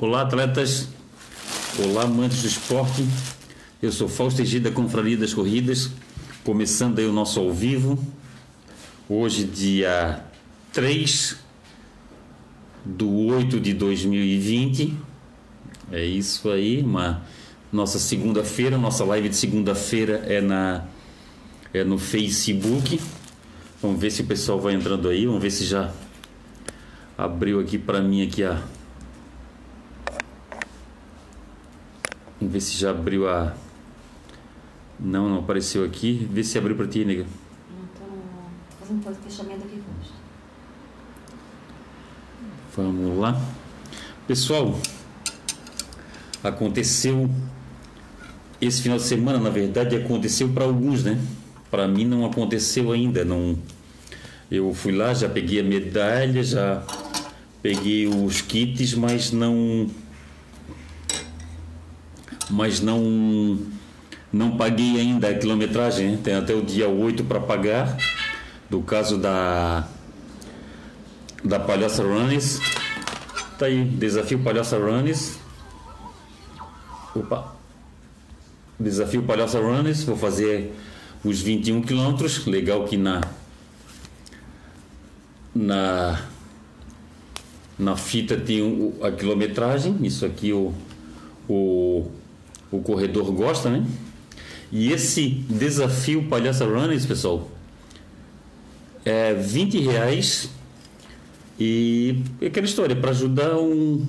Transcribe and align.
Olá, 0.00 0.22
atletas. 0.22 0.86
Olá, 1.76 2.04
amantes 2.04 2.42
do 2.42 2.46
esporte. 2.46 3.04
Eu 3.82 3.90
sou 3.90 4.08
Fausto 4.08 4.40
Egida, 4.40 4.70
Confraria 4.70 5.16
das 5.16 5.34
Corridas, 5.34 5.90
começando 6.44 7.00
aí 7.00 7.04
o 7.04 7.12
nosso 7.12 7.40
ao 7.40 7.52
vivo. 7.52 7.98
Hoje, 9.08 9.42
dia 9.42 10.22
3 10.72 11.36
do 12.84 13.10
8 13.26 13.58
de 13.58 13.74
2020. 13.74 14.96
É 15.90 16.04
isso 16.04 16.48
aí, 16.48 16.80
uma 16.80 17.24
nossa 17.72 17.98
segunda-feira, 17.98 18.78
nossa 18.78 19.04
live 19.04 19.28
de 19.28 19.34
segunda-feira 19.34 20.22
é 20.28 20.40
na 20.40 20.84
é 21.74 21.82
no 21.82 21.98
Facebook. 21.98 23.00
Vamos 23.82 24.00
ver 24.00 24.12
se 24.12 24.22
o 24.22 24.26
pessoal 24.26 24.60
vai 24.60 24.74
entrando 24.74 25.08
aí, 25.08 25.26
vamos 25.26 25.42
ver 25.42 25.50
se 25.50 25.64
já 25.64 25.92
abriu 27.16 27.58
aqui 27.58 27.76
para 27.76 28.00
mim 28.00 28.24
aqui 28.24 28.44
a 28.44 28.62
Vamos 32.40 32.52
ver 32.52 32.60
se 32.60 32.76
já 32.76 32.90
abriu 32.90 33.28
a 33.28 33.54
Não, 34.98 35.28
não 35.28 35.38
apareceu 35.38 35.84
aqui. 35.84 36.28
Vê 36.30 36.42
se 36.44 36.58
abriu 36.58 36.76
para 36.76 36.86
ti, 36.86 37.04
nega. 37.04 37.24
Não, 37.24 37.86
tô 37.88 38.78
fazendo 38.80 39.16
fechamento 39.22 39.64
aqui 39.64 39.74
hoje. 39.74 40.12
Vamos 42.76 43.18
lá. 43.18 43.40
Pessoal, 44.26 44.78
aconteceu 46.44 47.30
esse 48.60 48.82
final 48.82 48.98
de 48.98 49.04
semana, 49.04 49.38
na 49.38 49.50
verdade, 49.50 49.96
aconteceu 49.96 50.48
para 50.48 50.64
alguns, 50.64 51.04
né? 51.04 51.20
Para 51.70 51.86
mim 51.86 52.04
não 52.04 52.26
aconteceu 52.26 52.92
ainda, 52.92 53.24
não 53.24 53.56
eu 54.50 54.72
fui 54.72 54.92
lá, 54.92 55.12
já 55.12 55.28
peguei 55.28 55.60
a 55.60 55.62
medalha, 55.62 56.42
já 56.42 56.82
peguei 57.62 58.06
os 58.06 58.40
kits, 58.40 58.94
mas 58.94 59.30
não 59.30 59.86
mas 62.50 62.80
não 62.80 63.58
não 64.32 64.56
paguei 64.56 65.00
ainda 65.00 65.28
a 65.30 65.34
quilometragem, 65.34 66.16
tem 66.18 66.34
até 66.34 66.54
o 66.54 66.62
dia 66.62 66.88
8 66.88 67.24
para 67.24 67.40
pagar. 67.40 67.96
Do 68.68 68.82
caso 68.82 69.16
da 69.16 69.86
da 71.42 71.58
Palhaça 71.58 72.02
Runners. 72.02 72.60
Tá 73.58 73.66
aí, 73.66 73.84
desafio 73.84 74.38
Palhaça 74.40 74.76
Runners. 74.76 75.38
Opa. 77.14 77.56
Desafio 78.78 79.22
Palhaça 79.22 79.58
Runners, 79.58 80.04
vou 80.04 80.16
fazer 80.16 80.72
os 81.24 81.40
21 81.40 81.82
quilômetros. 81.82 82.46
Legal 82.46 82.84
que 82.84 82.96
na 82.96 83.20
na 85.54 86.20
na 87.78 87.96
fita 87.96 88.36
tem 88.36 88.94
a 89.02 89.10
quilometragem. 89.10 89.96
Isso 90.02 90.26
aqui 90.26 90.52
o, 90.52 90.72
o, 91.48 92.10
o 92.70 92.80
corredor 92.80 93.30
gosta, 93.32 93.70
né? 93.70 93.86
E 94.70 94.92
esse 94.92 95.28
desafio 95.48 96.24
Palhaça 96.24 96.64
Runners, 96.64 97.06
pessoal, 97.06 97.50
é 99.04 99.32
20 99.32 99.80
reais 99.80 100.50
e 101.58 102.22
é 102.40 102.46
aquela 102.46 102.66
história, 102.66 102.94
para 102.94 103.10
ajudar 103.10 103.56
um, 103.58 104.06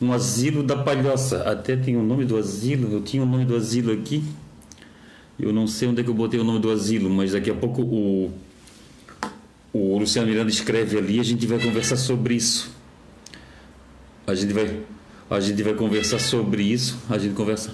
um 0.00 0.12
asilo 0.12 0.62
da 0.62 0.76
palhaça. 0.76 1.42
Até 1.42 1.76
tem 1.76 1.96
o 1.96 2.02
nome 2.02 2.24
do 2.24 2.36
asilo, 2.36 2.92
eu 2.92 3.00
tinha 3.00 3.22
o 3.22 3.26
nome 3.26 3.44
do 3.44 3.56
asilo 3.56 3.92
aqui. 3.92 4.22
Eu 5.38 5.52
não 5.52 5.66
sei 5.66 5.88
onde 5.88 6.00
é 6.00 6.04
que 6.04 6.10
eu 6.10 6.14
botei 6.14 6.38
o 6.38 6.44
nome 6.44 6.60
do 6.60 6.70
asilo, 6.70 7.10
mas 7.10 7.32
daqui 7.32 7.50
a 7.50 7.54
pouco 7.54 7.82
o, 7.82 8.32
o 9.72 9.98
Luciano 9.98 10.28
Miranda 10.28 10.50
escreve 10.50 10.96
ali 10.98 11.18
a 11.18 11.22
gente 11.24 11.44
vai 11.46 11.58
conversar 11.58 11.96
sobre 11.96 12.34
isso. 12.34 12.70
A 14.24 14.34
gente 14.34 14.52
vai, 14.52 14.80
a 15.28 15.40
gente 15.40 15.60
vai 15.62 15.74
conversar 15.74 16.20
sobre 16.20 16.62
isso. 16.62 16.98
A 17.10 17.18
gente 17.18 17.34
conversa 17.34 17.72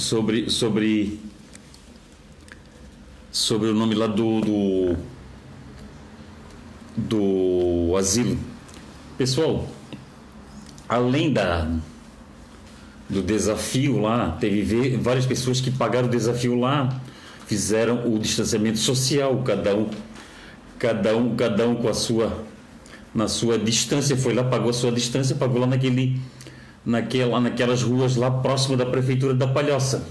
sobre 0.00 0.50
sobre 0.50 1.20
sobre 3.30 3.68
o 3.68 3.74
nome 3.74 3.94
lá 3.94 4.06
do, 4.06 4.40
do 4.40 4.96
do 6.96 7.96
asilo. 7.96 8.38
Pessoal, 9.16 9.68
além 10.88 11.32
da 11.32 11.70
do 13.08 13.22
desafio 13.22 13.98
lá, 13.98 14.36
teve 14.40 14.96
várias 14.96 15.26
pessoas 15.26 15.60
que 15.60 15.70
pagaram 15.70 16.06
o 16.06 16.10
desafio 16.10 16.54
lá, 16.54 17.00
fizeram 17.46 18.12
o 18.12 18.18
distanciamento 18.18 18.78
social, 18.78 19.42
cada 19.42 19.76
um 19.76 19.90
cada 20.78 21.16
um 21.16 21.36
cada 21.36 21.68
um 21.68 21.74
com 21.74 21.88
a 21.88 21.94
sua 21.94 22.44
na 23.12 23.26
sua 23.26 23.58
distância, 23.58 24.16
foi 24.16 24.32
lá, 24.32 24.44
pagou 24.44 24.70
a 24.70 24.72
sua 24.72 24.92
distância, 24.92 25.34
pagou 25.34 25.60
lá 25.60 25.66
naquele 25.66 26.20
naquela 26.84 27.40
naquelas 27.40 27.82
ruas 27.82 28.16
lá 28.16 28.30
próximo 28.30 28.76
da 28.76 28.86
prefeitura 28.86 29.34
da 29.34 29.46
Palhoça. 29.46 30.06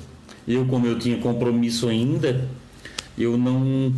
Eu 0.47 0.65
como 0.65 0.87
eu 0.87 0.97
tinha 0.97 1.17
compromisso 1.17 1.87
ainda, 1.87 2.47
eu 3.17 3.37
não 3.37 3.93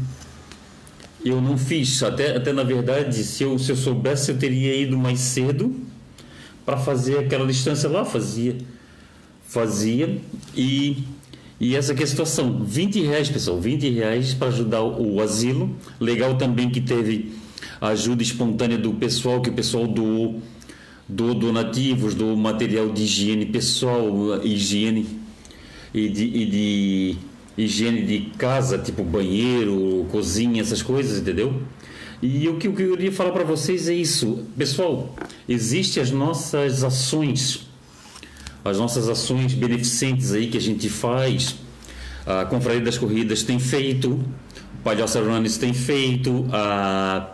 eu 1.24 1.40
não 1.42 1.58
fiz. 1.58 2.02
Até, 2.04 2.36
até 2.36 2.52
na 2.52 2.64
verdade, 2.64 3.24
se 3.24 3.44
eu, 3.44 3.58
se 3.60 3.72
eu 3.72 3.76
soubesse, 3.76 4.32
eu 4.32 4.38
teria 4.38 4.76
ido 4.76 4.98
mais 4.98 5.20
cedo 5.20 5.76
para 6.66 6.78
fazer 6.78 7.20
aquela 7.20 7.46
distância 7.46 7.88
lá. 7.90 8.04
Fazia. 8.04 8.58
Fazia. 9.48 10.18
E, 10.56 11.04
e 11.60 11.76
essa 11.76 11.94
aqui 11.94 12.02
é 12.02 12.06
a 12.06 12.08
situação. 12.08 12.64
20 12.64 13.02
reais, 13.02 13.30
pessoal. 13.30 13.60
20 13.60 13.90
reais 13.90 14.34
para 14.34 14.48
ajudar 14.48 14.82
o, 14.82 15.16
o 15.16 15.22
asilo. 15.22 15.76
Legal 16.00 16.36
também 16.38 16.70
que 16.70 16.82
teve 16.82 17.34
ajuda 17.80 18.22
espontânea 18.22 18.78
do 18.78 18.94
pessoal, 18.94 19.42
que 19.42 19.50
o 19.50 19.54
pessoal 19.54 19.88
doou, 19.88 20.40
do 21.12 21.34
donativos, 21.34 22.16
do 22.16 22.38
material 22.38 22.88
de 22.88 23.04
higiene 23.04 23.46
pessoal, 23.46 24.42
higiene 24.44 25.20
e 25.94 26.08
de, 26.08 26.24
e 26.24 26.46
de 26.46 27.18
higiene 27.58 28.04
de 28.04 28.20
casa, 28.38 28.78
tipo 28.78 29.04
banheiro, 29.04 30.06
cozinha, 30.10 30.62
essas 30.62 30.82
coisas, 30.82 31.20
entendeu? 31.20 31.62
E 32.22 32.48
o 32.48 32.56
que 32.58 32.68
eu 32.68 32.74
queria 32.74 33.12
falar 33.12 33.32
para 33.32 33.44
vocês 33.44 33.90
é 33.90 33.94
isso. 33.94 34.46
Pessoal, 34.58 35.14
existem 35.50 36.02
as 36.02 36.12
nossas 36.12 36.82
ações, 36.82 37.68
as 38.64 38.78
nossas 38.78 39.10
ações 39.10 39.54
beneficentes 39.54 40.32
aí 40.32 40.48
que 40.48 40.58
a 40.58 40.62
gente 40.62 40.88
faz. 40.88 41.56
A 42.26 42.46
Confraria 42.46 42.80
das 42.80 42.98
Corridas 42.98 43.44
tem 43.44 43.60
feito, 43.60 44.12
o 44.12 44.84
Palhoça 44.84 45.20
Runners 45.20 45.58
tem 45.58 45.74
feito, 45.74 46.46
a, 46.54 47.32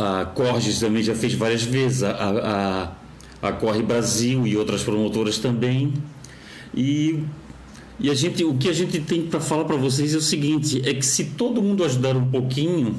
a 0.00 0.24
Corges 0.24 0.80
também 0.80 1.02
já 1.02 1.14
fez 1.14 1.34
várias 1.34 1.62
vezes, 1.62 2.02
a, 2.02 2.92
a, 3.42 3.48
a 3.48 3.52
Corre 3.52 3.82
Brasil 3.82 4.46
e 4.46 4.56
outras 4.56 4.82
promotoras 4.82 5.38
também. 5.38 5.92
E 6.74 7.22
e 8.02 8.08
a 8.10 8.14
gente, 8.14 8.42
o 8.42 8.54
que 8.54 8.66
a 8.70 8.72
gente 8.72 8.98
tem 9.00 9.26
para 9.26 9.40
falar 9.40 9.64
para 9.64 9.76
vocês 9.76 10.14
é 10.14 10.16
o 10.16 10.22
seguinte: 10.22 10.80
é 10.88 10.94
que 10.94 11.04
se 11.04 11.24
todo 11.24 11.60
mundo 11.60 11.84
ajudar 11.84 12.16
um 12.16 12.30
pouquinho, 12.30 12.96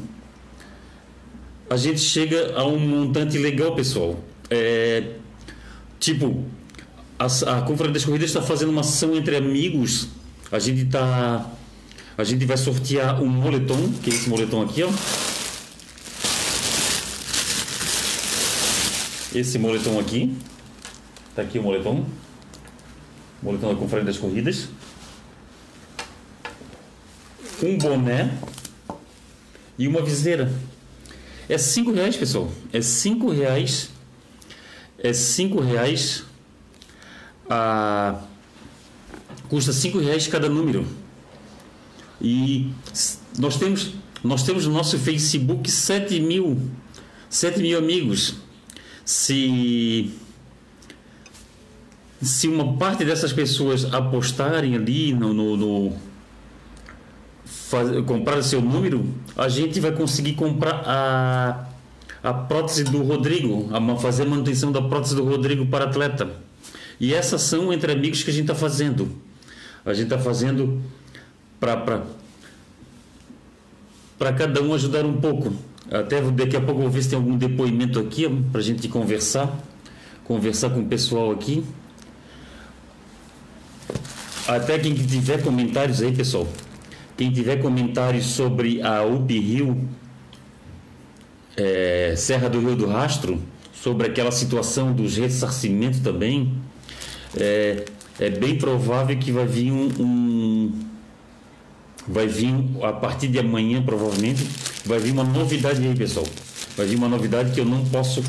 a 1.67 1.75
gente 1.75 1.99
chega 1.99 2.53
a 2.55 2.63
um 2.65 2.77
montante 2.77 3.35
legal, 3.39 3.73
pessoal. 3.73 4.23
É, 4.47 5.15
tipo, 5.99 6.45
a, 7.17 7.25
a 7.25 7.61
Conferência 7.63 7.93
das 7.93 8.05
Corridas 8.05 8.29
está 8.29 8.43
fazendo 8.43 8.69
uma 8.69 8.81
ação 8.81 9.15
entre 9.15 9.35
amigos. 9.35 10.09
A 10.51 10.59
gente 10.59 10.85
tá, 10.85 11.49
a 12.15 12.23
gente 12.23 12.45
vai 12.45 12.57
sortear 12.57 13.23
um 13.23 13.27
moletom, 13.27 13.91
que 14.03 14.11
é 14.11 14.13
esse 14.13 14.29
moletom 14.29 14.61
aqui, 14.61 14.83
ó. 14.83 14.89
Esse 19.33 19.57
moletom 19.57 19.99
aqui, 19.99 20.35
tá 21.35 21.41
aqui 21.41 21.57
o 21.57 21.63
moletom, 21.63 22.05
moletom 23.41 23.73
da 23.73 23.79
Conferência 23.79 24.13
das 24.13 24.17
Corridas 24.17 24.67
um 27.63 27.77
boné 27.77 28.31
e 29.77 29.87
uma 29.87 30.01
viseira. 30.01 30.51
É 31.47 31.57
cinco 31.57 31.91
reais, 31.91 32.15
pessoal. 32.15 32.51
É 32.71 32.81
cinco 32.81 33.29
reais. 33.29 33.89
É 34.97 35.13
cinco 35.13 35.59
reais. 35.59 36.23
Ah, 37.49 38.21
custa 39.49 39.73
cinco 39.73 39.99
reais 39.99 40.27
cada 40.27 40.49
número. 40.49 40.85
E 42.21 42.71
nós 43.37 43.57
temos, 43.57 43.93
nós 44.23 44.43
temos 44.43 44.65
no 44.65 44.73
nosso 44.73 44.97
Facebook 44.97 45.69
7 45.69 46.19
mil, 46.19 46.59
7 47.29 47.59
mil 47.59 47.77
amigos. 47.77 48.35
Se 49.03 50.13
se 52.21 52.47
uma 52.47 52.77
parte 52.77 53.03
dessas 53.03 53.33
pessoas 53.33 53.91
apostarem 53.91 54.75
ali 54.75 55.11
no, 55.11 55.33
no, 55.33 55.57
no 55.57 55.97
faz, 57.43 57.89
comprar 58.05 58.43
seu 58.43 58.61
número, 58.61 59.03
a 59.35 59.49
gente 59.49 59.79
vai 59.79 59.91
conseguir 59.91 60.33
comprar 60.33 60.83
a, 60.85 61.65
a 62.21 62.33
prótese 62.33 62.83
do 62.83 63.01
Rodrigo, 63.01 63.69
a, 63.73 63.97
fazer 63.97 64.23
a 64.23 64.25
manutenção 64.25 64.71
da 64.71 64.81
prótese 64.81 65.15
do 65.15 65.23
Rodrigo 65.23 65.65
para 65.65 65.85
atleta. 65.85 66.29
E 66.99 67.13
essas 67.13 67.41
são 67.41 67.73
entre 67.73 67.91
amigos 67.91 68.21
que 68.21 68.29
a 68.29 68.33
gente 68.33 68.43
está 68.43 68.55
fazendo. 68.55 69.09
A 69.83 69.93
gente 69.93 70.13
está 70.13 70.19
fazendo 70.19 70.79
para 71.59 72.03
cada 74.37 74.61
um 74.61 74.75
ajudar 74.75 75.03
um 75.05 75.19
pouco. 75.19 75.51
Até 75.91 76.21
daqui 76.21 76.55
a 76.55 76.61
pouco 76.61 76.81
vou 76.81 76.89
ver 76.89 77.03
se 77.03 77.09
tem 77.09 77.17
algum 77.17 77.37
depoimento 77.37 77.99
aqui 77.99 78.25
para 78.49 78.61
a 78.61 78.63
gente 78.63 78.87
conversar, 78.87 79.61
conversar 80.23 80.69
com 80.69 80.79
o 80.79 80.85
pessoal 80.85 81.31
aqui. 81.31 81.65
Até 84.47 84.79
quem 84.79 84.95
tiver 84.95 85.43
comentários 85.43 86.01
aí, 86.01 86.13
pessoal. 86.13 86.47
Quem 87.17 87.29
tiver 87.29 87.57
comentários 87.57 88.25
sobre 88.25 88.81
a 88.81 89.03
UP 89.03 89.37
Rio, 89.37 89.85
é, 91.57 92.13
Serra 92.15 92.49
do 92.49 92.61
Rio 92.61 92.75
do 92.77 92.87
Rastro, 92.87 93.41
sobre 93.73 94.07
aquela 94.07 94.31
situação 94.31 94.93
dos 94.93 95.17
ressarcimentos 95.17 95.99
também, 95.99 96.53
é, 97.37 97.83
é 98.17 98.29
bem 98.29 98.57
provável 98.57 99.17
que 99.17 99.29
vai 99.31 99.45
vir 99.45 99.71
um, 99.71 99.89
um, 99.99 100.79
vai 102.07 102.27
vir 102.27 102.53
a 102.81 102.93
partir 102.93 103.27
de 103.27 103.39
amanhã 103.39 103.83
provavelmente 103.83 104.47
vai 104.85 104.99
vir 104.99 105.11
uma 105.11 105.23
novidade 105.23 105.85
aí 105.85 105.95
pessoal. 105.95 106.25
Vai 106.75 106.85
vir 106.85 106.95
uma 106.95 107.07
novidade 107.07 107.51
que 107.51 107.59
eu 107.59 107.65
não 107.65 107.85
posso 107.85 108.23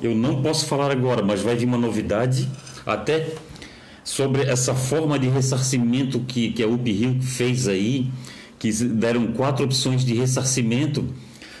eu 0.00 0.14
não 0.14 0.42
posso 0.42 0.66
falar 0.66 0.90
agora 0.90 1.22
mas 1.22 1.42
vai 1.42 1.54
vir 1.54 1.66
uma 1.66 1.76
novidade 1.76 2.48
até 2.86 3.34
sobre 4.02 4.42
essa 4.42 4.74
forma 4.74 5.18
de 5.18 5.28
ressarcimento 5.28 6.20
que, 6.20 6.50
que 6.52 6.62
a 6.62 6.66
UP 6.66 6.90
Rio 6.90 7.20
fez 7.22 7.68
aí 7.68 8.10
que 8.58 8.72
deram 8.72 9.32
quatro 9.32 9.64
opções 9.64 10.04
de 10.04 10.14
ressarcimento. 10.14 11.04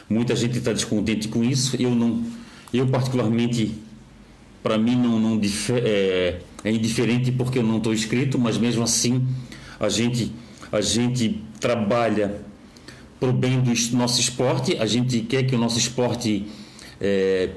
Muita 0.08 0.36
gente 0.36 0.58
está 0.58 0.72
descontente 0.72 1.28
com 1.28 1.42
isso. 1.44 1.76
Eu 1.80 1.94
não 1.94 2.24
eu 2.72 2.86
particularmente 2.86 3.72
para 4.62 4.78
mim 4.78 4.96
não, 4.96 5.18
não 5.18 5.40
é, 5.84 6.38
é 6.64 6.70
indiferente 6.70 7.32
porque 7.32 7.58
eu 7.58 7.62
não 7.62 7.78
estou 7.78 7.92
inscrito, 7.92 8.38
mas 8.38 8.56
mesmo 8.56 8.82
assim 8.82 9.26
a 9.80 9.88
gente, 9.88 10.32
a 10.70 10.80
gente 10.80 11.42
trabalha 11.58 12.40
para 13.22 13.30
o 13.30 13.32
bem 13.32 13.60
do 13.60 13.96
nosso 13.96 14.20
esporte, 14.20 14.76
a 14.78 14.84
gente 14.84 15.20
quer 15.20 15.44
que 15.44 15.54
o 15.54 15.58
nosso 15.58 15.78
esporte 15.78 16.44
é, 17.00 17.50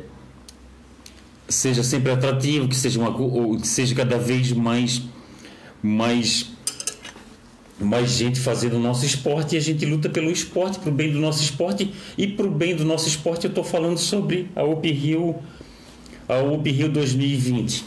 seja 1.50 1.81
sempre 1.81 2.12
atrativo, 2.12 2.67
que 2.67 2.75
seja, 2.75 3.00
uma, 3.00 3.59
que 3.59 3.67
seja 3.67 3.95
cada 3.95 4.19
vez 4.19 4.51
mais, 4.51 5.01
mais, 5.81 6.51
mais 7.81 8.12
gente 8.12 8.39
fazendo 8.39 8.75
o 8.75 8.79
nosso 8.79 9.07
esporte. 9.07 9.56
E 9.56 9.57
a 9.57 9.59
gente 9.59 9.83
luta 9.88 10.07
pelo 10.07 10.29
esporte, 10.29 10.77
para 10.77 10.89
o 10.91 10.94
bem 10.94 11.12
do 11.12 11.17
nosso 11.17 11.41
esporte. 11.41 11.91
E 12.15 12.27
para 12.27 12.45
o 12.45 12.51
bem 12.51 12.75
do 12.75 12.85
nosso 12.85 13.07
esporte 13.07 13.45
eu 13.45 13.50
estou 13.50 13.63
falando 13.63 13.97
sobre 13.97 14.51
a 14.56 14.63
UP 14.63 14.88
Rio 14.91 15.35
a 16.29 16.44
UP 16.44 16.69
Rio 16.69 16.89
2020, 16.89 17.83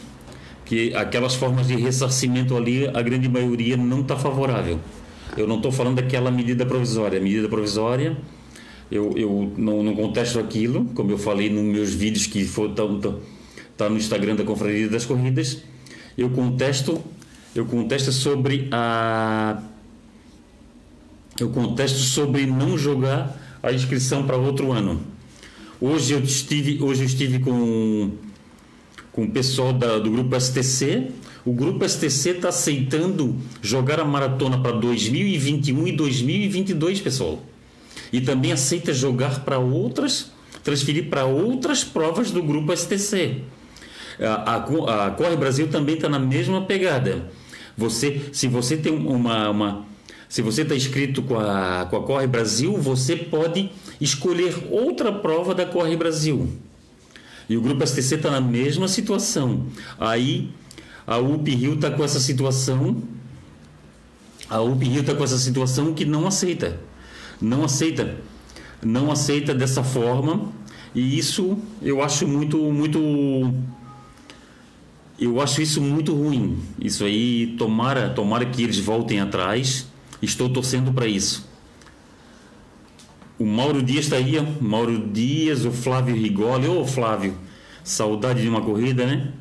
que 0.65 0.93
aquelas 0.93 1.33
formas 1.33 1.67
de 1.67 1.77
ressarcimento 1.77 2.57
ali, 2.57 2.89
a 2.89 3.01
grande 3.01 3.29
maioria 3.29 3.77
não 3.77 4.01
está 4.01 4.17
favorável. 4.17 4.81
Eu 5.37 5.47
não 5.47 5.57
estou 5.57 5.71
falando 5.71 5.95
daquela 5.97 6.31
medida 6.31 6.65
provisória. 6.65 7.19
A 7.19 7.21
medida 7.21 7.47
provisória, 7.47 8.17
eu, 8.91 9.13
eu 9.15 9.53
não, 9.57 9.83
não 9.83 9.95
contesto 9.95 10.39
aquilo, 10.39 10.85
como 10.95 11.11
eu 11.11 11.17
falei 11.17 11.49
nos 11.49 11.63
meus 11.63 11.93
vídeos 11.93 12.25
que 12.27 12.39
estão 12.39 12.99
tá, 12.99 13.13
tá 13.77 13.89
no 13.89 13.97
Instagram 13.97 14.35
da 14.35 14.43
Confraria 14.43 14.89
das 14.89 15.05
Corridas. 15.05 15.63
Eu 16.17 16.29
contesto, 16.31 17.01
eu 17.55 17.65
contesto 17.65 18.11
sobre 18.11 18.67
a 18.71 19.61
eu 21.39 21.49
contesto 21.49 21.99
sobre 21.99 22.45
não 22.45 22.77
jogar 22.77 23.59
a 23.63 23.71
inscrição 23.71 24.25
para 24.25 24.35
outro 24.35 24.73
ano. 24.73 24.99
Hoje 25.79 26.13
eu 26.13 26.19
estive, 26.19 26.83
hoje 26.83 27.03
eu 27.03 27.05
estive 27.05 27.39
com 27.39 28.11
com 29.11 29.23
o 29.23 29.31
pessoal 29.31 29.73
da, 29.73 29.99
do 29.99 30.09
grupo 30.11 30.39
STC. 30.39 31.11
O 31.45 31.53
grupo 31.53 31.87
STC 31.87 32.31
está 32.31 32.49
aceitando 32.49 33.35
jogar 33.61 33.99
a 33.99 34.05
maratona 34.05 34.61
para 34.61 34.73
2021 34.73 35.87
e 35.87 35.91
2022, 35.93 37.01
pessoal. 37.01 37.41
E 38.11 38.19
também 38.21 38.51
aceita 38.51 38.93
jogar 38.93 39.43
para 39.45 39.59
outras, 39.59 40.31
transferir 40.63 41.09
para 41.09 41.25
outras 41.25 41.83
provas 41.83 42.31
do 42.31 42.43
grupo 42.43 42.75
STC. 42.75 43.41
A, 44.19 44.55
a, 44.55 45.07
a 45.07 45.11
Corre 45.11 45.37
Brasil 45.37 45.67
também 45.69 45.95
está 45.95 46.09
na 46.09 46.19
mesma 46.19 46.61
pegada. 46.65 47.31
Você, 47.77 48.29
se 48.33 48.47
você 48.47 48.75
tem 48.75 48.91
uma, 48.91 49.49
uma 49.49 49.85
se 50.29 50.43
você 50.43 50.61
está 50.61 50.75
inscrito 50.75 51.23
com 51.23 51.39
a, 51.39 51.87
com 51.89 51.97
a 51.97 52.03
Corre 52.03 52.27
Brasil, 52.27 52.77
você 52.77 53.15
pode 53.15 53.71
escolher 53.99 54.55
outra 54.69 55.11
prova 55.11 55.55
da 55.55 55.65
Corre 55.65 55.95
Brasil. 55.95 56.47
E 57.49 57.57
o 57.57 57.61
grupo 57.61 57.85
STC 57.85 58.15
está 58.15 58.29
na 58.29 58.39
mesma 58.39 58.87
situação. 58.87 59.65
Aí 59.99 60.49
a 61.09 61.17
UP 61.17 61.49
Rio 61.49 61.73
está 61.73 61.89
com 61.89 62.03
essa 62.03 62.19
situação. 62.19 63.01
A 64.47 64.61
UP 64.61 64.85
Rio 64.85 65.01
está 65.01 65.15
com 65.15 65.23
essa 65.23 65.39
situação 65.39 65.91
que 65.91 66.05
não 66.05 66.27
aceita. 66.27 66.79
Não 67.41 67.63
aceita. 67.63 68.17
Não 68.79 69.11
aceita 69.11 69.51
dessa 69.55 69.83
forma. 69.83 70.51
E 70.93 71.17
isso 71.17 71.57
eu 71.81 72.03
acho 72.03 72.27
muito, 72.27 72.59
muito. 72.59 72.99
Eu 75.19 75.41
acho 75.41 75.63
isso 75.63 75.81
muito 75.81 76.13
ruim. 76.13 76.59
Isso 76.79 77.03
aí, 77.03 77.55
tomara, 77.57 78.11
tomara 78.11 78.45
que 78.45 78.61
eles 78.61 78.77
voltem 78.77 79.19
atrás. 79.19 79.87
Estou 80.21 80.47
torcendo 80.47 80.93
para 80.93 81.07
isso. 81.07 81.49
O 83.39 83.45
Mauro 83.47 83.81
Dias 83.81 84.05
está 84.05 84.17
aí, 84.17 84.35
Mauro 84.61 85.07
Dias, 85.11 85.65
o 85.65 85.71
Flávio 85.71 86.15
Rigoli. 86.15 86.67
Ô 86.67 86.85
Flávio, 86.85 87.33
saudade 87.83 88.43
de 88.43 88.47
uma 88.47 88.61
corrida, 88.61 89.07
né? 89.07 89.33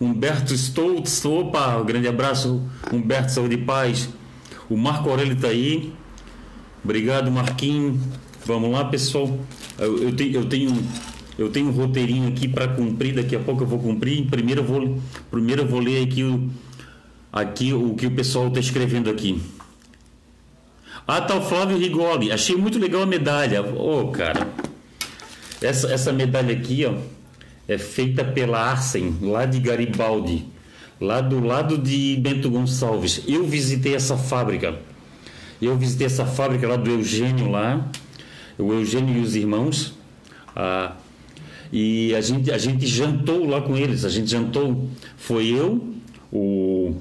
Humberto 0.00 0.54
Stoltz, 0.54 1.24
opa, 1.24 1.82
grande 1.82 2.06
abraço, 2.06 2.62
Humberto, 2.92 3.32
saúde 3.32 3.54
e 3.54 3.58
paz. 3.58 4.08
O 4.70 4.76
Marco 4.76 5.10
Aurélio 5.10 5.34
está 5.34 5.48
aí. 5.48 5.92
Obrigado, 6.84 7.30
Marquinho. 7.30 8.00
Vamos 8.46 8.70
lá, 8.70 8.84
pessoal. 8.84 9.38
Eu, 9.78 9.98
eu, 10.04 10.16
tenho, 10.16 10.34
eu 10.34 10.44
tenho 10.44 10.70
eu 11.38 11.48
tenho 11.48 11.68
um 11.68 11.70
roteirinho 11.70 12.28
aqui 12.28 12.48
para 12.48 12.66
cumprir, 12.66 13.14
daqui 13.14 13.36
a 13.36 13.38
pouco 13.38 13.62
eu 13.62 13.66
vou 13.66 13.78
cumprir. 13.78 14.26
Primeiro 14.26 14.62
eu 14.62 14.64
vou, 14.64 14.98
primeiro 15.30 15.62
eu 15.62 15.68
vou 15.68 15.78
ler 15.78 16.04
aqui 16.04 16.24
o, 16.24 16.50
aqui 17.32 17.72
o 17.72 17.94
que 17.94 18.06
o 18.06 18.10
pessoal 18.10 18.48
está 18.48 18.58
escrevendo 18.58 19.08
aqui. 19.08 19.40
Ah, 21.06 21.20
tá 21.20 21.36
o 21.36 21.40
Flávio 21.40 21.78
Rigoli. 21.78 22.32
Achei 22.32 22.56
muito 22.56 22.78
legal 22.78 23.02
a 23.02 23.06
medalha. 23.06 23.62
Ô, 23.62 24.00
oh, 24.00 24.08
cara. 24.08 24.48
Essa, 25.62 25.92
essa 25.92 26.12
medalha 26.12 26.52
aqui, 26.52 26.84
ó, 26.84 26.94
é 27.68 27.76
feita 27.76 28.24
pela 28.24 28.58
Arsen, 28.58 29.18
lá 29.20 29.44
de 29.44 29.60
Garibaldi, 29.60 30.46
lá 30.98 31.20
do 31.20 31.38
lado 31.38 31.76
de 31.76 32.16
Bento 32.16 32.50
Gonçalves. 32.50 33.22
Eu 33.28 33.46
visitei 33.46 33.94
essa 33.94 34.16
fábrica. 34.16 34.78
Eu 35.60 35.76
visitei 35.76 36.06
essa 36.06 36.24
fábrica 36.24 36.66
lá 36.66 36.76
do 36.76 36.90
Eugênio 36.90 37.50
lá, 37.50 37.86
o 38.58 38.72
Eugênio 38.72 39.18
e 39.18 39.20
os 39.20 39.36
irmãos. 39.36 39.94
Ah, 40.56 40.96
e 41.70 42.14
a 42.14 42.20
gente, 42.20 42.50
a 42.50 42.56
gente 42.56 42.86
jantou 42.86 43.46
lá 43.46 43.60
com 43.60 43.76
eles. 43.76 44.04
A 44.04 44.08
gente 44.08 44.30
jantou. 44.30 44.88
Foi 45.16 45.46
eu, 45.46 45.94
o, 46.32 46.94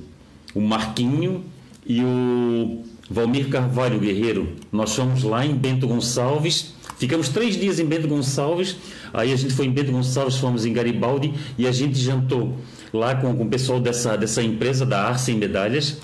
o 0.54 0.62
Marquinho 0.62 1.46
e 1.86 2.02
o 2.04 2.84
Valmir 3.10 3.50
Carvalho 3.50 4.00
Guerreiro. 4.00 4.56
Nós 4.72 4.94
fomos 4.94 5.24
lá 5.24 5.46
em 5.46 5.56
Bento 5.56 5.88
Gonçalves, 5.88 6.74
ficamos 6.98 7.30
três 7.30 7.56
dias 7.56 7.80
em 7.80 7.86
Bento 7.86 8.08
Gonçalves, 8.08 8.76
aí 9.14 9.32
a 9.32 9.36
gente 9.36 9.54
foi 9.54 9.66
em 9.66 9.72
Bento 9.72 9.92
Gonçalves, 9.92 10.38
fomos 10.38 10.66
em 10.66 10.74
Garibaldi 10.74 11.34
e 11.58 11.68
a 11.68 11.72
gente 11.72 11.98
jantou 11.98 12.58
lá 12.94 13.16
com, 13.16 13.36
com 13.36 13.44
o 13.44 13.50
pessoal 13.50 13.80
dessa, 13.80 14.18
dessa 14.18 14.42
empresa 14.42 14.86
da 14.86 15.04
Arce 15.04 15.32
em 15.32 15.36
Medalhas. 15.36 15.98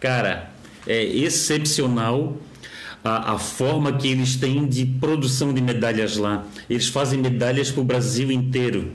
Cara, 0.00 0.50
é 0.86 1.02
excepcional 1.04 2.36
a, 3.04 3.34
a 3.34 3.38
forma 3.38 3.92
que 3.92 4.08
eles 4.08 4.36
têm 4.36 4.66
de 4.66 4.84
produção 4.84 5.52
de 5.52 5.60
medalhas 5.60 6.16
lá. 6.16 6.44
Eles 6.68 6.88
fazem 6.88 7.18
medalhas 7.18 7.70
para 7.70 7.80
o 7.80 7.84
Brasil 7.84 8.30
inteiro 8.30 8.92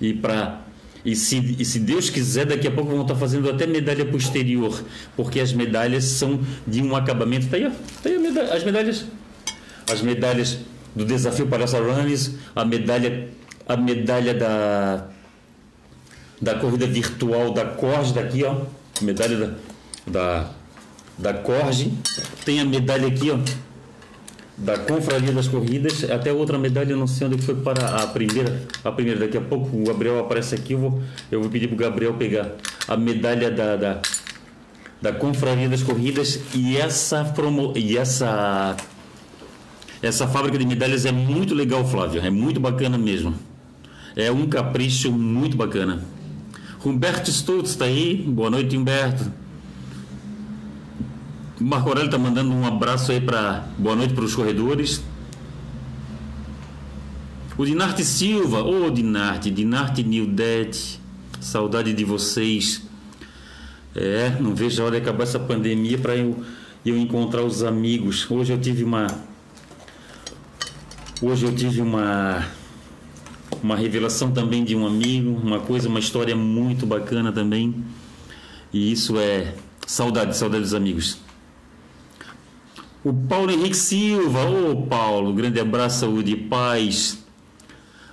e 0.00 0.12
para 0.12 0.64
e 1.04 1.14
se, 1.14 1.56
e 1.58 1.64
se 1.64 1.78
Deus 1.78 2.10
quiser, 2.10 2.44
daqui 2.44 2.66
a 2.66 2.70
pouco 2.70 2.90
vão 2.90 3.02
estar 3.02 3.14
fazendo 3.14 3.48
até 3.48 3.66
medalha 3.66 4.04
posterior, 4.04 4.84
porque 5.16 5.40
as 5.40 5.52
medalhas 5.52 6.04
são 6.04 6.40
de 6.66 6.82
um 6.82 6.94
acabamento. 6.94 7.46
Está 7.46 7.56
aí, 7.56 7.66
ó, 7.66 7.70
tá 8.02 8.08
aí 8.08 8.18
medalha, 8.18 8.52
as 8.52 8.64
medalhas. 8.64 9.04
As 9.90 10.02
medalhas 10.02 10.58
do 10.98 11.04
desafio 11.04 11.46
para 11.46 11.62
essa 11.62 11.78
runners, 11.78 12.32
a 12.54 12.64
medalha, 12.64 13.28
a 13.66 13.76
medalha 13.76 14.34
da, 14.34 15.06
da 16.42 16.54
corrida 16.56 16.86
virtual 16.86 17.52
da 17.52 17.64
Corge, 17.64 18.12
daqui, 18.12 18.42
ó. 18.44 18.56
Medalha 19.00 19.36
da, 19.36 19.54
da, 20.06 20.50
da 21.16 21.34
Corge. 21.34 21.92
Tem 22.44 22.58
a 22.58 22.64
medalha 22.64 23.06
aqui, 23.06 23.30
ó 23.30 23.38
da 24.58 24.76
Confraria 24.76 25.30
das 25.30 25.46
Corridas, 25.46 26.02
até 26.10 26.32
outra 26.32 26.58
medalha, 26.58 26.96
não 26.96 27.06
sei 27.06 27.28
onde 27.28 27.40
foi 27.40 27.54
para 27.54 28.02
a 28.02 28.08
primeira, 28.08 28.60
a 28.82 28.90
primeira, 28.90 29.20
daqui 29.20 29.36
a 29.36 29.40
pouco 29.40 29.76
o 29.76 29.84
Gabriel 29.84 30.18
aparece 30.18 30.56
aqui, 30.56 30.72
eu 30.72 30.80
vou, 30.80 31.02
eu 31.30 31.40
vou 31.40 31.48
pedir 31.48 31.68
para 31.68 31.74
o 31.74 31.78
Gabriel 31.78 32.14
pegar 32.14 32.56
a 32.88 32.96
medalha 32.96 33.52
da, 33.52 33.76
da, 33.76 34.00
da 35.00 35.12
Confraria 35.12 35.68
das 35.68 35.84
Corridas 35.84 36.40
e 36.52 36.76
essa 36.76 37.24
promo, 37.24 37.72
e 37.76 37.96
essa 37.96 38.76
essa 40.02 40.26
fábrica 40.28 40.58
de 40.58 40.66
medalhas 40.66 41.04
é 41.04 41.12
muito 41.12 41.54
legal, 41.54 41.84
Flávio, 41.84 42.20
é 42.20 42.30
muito 42.30 42.60
bacana 42.60 42.96
mesmo. 42.96 43.34
É 44.16 44.30
um 44.30 44.46
capricho 44.48 45.12
muito 45.12 45.56
bacana. 45.56 46.04
Humberto 46.84 47.30
Stutz 47.30 47.70
está 47.70 47.84
aí, 47.84 48.16
boa 48.16 48.50
noite, 48.50 48.76
Humberto. 48.76 49.30
Marco 51.60 51.88
Aurélio 51.88 52.06
está 52.06 52.18
mandando 52.18 52.52
um 52.52 52.64
abraço 52.64 53.10
aí 53.10 53.20
para 53.20 53.66
boa 53.76 53.96
noite 53.96 54.14
para 54.14 54.24
os 54.24 54.34
corredores. 54.34 55.02
O 57.56 57.66
Dinarte 57.66 58.04
Silva, 58.04 58.62
ô 58.62 58.86
oh, 58.86 58.90
Dinarte, 58.90 59.50
Dinarte 59.50 60.04
Nildete, 60.04 61.00
saudade 61.40 61.92
de 61.92 62.04
vocês. 62.04 62.82
É, 63.96 64.30
não 64.38 64.54
vejo 64.54 64.80
a 64.80 64.84
hora 64.84 64.94
de 64.94 65.02
acabar 65.02 65.24
essa 65.24 65.40
pandemia 65.40 65.98
para 65.98 66.14
eu, 66.14 66.44
eu 66.86 66.96
encontrar 66.96 67.42
os 67.42 67.64
amigos. 67.64 68.30
Hoje 68.30 68.52
eu 68.52 68.60
tive 68.60 68.84
uma. 68.84 69.08
Hoje 71.20 71.46
eu 71.46 71.54
tive 71.54 71.80
uma. 71.80 72.46
Uma 73.60 73.74
revelação 73.74 74.30
também 74.30 74.62
de 74.62 74.76
um 74.76 74.86
amigo, 74.86 75.30
uma 75.30 75.58
coisa, 75.58 75.88
uma 75.88 75.98
história 75.98 76.36
muito 76.36 76.86
bacana 76.86 77.32
também. 77.32 77.74
E 78.72 78.92
isso 78.92 79.18
é 79.18 79.52
saudade, 79.84 80.36
saudade 80.36 80.62
dos 80.62 80.74
amigos. 80.74 81.18
O 83.02 83.12
Paulo 83.12 83.50
Henrique 83.50 83.76
Silva, 83.76 84.44
ô 84.44 84.70
oh, 84.70 84.82
Paulo, 84.86 85.32
grande 85.32 85.58
abraço, 85.58 86.00
saúde 86.00 86.32
e 86.32 86.36
paz. 86.36 87.24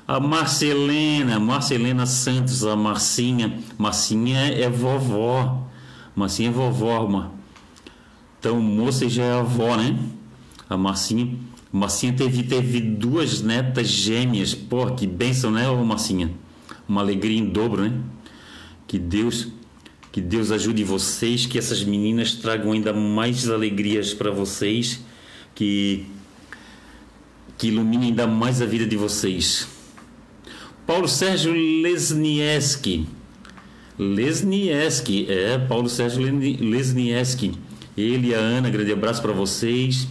A 0.08 0.20
Marcelena, 0.20 1.40
Marcelena 1.40 2.08
Santos, 2.08 2.66
a 2.66 2.76
Marcinha. 2.76 3.60
Marcinha 3.78 4.48
é 4.48 4.68
vovó. 4.68 5.68
Marcinha 6.16 6.50
é 6.50 6.52
vovó, 6.52 7.06
uma. 7.06 7.32
Então, 8.40 8.60
moça 8.60 9.08
já 9.08 9.24
é 9.24 9.40
avó, 9.40 9.76
né? 9.76 9.96
A 10.68 10.76
Marcinha. 10.76 11.38
Marcinha 11.76 12.14
teve, 12.14 12.42
teve 12.44 12.80
duas 12.80 13.42
netas 13.42 13.90
gêmeas. 13.90 14.56
Pô, 14.56 14.92
que 14.92 15.06
bênção, 15.06 15.52
né, 15.52 15.70
Marcinha? 15.84 16.32
Uma 16.88 17.02
alegria 17.02 17.38
em 17.38 17.46
dobro, 17.46 17.82
né? 17.82 17.94
Que 18.88 18.98
Deus 18.98 19.50
que 20.10 20.22
Deus 20.22 20.50
ajude 20.50 20.82
vocês, 20.86 21.46
que 21.46 21.58
essas 21.58 21.84
meninas 21.84 22.32
tragam 22.36 22.72
ainda 22.72 22.94
mais 22.94 23.50
alegrias 23.50 24.14
para 24.14 24.32
vocês, 24.32 25.02
que 25.54 26.06
que 27.58 27.68
ilumine 27.68 28.06
ainda 28.06 28.26
mais 28.26 28.62
a 28.62 28.66
vida 28.66 28.86
de 28.86 28.96
vocês. 28.96 29.68
Paulo 30.88 31.10
Sérgio 31.10 31.52
Lesnieski. 31.52 33.06
Lesnieski, 34.00 35.30
é, 35.30 35.58
Paulo 35.58 35.90
Sérgio 35.90 36.22
Lesnieski. 36.22 37.52
Ele 37.98 38.30
e 38.30 38.36
a 38.36 38.40
Ana, 38.40 38.70
grande 38.70 38.94
abraço 38.94 39.22
para 39.22 39.34
vocês. 39.34 40.08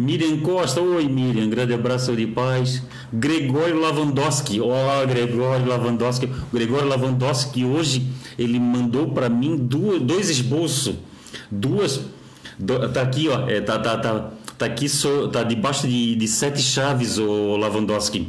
Miriam 0.00 0.38
Costa, 0.38 0.80
oi 0.80 1.06
Miriam, 1.06 1.50
grande 1.50 1.74
abraço 1.74 2.16
de 2.16 2.26
paz. 2.26 2.82
Gregório 3.12 3.78
Lavandowski, 3.78 4.58
ó 4.58 4.64
oh, 4.64 5.06
Gregório 5.06 5.66
Lavandowski. 5.66 6.26
Gregório 6.50 6.88
Lavandowski 6.88 7.66
hoje 7.66 8.06
ele 8.38 8.58
mandou 8.58 9.10
para 9.10 9.28
mim 9.28 9.58
duas, 9.58 10.00
dois 10.00 10.30
esboços, 10.30 10.94
duas, 11.50 12.00
do, 12.58 12.88
tá 12.88 13.02
aqui 13.02 13.28
ó, 13.28 13.46
é, 13.46 13.60
tá, 13.60 13.78
tá, 13.78 13.98
tá, 13.98 14.30
tá 14.56 14.66
aqui 14.66 14.88
so, 14.88 15.28
tá 15.28 15.42
debaixo 15.42 15.86
de, 15.86 16.16
de 16.16 16.26
sete 16.26 16.62
chaves 16.62 17.18
o 17.18 17.56
Lavandowski. 17.58 18.28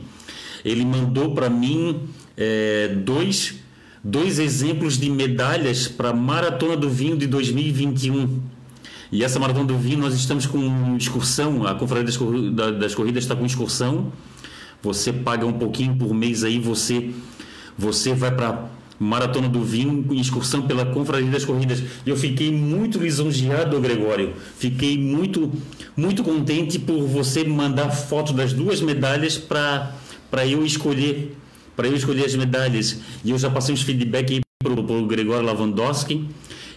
Ele 0.65 0.83
mandou 0.83 1.33
para 1.33 1.49
mim 1.49 2.01
é, 2.35 2.89
dois, 2.89 3.55
dois 4.03 4.39
exemplos 4.39 4.97
de 4.97 5.09
medalhas 5.09 5.87
para 5.87 6.11
Maratona 6.11 6.75
do 6.75 6.89
Vinho 6.89 7.15
de 7.15 7.27
2021. 7.27 8.50
E 9.11 9.23
essa 9.23 9.39
Maratona 9.39 9.65
do 9.65 9.77
Vinho 9.77 9.99
nós 9.99 10.13
estamos 10.13 10.45
com 10.45 10.95
excursão, 10.95 11.67
a 11.67 11.75
Confraria 11.75 12.05
das 12.05 12.95
Corridas 12.95 13.23
está 13.23 13.35
com 13.35 13.45
excursão. 13.45 14.11
Você 14.81 15.11
paga 15.11 15.45
um 15.45 15.53
pouquinho 15.53 15.95
por 15.95 16.13
mês 16.13 16.43
aí, 16.43 16.57
você, 16.57 17.11
você 17.77 18.13
vai 18.13 18.33
para 18.33 18.69
Maratona 18.97 19.49
do 19.49 19.63
Vinho 19.63 20.05
em 20.11 20.19
excursão 20.19 20.61
pela 20.61 20.85
Confraria 20.85 21.29
das 21.29 21.43
Corridas. 21.43 21.83
Eu 22.05 22.15
fiquei 22.15 22.51
muito 22.51 22.99
lisonjeado, 22.99 23.79
Gregório. 23.81 24.33
Fiquei 24.57 24.97
muito, 24.97 25.51
muito 25.97 26.23
contente 26.23 26.79
por 26.79 27.05
você 27.05 27.43
mandar 27.43 27.89
foto 27.89 28.31
das 28.31 28.53
duas 28.53 28.79
medalhas 28.79 29.37
para 29.37 29.95
para 30.29 30.47
eu 30.47 30.65
escolher 30.65 31.35
para 31.75 31.87
eu 31.87 31.95
escolher 31.95 32.25
as 32.25 32.35
medalhas. 32.35 32.99
E 33.25 33.31
eu 33.31 33.37
já 33.37 33.49
passei 33.49 33.73
uns 33.73 33.81
feedback 33.81 34.41
para 34.63 34.71
o 34.71 35.07
Gregório 35.07 35.45
Lavandowski, 35.45 36.27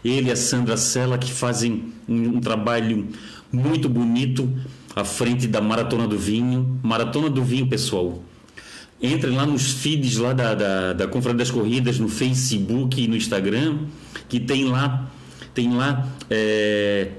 ele 0.04 0.28
e 0.28 0.32
a 0.32 0.36
Sandra 0.36 0.76
Sela, 0.76 1.16
que 1.16 1.32
fazem 1.32 1.92
um, 2.08 2.36
um, 2.36 2.40
trabalho 2.40 3.08
muito 3.50 3.88
bonito 3.88 4.48
à 4.94 5.04
frente 5.04 5.46
da 5.46 5.60
Maratona 5.60 6.06
do 6.06 6.18
Vinho. 6.18 6.78
Maratona 6.82 7.30
do 7.30 7.42
Vinho, 7.42 7.66
pessoal. 7.66 8.22
Entrem 9.02 9.34
lá 9.34 9.46
nos 9.46 9.72
feeds 9.72 10.18
lá 10.18 10.32
da, 10.32 10.54
da, 10.54 10.92
da 10.92 11.06
Confraria 11.06 11.38
das 11.38 11.50
Corridas, 11.50 11.98
no 11.98 12.08
Facebook 12.08 13.02
e 13.02 13.08
no 13.08 13.16
Instagram, 13.16 13.78
que 14.28 14.38
tem 14.38 14.64
lá, 14.64 15.10
tem 15.52 15.74
lá, 15.74 16.08
é, 16.30 17.10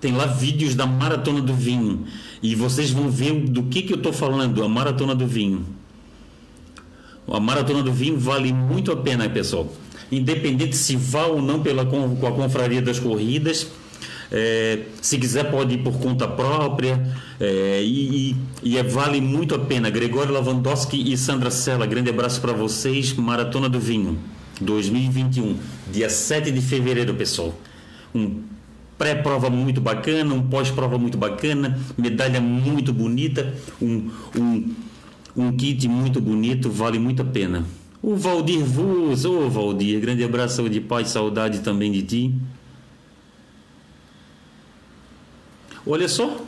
tem 0.00 0.12
lá 0.12 0.26
vídeos 0.26 0.74
da 0.74 0.86
Maratona 0.86 1.40
do 1.40 1.54
Vinho. 1.54 2.04
E 2.42 2.56
vocês 2.56 2.90
vão 2.90 3.08
ver 3.08 3.32
do 3.44 3.62
que, 3.64 3.82
que 3.82 3.92
eu 3.92 3.96
estou 3.96 4.12
falando, 4.12 4.64
a 4.64 4.68
maratona 4.68 5.14
do 5.14 5.26
vinho. 5.26 5.64
A 7.30 7.40
maratona 7.40 7.82
do 7.82 7.92
vinho 7.92 8.18
vale 8.18 8.52
muito 8.52 8.92
a 8.92 8.96
pena, 8.96 9.28
pessoal. 9.28 9.72
Independente 10.10 10.76
se 10.76 10.96
vá 10.96 11.24
ou 11.26 11.40
não 11.40 11.62
pela, 11.62 11.86
com 11.86 12.26
a 12.26 12.32
confraria 12.32 12.82
das 12.82 12.98
corridas, 12.98 13.68
é, 14.30 14.80
se 15.00 15.18
quiser 15.18 15.50
pode 15.50 15.74
ir 15.74 15.78
por 15.78 15.98
conta 15.98 16.26
própria 16.26 17.06
é, 17.38 17.82
e, 17.82 18.34
e, 18.62 18.76
e, 18.76 18.82
vale 18.82 19.20
muito 19.20 19.54
a 19.54 19.58
pena. 19.58 19.90
Gregório 19.90 20.32
Lavandowski 20.32 21.12
e 21.12 21.16
Sandra 21.16 21.50
Sela, 21.50 21.86
grande 21.86 22.10
abraço 22.10 22.40
para 22.40 22.52
vocês. 22.52 23.12
Maratona 23.12 23.68
do 23.68 23.78
Vinho 23.78 24.18
2021, 24.60 25.56
dia 25.92 26.08
7 26.08 26.50
de 26.50 26.60
fevereiro, 26.60 27.14
pessoal. 27.14 27.54
Um 28.14 28.42
pré-prova 28.96 29.50
muito 29.50 29.80
bacana, 29.80 30.32
um 30.32 30.42
pós-prova 30.42 30.96
muito 30.96 31.18
bacana, 31.18 31.78
medalha 31.98 32.40
muito 32.40 32.92
bonita, 32.92 33.52
um, 33.80 34.10
um, 34.38 34.70
um 35.36 35.52
kit 35.56 35.88
muito 35.88 36.20
bonito, 36.20 36.70
vale 36.70 36.98
muito 36.98 37.22
a 37.22 37.24
pena. 37.24 37.64
O 38.02 38.16
Valdir 38.16 38.64
Vuz, 38.64 39.24
ô 39.24 39.46
oh, 39.46 39.50
Valdir, 39.50 40.00
grande 40.00 40.24
abraço, 40.24 40.56
saúde, 40.56 40.80
paz, 40.80 41.08
saudade 41.08 41.60
também 41.60 41.92
de 41.92 42.02
ti. 42.02 42.34
Olha 45.86 46.08
só, 46.08 46.44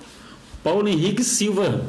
Paulo 0.63 0.89
Henrique 0.89 1.25
Silva, 1.25 1.87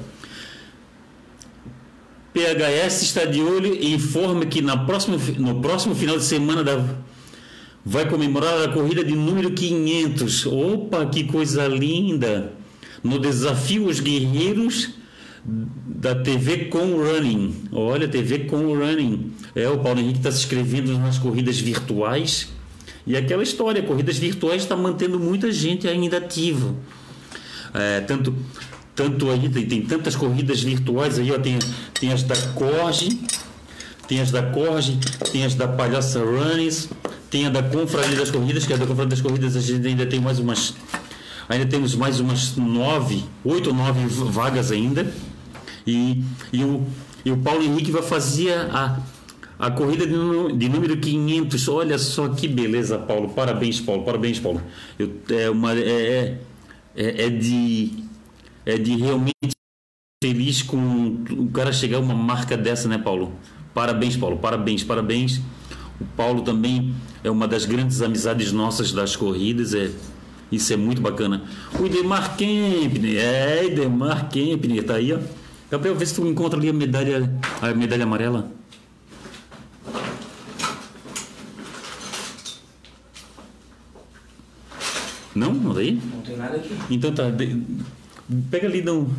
PHS 2.33 3.03
está 3.03 3.25
de 3.25 3.41
olho 3.41 3.73
e 3.73 3.93
informa 3.93 4.45
que 4.45 4.61
na 4.61 4.77
próxima, 4.77 5.17
no 5.37 5.61
próximo 5.61 5.95
final 5.95 6.17
de 6.17 6.23
semana 6.23 6.63
da 6.63 6.83
vai 7.85 8.09
comemorar 8.09 8.63
a 8.63 8.73
corrida 8.73 9.03
de 9.03 9.15
número 9.15 9.51
500. 9.51 10.47
Opa, 10.47 11.05
que 11.05 11.23
coisa 11.25 11.67
linda! 11.67 12.53
No 13.03 13.19
desafio 13.19 13.85
Os 13.87 13.99
Guerreiros 13.99 14.95
da 15.45 16.15
TV 16.15 16.65
Com 16.65 16.97
Running. 16.97 17.55
Olha, 17.71 18.07
TV 18.07 18.39
Com 18.39 18.75
Running. 18.75 19.31
É, 19.55 19.69
o 19.69 19.77
Paulo 19.79 19.99
Henrique 19.99 20.17
está 20.17 20.31
se 20.31 20.39
inscrevendo 20.39 20.97
nas 20.97 21.17
corridas 21.17 21.59
virtuais. 21.59 22.49
E 23.05 23.15
aquela 23.15 23.43
história, 23.43 23.83
corridas 23.83 24.17
virtuais 24.17 24.63
está 24.63 24.75
mantendo 24.75 25.19
muita 25.19 25.51
gente 25.51 25.87
ainda 25.87 26.17
ativa. 26.17 26.73
É, 27.73 28.01
tanto, 28.01 28.33
tanto 28.95 29.29
aí, 29.29 29.47
tem, 29.49 29.65
tem, 29.67 29.81
tantas 29.83 30.15
corridas 30.15 30.61
virtuais 30.61 31.19
aí, 31.19 31.31
ó, 31.31 31.37
tem, 31.37 31.59
tem 31.99 32.11
as 32.11 32.23
da 32.23 32.35
Corge, 32.53 33.19
tem 34.07 34.21
as 34.21 34.31
da 34.31 34.41
Corge, 34.41 34.97
tem 35.31 35.45
as 35.45 35.53
da 35.53 35.67
Palhaça 35.67 36.19
Runnings, 36.19 36.89
tem 37.29 37.45
a 37.45 37.49
da 37.49 37.61
Confraria 37.61 38.15
das 38.15 38.31
Corridas, 38.31 38.65
que 38.65 38.73
é 38.73 38.77
da 38.77 38.87
Confraria 38.87 39.09
das 39.09 39.21
Corridas 39.21 39.55
a 39.55 39.59
gente 39.59 39.85
ainda 39.85 40.05
tem 40.05 40.19
mais 40.19 40.39
umas. 40.39 40.73
Ainda 41.47 41.67
temos 41.67 41.93
mais 41.93 42.19
umas 42.19 42.55
nove, 42.55 43.23
oito 43.43 43.69
ou 43.69 43.75
nove 43.75 44.03
vagas 44.07 44.71
ainda. 44.71 45.05
E, 45.85 46.23
e, 46.51 46.63
o, 46.63 46.85
e 47.23 47.31
o 47.31 47.37
Paulo 47.37 47.63
Henrique 47.63 47.91
vai 47.91 48.01
fazer 48.01 48.53
a, 48.53 48.99
a 49.59 49.71
corrida 49.71 50.05
de, 50.05 50.57
de 50.57 50.69
número 50.69 50.97
500. 50.97 51.67
Olha 51.69 51.97
só 51.97 52.29
que 52.29 52.47
beleza, 52.47 52.97
Paulo. 52.97 53.29
Parabéns, 53.29 53.79
Paulo. 53.79 54.03
Parabéns, 54.03 54.39
Paulo. 54.39 54.61
Eu, 54.97 55.11
é, 55.29 55.49
uma, 55.49 55.73
é, 55.73 55.79
é, 55.79 56.39
é, 56.95 57.25
é 57.25 57.29
de, 57.29 57.91
é 58.65 58.77
de 58.77 58.95
realmente 58.95 59.55
feliz 60.23 60.61
com 60.61 61.23
o 61.29 61.49
cara 61.51 61.71
chegar 61.71 61.97
a 61.97 62.01
uma 62.01 62.15
marca 62.15 62.57
dessa, 62.57 62.87
né, 62.87 62.97
Paulo? 62.97 63.33
Parabéns, 63.73 64.17
Paulo. 64.17 64.37
Parabéns, 64.37 64.83
parabéns. 64.83 65.41
O 65.99 66.05
Paulo 66.17 66.41
também 66.41 66.93
é 67.23 67.29
uma 67.29 67.47
das 67.47 67.65
grandes 67.65 68.01
amizades 68.01 68.51
nossas 68.51 68.91
das 68.91 69.15
corridas, 69.15 69.73
é 69.73 69.91
isso 70.51 70.71
é 70.73 70.77
muito 70.77 71.01
bacana. 71.01 71.43
O 71.79 71.85
Idemar 71.85 72.35
Kempner, 72.37 73.17
é, 73.17 73.65
Idemar 73.65 74.29
Kempner, 74.29 74.83
tá 74.83 74.95
aí, 74.95 75.13
ó. 75.13 75.19
Gabriel, 75.69 75.95
vê 75.95 76.05
se 76.05 76.15
tu 76.15 76.27
encontra 76.27 76.59
ali 76.59 76.69
a 76.69 76.73
medalha, 76.73 77.31
a 77.61 77.73
medalha 77.73 78.03
amarela. 78.03 78.51
Não? 85.35 85.53
Não 85.53 85.73
tá 85.73 85.79
aí? 85.79 86.01
Não 86.13 86.21
tem 86.21 86.37
nada 86.37 86.55
aqui. 86.55 86.73
Então 86.89 87.13
tá. 87.13 87.29
De, 87.29 87.61
pega 88.49 88.67
ali, 88.67 88.81
não. 88.81 89.09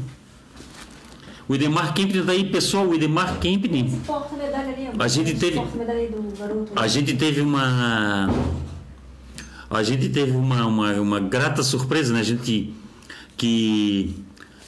O 1.49 1.55
Idemar 1.55 1.95
Kempner 1.95 2.25
daí, 2.25 2.45
tá 2.45 2.53
pessoal, 2.53 2.89
o 2.89 2.95
Idemar 2.95 3.39
Kempner. 3.39 3.85
A 4.99 5.09
gente 5.09 5.35
teve. 5.35 5.61
A 6.75 6.89
gente 6.89 7.15
teve 7.17 7.41
uma. 7.43 8.31
A 9.69 9.83
gente 9.83 10.09
teve 10.09 10.33
uma, 10.33 10.67
uma, 10.67 10.93
uma 10.95 11.21
grata 11.21 11.63
surpresa, 11.63 12.15
né? 12.15 12.21
A 12.21 12.25
gente. 12.25 12.75
Que. 13.37 14.17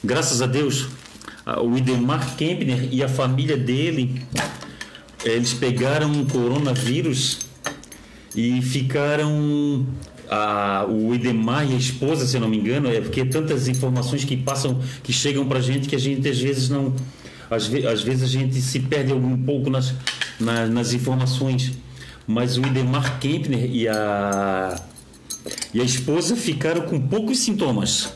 Graças 0.03 0.41
a 0.41 0.45
Deus, 0.45 0.87
o 1.61 1.77
Idemar 1.77 2.35
Kempner 2.35 2.89
e 2.91 3.03
a 3.03 3.09
família 3.09 3.57
dele, 3.57 4.21
eles 5.23 5.53
pegaram 5.53 6.11
um 6.11 6.25
coronavírus 6.25 7.39
e 8.35 8.61
ficaram 8.61 9.85
a, 10.29 10.85
o 10.87 11.13
Idemar 11.13 11.69
e 11.69 11.73
a 11.73 11.77
esposa, 11.77 12.25
se 12.25 12.37
eu 12.37 12.41
não 12.41 12.49
me 12.49 12.57
engano, 12.57 12.89
é 12.89 13.01
porque 13.01 13.25
tantas 13.25 13.67
informações 13.67 14.23
que 14.23 14.37
passam, 14.37 14.79
que 15.03 15.11
chegam 15.11 15.45
para 15.47 15.59
a 15.59 15.61
gente 15.61 15.87
que 15.87 15.95
a 15.95 15.99
gente 15.99 16.27
às 16.27 16.39
vezes 16.39 16.69
não, 16.69 16.93
às, 17.49 17.65
ve, 17.65 17.87
às 17.87 18.01
vezes 18.01 18.23
a 18.23 18.27
gente 18.27 18.61
se 18.61 18.79
perde 18.81 19.11
um 19.13 19.43
pouco 19.43 19.69
nas, 19.69 19.93
nas, 20.39 20.69
nas 20.69 20.93
informações. 20.93 21.71
Mas 22.27 22.57
o 22.57 22.61
Idemar 22.61 23.19
Kempner 23.19 23.65
e 23.71 23.87
a 23.87 24.79
e 25.73 25.81
a 25.81 25.83
esposa 25.83 26.35
ficaram 26.35 26.81
com 26.81 26.99
poucos 26.99 27.39
sintomas. 27.39 28.09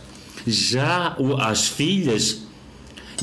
Já 0.45 1.15
as 1.39 1.67
filhas 1.67 2.42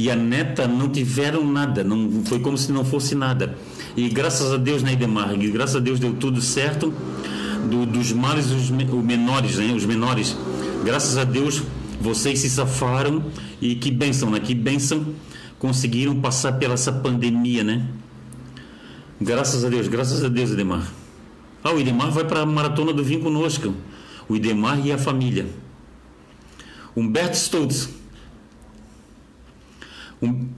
e 0.00 0.10
a 0.10 0.16
neta 0.16 0.66
não 0.66 0.88
tiveram 0.88 1.44
nada, 1.44 1.84
não 1.84 2.24
foi 2.24 2.40
como 2.40 2.56
se 2.56 2.72
não 2.72 2.86
fosse 2.86 3.14
nada. 3.14 3.54
E 3.94 4.08
graças 4.08 4.50
a 4.50 4.56
Deus, 4.56 4.82
né, 4.82 4.94
Idemar? 4.94 5.34
E 5.38 5.50
graças 5.50 5.76
a 5.76 5.78
Deus 5.78 6.00
deu 6.00 6.14
tudo 6.14 6.40
certo. 6.40 6.90
Do, 7.68 7.84
dos 7.84 8.10
males, 8.10 8.50
os, 8.50 8.70
os 8.70 9.04
menores, 9.04 9.58
né, 9.58 9.74
os 9.74 9.84
menores. 9.84 10.34
Graças 10.86 11.18
a 11.18 11.24
Deus, 11.24 11.62
vocês 12.00 12.38
se 12.38 12.48
safaram 12.48 13.26
e 13.60 13.74
que 13.74 13.90
bênção, 13.90 14.30
né? 14.30 14.40
Que 14.40 14.54
bênção 14.54 15.14
conseguiram 15.58 16.18
passar 16.18 16.52
pela 16.52 16.72
essa 16.72 16.90
pandemia, 16.90 17.62
né? 17.62 17.86
Graças 19.20 19.66
a 19.66 19.68
Deus, 19.68 19.86
graças 19.86 20.24
a 20.24 20.28
Deus, 20.30 20.50
Idemar. 20.50 20.90
Ah, 21.62 21.72
o 21.72 21.78
Idemar 21.78 22.10
vai 22.10 22.24
para 22.24 22.40
a 22.40 22.46
maratona 22.46 22.94
do 22.94 23.04
vinho 23.04 23.20
conosco. 23.20 23.74
O 24.26 24.34
Idemar 24.34 24.80
e 24.84 24.92
a 24.92 24.96
família. 24.96 25.46
Humberto 26.96 27.36
Stoltz. 27.36 27.99
Um, 30.22 30.48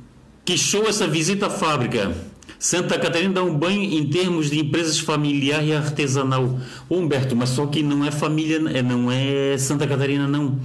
que 0.44 0.56
show 0.56 0.86
essa 0.86 1.06
visita 1.06 1.46
à 1.46 1.50
fábrica. 1.50 2.14
Santa 2.58 2.98
Catarina 2.98 3.34
dá 3.34 3.42
um 3.42 3.56
banho 3.56 3.82
em 3.82 4.08
termos 4.08 4.50
de 4.50 4.60
empresas 4.60 4.98
familiar 4.98 5.64
e 5.64 5.72
artesanal. 5.72 6.60
Ô 6.88 6.96
Humberto, 6.96 7.34
mas 7.34 7.48
só 7.50 7.66
que 7.66 7.82
não 7.82 8.04
é 8.04 8.10
família, 8.10 8.62
é, 8.72 8.82
não 8.82 9.10
é 9.10 9.56
Santa 9.58 9.86
Catarina, 9.86 10.28
não. 10.28 10.60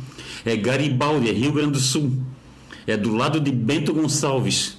É 0.45 0.55
Garibaldi, 0.55 1.29
é 1.29 1.33
Rio 1.33 1.51
Grande 1.51 1.71
do 1.71 1.79
Sul. 1.79 2.11
É 2.85 2.95
do 2.95 3.15
lado 3.15 3.39
de 3.39 3.51
Bento 3.51 3.93
Gonçalves. 3.93 4.77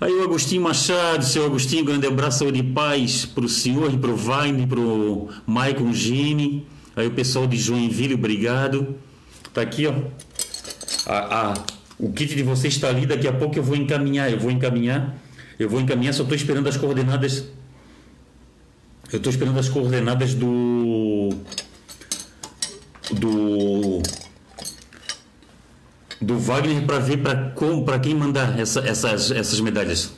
Aí 0.00 0.12
o 0.12 0.24
Agostinho 0.24 0.60
Machado, 0.60 1.24
seu 1.24 1.46
Agostinho, 1.46 1.84
grande 1.84 2.06
abraço, 2.06 2.40
saúde 2.40 2.58
e 2.58 2.62
paz 2.62 3.24
para 3.24 3.44
o 3.44 3.48
senhor 3.48 3.94
e 3.94 3.96
para 3.96 4.10
o 4.10 4.16
Wagner, 4.16 4.66
para 4.66 4.80
o 4.80 5.30
Maicon 5.46 5.92
Gini. 5.92 6.66
Aí 6.96 7.06
o 7.06 7.12
pessoal 7.12 7.46
de 7.46 7.56
Joinville, 7.56 8.14
obrigado. 8.14 8.96
Tá 9.52 9.62
aqui, 9.62 9.86
ó. 9.86 9.94
A, 11.06 11.50
a, 11.50 11.54
o 11.98 12.12
kit 12.12 12.34
de 12.34 12.42
vocês 12.42 12.74
está 12.74 12.88
ali, 12.88 13.06
daqui 13.06 13.28
a 13.28 13.32
pouco 13.32 13.56
eu 13.58 13.62
vou 13.62 13.76
encaminhar, 13.76 14.30
eu 14.30 14.38
vou 14.38 14.50
encaminhar, 14.50 15.14
eu 15.58 15.68
vou 15.68 15.80
encaminhar, 15.80 16.14
só 16.14 16.22
estou 16.22 16.36
esperando 16.36 16.68
as 16.68 16.76
coordenadas. 16.76 17.44
Eu 19.12 19.18
estou 19.18 19.30
esperando 19.30 19.58
as 19.58 19.68
coordenadas 19.68 20.34
do. 20.34 21.30
Do. 23.12 24.02
Do 26.20 26.38
Wagner 26.38 26.86
para 26.86 26.98
ver 26.98 27.18
para 27.18 27.98
quem 27.98 28.14
mandar 28.14 28.58
essa, 28.58 28.80
essas, 28.80 29.30
essas 29.30 29.60
medalhas. 29.60 30.12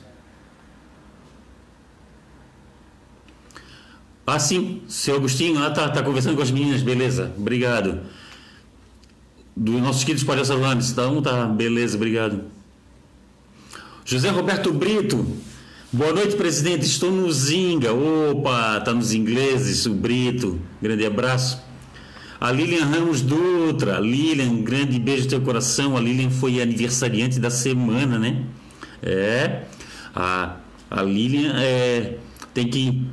Ah, 4.25 4.39
sim, 4.39 4.83
seu 4.89 5.17
Agostinho, 5.17 5.63
ah, 5.63 5.71
tá, 5.71 5.89
tá 5.89 6.03
conversando 6.03 6.37
com 6.37 6.43
as 6.43 6.51
meninas, 6.51 6.83
beleza, 6.83 7.33
obrigado 7.37 8.01
dos 9.57 9.81
nossos 9.81 10.05
queridos 10.05 10.25
palhaços 10.25 10.91
Então 10.91 11.23
tá, 11.23 11.47
beleza, 11.47 11.97
obrigado. 11.97 12.43
José 14.05 14.29
Roberto 14.29 14.71
Brito. 14.73 15.27
Boa 15.91 16.13
noite, 16.13 16.37
presidente. 16.37 16.85
Estou 16.85 17.11
no 17.11 17.33
Zinga. 17.33 17.93
Opa, 17.93 18.81
tá 18.81 18.93
nos 18.93 19.15
ingleses, 19.15 19.87
o 19.87 19.95
Brito. 19.95 20.61
Grande 20.81 21.07
abraço. 21.07 21.65
A 22.39 22.53
Lilian 22.53 22.85
Ramos 22.85 23.23
Dutra. 23.23 23.99
Lilian, 23.99 24.63
grande 24.63 24.99
beijo 25.01 25.25
no 25.25 25.31
teu 25.31 25.41
coração. 25.41 25.97
A 25.97 26.01
Lilian 26.01 26.31
foi 26.31 26.61
aniversariante 26.61 27.41
da 27.41 27.51
semana, 27.51 28.19
né? 28.19 28.45
É. 29.03 29.63
A, 30.15 30.57
a 30.91 31.03
Lilian 31.03 31.55
é, 31.57 32.19
tem 32.53 32.69
que 32.69 33.07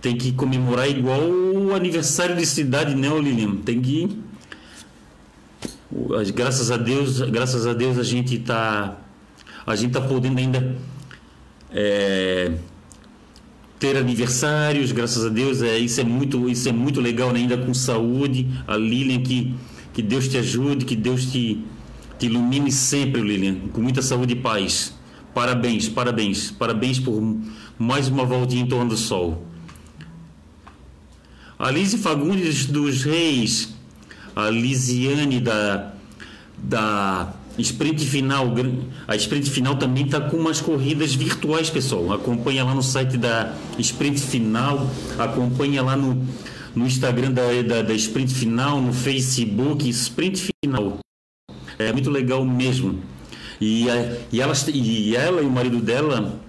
tem 0.00 0.16
que 0.16 0.32
comemorar 0.32 0.88
igual 0.88 1.20
o 1.20 1.74
aniversário 1.74 2.36
de 2.36 2.46
cidade, 2.46 2.94
né, 2.94 3.08
Lilian? 3.08 3.56
Tem 3.56 3.80
que 3.80 4.18
graças 6.34 6.70
a 6.70 6.76
Deus, 6.76 7.20
graças 7.22 7.66
a 7.66 7.72
Deus 7.72 7.98
a 7.98 8.02
gente 8.02 8.34
está 8.34 8.98
a 9.66 9.76
gente 9.76 9.92
tá 9.92 10.00
podendo 10.00 10.38
ainda 10.38 10.76
é, 11.70 12.52
ter 13.78 13.96
aniversários, 13.96 14.92
graças 14.92 15.24
a 15.24 15.28
Deus, 15.28 15.62
é, 15.62 15.78
isso 15.78 16.00
é 16.00 16.04
muito 16.04 16.48
isso 16.48 16.68
é 16.68 16.72
muito 16.72 17.00
legal 17.00 17.32
né? 17.32 17.40
ainda 17.40 17.56
com 17.56 17.72
saúde. 17.72 18.48
A 18.66 18.76
Lilian 18.76 19.22
que 19.22 19.54
que 19.92 20.02
Deus 20.02 20.28
te 20.28 20.38
ajude, 20.38 20.84
que 20.84 20.96
Deus 20.96 21.26
te 21.26 21.64
te 22.18 22.26
ilumine 22.26 22.72
sempre, 22.72 23.20
Lilian, 23.20 23.68
com 23.72 23.80
muita 23.80 24.02
saúde 24.02 24.32
e 24.32 24.36
paz. 24.36 24.94
Parabéns, 25.32 25.88
parabéns, 25.88 26.50
parabéns 26.50 26.98
por 26.98 27.22
mais 27.78 28.08
uma 28.08 28.24
voltinha 28.24 28.62
em 28.62 28.66
torno 28.66 28.90
do 28.90 28.96
sol. 28.96 29.46
Alice 31.58 31.96
Fagundes 31.98 32.66
dos 32.66 33.02
Reis, 33.02 33.74
a 34.38 34.50
Lisiane 34.50 35.40
da, 35.40 35.92
da 36.56 37.34
sprint 37.58 38.06
final. 38.06 38.54
A 39.08 39.16
sprint 39.16 39.50
final 39.50 39.74
também 39.74 40.04
está 40.04 40.20
com 40.20 40.36
umas 40.36 40.60
corridas 40.60 41.12
virtuais, 41.12 41.68
pessoal. 41.68 42.12
Acompanha 42.12 42.62
lá 42.62 42.72
no 42.72 42.82
site 42.82 43.16
da 43.16 43.52
sprint 43.80 44.20
final, 44.20 44.88
acompanha 45.18 45.82
lá 45.82 45.96
no, 45.96 46.24
no 46.72 46.86
Instagram 46.86 47.32
da, 47.32 47.42
da, 47.66 47.82
da 47.82 47.94
sprint 47.94 48.32
final, 48.32 48.80
no 48.80 48.92
Facebook, 48.92 49.88
sprint 49.88 50.50
final. 50.64 50.98
É 51.76 51.92
muito 51.92 52.08
legal 52.08 52.44
mesmo. 52.44 53.00
E, 53.60 53.90
a, 53.90 54.18
e, 54.30 54.40
elas, 54.40 54.68
e 54.68 55.16
ela 55.16 55.42
e 55.42 55.46
o 55.46 55.50
marido 55.50 55.80
dela, 55.80 56.40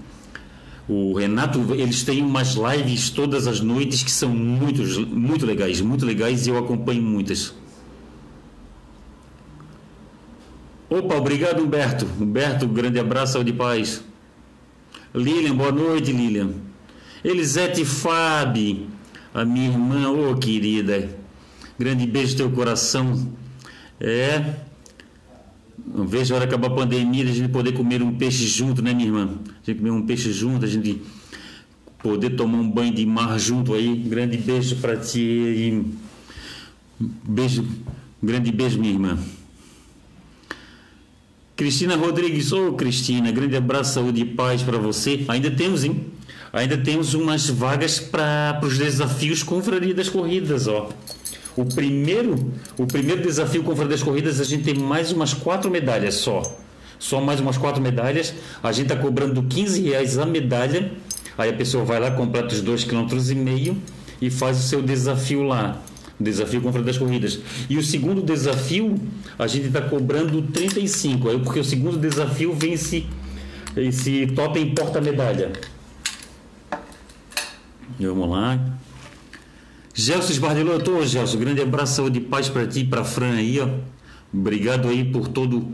o 0.87 1.15
Renato, 1.15 1.59
eles 1.73 2.03
têm 2.03 2.21
umas 2.21 2.53
lives 2.53 3.09
todas 3.09 3.47
as 3.47 3.61
noites 3.61 4.03
que 4.03 4.11
são 4.11 4.29
muito, 4.29 4.83
muito 5.07 5.43
legais, 5.43 5.81
muito 5.81 6.05
legais 6.05 6.45
e 6.45 6.51
eu 6.51 6.57
acompanho 6.59 7.01
muitas. 7.01 7.57
Opa, 10.89 11.15
obrigado 11.15 11.61
Humberto. 11.61 12.07
Humberto, 12.19 12.67
grande 12.67 12.97
abraço, 12.97 13.33
saúde 13.33 13.51
e 13.51 13.53
paz. 13.53 14.03
Lilian, 15.13 15.55
boa 15.55 15.71
noite, 15.71 16.11
Lilian. 16.11 16.49
Elisete 17.23 17.85
Fabi, 17.85 18.87
a 19.31 19.45
minha 19.45 19.69
irmã, 19.69 20.09
ô 20.09 20.31
oh, 20.31 20.35
querida. 20.35 21.15
Grande 21.77 22.07
beijo 22.07 22.31
no 22.31 22.37
teu 22.37 22.49
coração. 22.49 23.31
É. 23.99 24.55
Não 25.85 26.07
vejo 26.07 26.33
a 26.33 26.37
hora 26.37 26.45
acabar 26.45 26.67
a 26.67 26.75
pandemia, 26.75 27.23
a 27.23 27.27
gente 27.27 27.49
poder 27.49 27.73
comer 27.73 28.01
um 28.01 28.15
peixe 28.15 28.47
junto, 28.47 28.81
né, 28.81 28.91
minha 28.91 29.07
irmã? 29.07 29.37
A 29.61 29.65
gente 29.65 29.77
comer 29.77 29.91
um 29.91 30.05
peixe 30.05 30.33
junto, 30.33 30.65
a 30.65 30.67
gente 30.67 31.03
poder 32.01 32.31
tomar 32.31 32.57
um 32.57 32.69
banho 32.69 32.93
de 32.93 33.05
mar 33.05 33.39
junto 33.39 33.75
aí. 33.75 33.95
Grande 33.95 34.37
beijo 34.37 34.75
para 34.77 34.97
ti. 34.97 35.85
Beijo, 36.99 37.63
grande 38.23 38.51
beijo, 38.51 38.79
minha 38.79 38.93
irmã. 38.93 39.19
Cristina 41.59 41.97
Rodrigues, 41.97 42.53
ô 42.53 42.69
oh, 42.69 42.71
Cristina, 42.71 43.33
grande 43.33 43.57
abraço, 43.57 43.95
saúde 43.95 44.21
e 44.21 44.25
paz 44.25 44.61
para 44.61 44.77
você. 44.77 45.25
Ainda 45.27 45.51
temos, 45.51 45.83
hein? 45.83 46.05
Ainda 46.53 46.77
temos 46.77 47.13
umas 47.13 47.49
vagas 47.49 47.99
para 47.99 48.57
os 48.63 48.77
desafios 48.77 49.43
Confraria 49.43 49.93
das 49.93 50.07
Corridas, 50.07 50.67
ó. 50.67 50.87
O 51.57 51.65
primeiro, 51.65 52.53
o 52.77 52.87
primeiro 52.87 53.21
desafio 53.21 53.61
Confraria 53.61 53.91
das 53.91 54.01
Corridas, 54.01 54.39
a 54.39 54.45
gente 54.45 54.63
tem 54.63 54.75
mais 54.75 55.11
umas 55.11 55.33
quatro 55.33 55.69
medalhas 55.69 56.15
só. 56.15 56.43
Só 56.97 57.19
mais 57.19 57.41
umas 57.41 57.57
quatro 57.57 57.81
medalhas. 57.81 58.33
A 58.63 58.71
gente 58.71 58.93
está 58.93 58.95
cobrando 58.95 59.43
15 59.43 59.81
reais 59.81 60.17
a 60.17 60.25
medalha. 60.25 60.93
Aí 61.37 61.49
a 61.49 61.53
pessoa 61.53 61.83
vai 61.83 61.99
lá, 61.99 62.09
completa 62.11 62.55
os 62.55 62.61
dois 62.61 62.85
quilômetros 62.85 63.29
e 63.31 63.35
meio 63.35 63.75
e 64.21 64.29
faz 64.29 64.57
o 64.57 64.61
seu 64.61 64.81
desafio 64.81 65.43
lá 65.43 65.77
desafio 66.19 66.61
Confraria 66.61 66.85
das 66.85 66.97
Corridas. 66.97 67.39
E 67.69 67.77
o 67.77 67.83
segundo 67.83 68.21
desafio, 68.21 68.95
a 69.37 69.47
gente 69.47 69.67
está 69.67 69.81
cobrando 69.81 70.41
35, 70.41 71.29
aí 71.29 71.39
porque 71.39 71.59
o 71.59 71.63
segundo 71.63 71.97
desafio 71.97 72.53
vem 72.53 72.73
esse, 72.73 73.07
esse 73.75 74.27
totem 74.27 74.73
porta-medalha. 74.73 75.51
Vamos 77.99 78.29
lá. 78.29 78.59
Gelson 79.93 80.31
Esbardelou, 80.31 80.75
eu 80.75 80.81
tô, 80.81 81.05
Gelson. 81.05 81.37
Grande 81.37 81.61
abraço, 81.61 81.95
saúde 81.95 82.19
e 82.19 82.21
paz 82.21 82.47
para 82.47 82.65
ti 82.65 82.85
para 82.85 83.03
Fran 83.03 83.33
aí, 83.33 83.59
ó. 83.59 83.67
Obrigado 84.33 84.87
aí 84.87 85.03
por 85.03 85.27
todo 85.27 85.67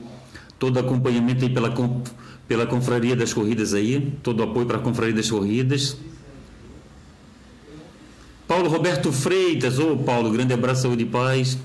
todo 0.58 0.80
acompanhamento 0.80 1.44
aí 1.44 1.54
pela 1.54 1.74
pela 2.48 2.66
Confraria 2.66 3.16
das 3.16 3.34
Corridas 3.34 3.74
aí, 3.74 4.14
todo 4.24 4.42
apoio 4.42 4.66
para 4.66 4.78
a 4.78 4.82
Confraria 4.82 5.14
das 5.14 5.30
Corridas. 5.30 5.98
Paulo 8.48 8.70
Roberto 8.70 9.12
Freitas, 9.12 9.80
ô 9.80 9.94
oh, 9.94 9.98
Paulo, 9.98 10.30
grande 10.30 10.54
abraço, 10.54 10.84
saúde 10.84 11.04
e 11.04 11.06
paz. 11.06 11.58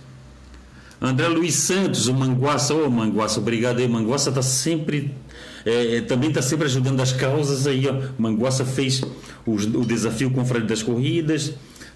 André 1.01 1.29
Luiz 1.29 1.55
Santos, 1.55 2.09
o 2.09 2.15
Manguaça, 2.15 2.75
ô 2.75 2.89
Manguaça, 2.91 3.39
obrigado 3.39 3.81
aí. 3.81 3.89
Manguaça 3.89 4.31
está 4.31 4.41
sempre, 4.41 5.15
é, 5.65 5.97
é 5.97 6.01
também 6.01 6.31
está 6.31 6.41
sempre 6.41 6.67
ajudando 6.67 7.01
as 7.01 7.13
causas 7.13 7.67
aí, 7.67 7.87
ó. 7.87 8.01
Manguaça 8.19 8.65
fez 8.65 9.03
o, 9.47 9.53
o 9.53 9.85
desafio 9.85 10.31
com 10.31 10.45
Fred 10.45 10.67
das 10.67 10.83
Corridas, 10.83 11.53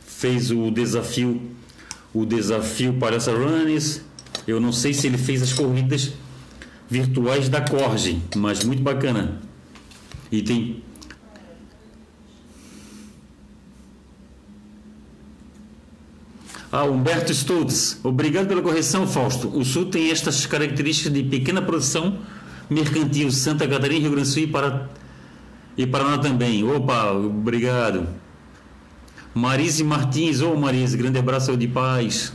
fez 0.06 0.50
o 0.50 0.70
desafio, 0.70 1.40
o 2.12 2.26
desafio 2.26 2.92
Palhaça 2.94 3.32
Runners. 3.32 4.02
Eu 4.46 4.60
não 4.60 4.72
sei 4.72 4.92
se 4.92 5.06
ele 5.06 5.16
fez 5.16 5.42
as 5.42 5.52
corridas 5.52 6.12
virtuais 6.90 7.48
da 7.48 7.62
Corge, 7.62 8.20
mas 8.36 8.62
muito 8.64 8.82
bacana. 8.82 9.40
E 10.30 10.42
tem 10.42 10.82
Ah, 16.76 16.82
Humberto 16.82 17.32
Stutz, 17.32 18.00
obrigado 18.02 18.48
pela 18.48 18.60
correção, 18.60 19.06
Fausto. 19.06 19.46
O 19.56 19.64
Sul 19.64 19.86
tem 19.86 20.10
estas 20.10 20.44
características 20.44 21.12
de 21.12 21.22
pequena 21.22 21.62
produção 21.62 22.18
mercantil, 22.68 23.30
Santa 23.30 23.64
Catarina, 23.68 24.00
Rio 24.00 24.10
Grande 24.10 24.28
do 24.28 24.32
Sul 24.32 24.42
e, 24.42 24.46
para... 24.48 24.90
e 25.78 25.86
Paraná 25.86 26.18
também. 26.18 26.64
Opa, 26.64 27.12
obrigado. 27.12 28.08
Marise 29.32 29.84
Martins, 29.84 30.40
ô 30.40 30.50
oh, 30.52 30.56
Marise, 30.56 30.96
grande 30.96 31.16
abraço 31.16 31.56
de 31.56 31.68
paz. 31.68 32.32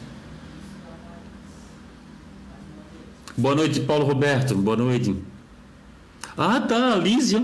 Boa 3.36 3.56
noite, 3.56 3.82
Paulo 3.82 4.06
Roberto, 4.06 4.56
boa 4.56 4.78
noite. 4.78 5.18
Ah, 6.38 6.62
tá, 6.62 6.96
Lísia. 6.96 7.44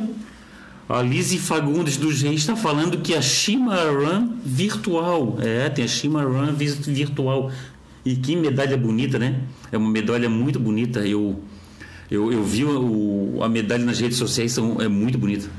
A 0.88 1.02
Lizzie 1.02 1.40
Fagundes 1.40 1.98
dos 1.98 2.22
Reis 2.22 2.42
está 2.42 2.56
falando 2.56 3.02
que 3.02 3.16
a 3.16 3.22
Shima 3.22 3.76
Run 3.86 4.38
virtual. 4.44 5.38
É, 5.42 5.68
tem 5.68 5.84
a 5.84 5.88
Shima 5.88 6.24
Run 6.24 6.54
virtual. 6.54 7.52
E 8.06 8.16
que 8.16 8.36
medalha 8.36 8.78
bonita, 8.78 9.18
né? 9.18 9.42
É 9.72 9.78
uma 9.78 9.90
medalha 9.90 10.30
muito 10.30 10.60
bonita. 10.60 11.00
Eu, 11.00 11.42
eu, 12.10 12.32
eu 12.32 12.44
vi 12.44 12.64
o, 12.64 13.40
a 13.42 13.50
medalha 13.50 13.84
nas 13.84 14.00
redes 14.00 14.18
sociais, 14.18 14.52
são, 14.52 14.80
é 14.80 14.88
muito 14.88 15.18
bonita. 15.18 15.50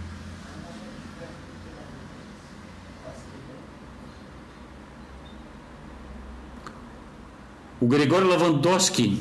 O 7.80 7.88
Gregório 7.88 8.28
Lavandowski. 8.28 9.20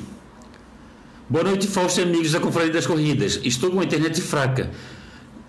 Boa 1.28 1.44
noite, 1.44 1.65
Fausto 1.65 2.00
e 2.00 2.04
amigos 2.04 2.32
da 2.32 2.39
Confraria 2.39 2.72
das 2.72 2.86
Corridas. 2.86 3.39
Estou 3.44 3.72
com 3.72 3.80
a 3.80 3.84
internet 3.84 4.22
fraca. 4.22 4.70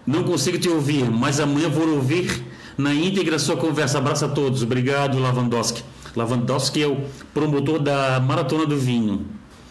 Não 0.07 0.23
consigo 0.23 0.59
te 0.59 0.69
ouvir, 0.69 1.11
mas 1.11 1.41
amanhã 1.41 1.69
vou 1.69 1.89
ouvir 1.97 2.45
na 2.79 2.95
íntegra 2.95 3.39
sua 3.39 3.57
conversa. 3.57 3.99
Abraço 3.99 4.25
a 4.25 4.29
todos. 4.29 4.63
Obrigado, 4.63 5.19
Lavandowski. 5.19 5.83
Lavandowski 6.15 6.83
é 6.83 6.87
o 6.87 7.05
promotor 7.35 7.81
da 7.81 8.21
Maratona 8.21 8.65
do 8.67 8.79
Vinho. 8.79 9.27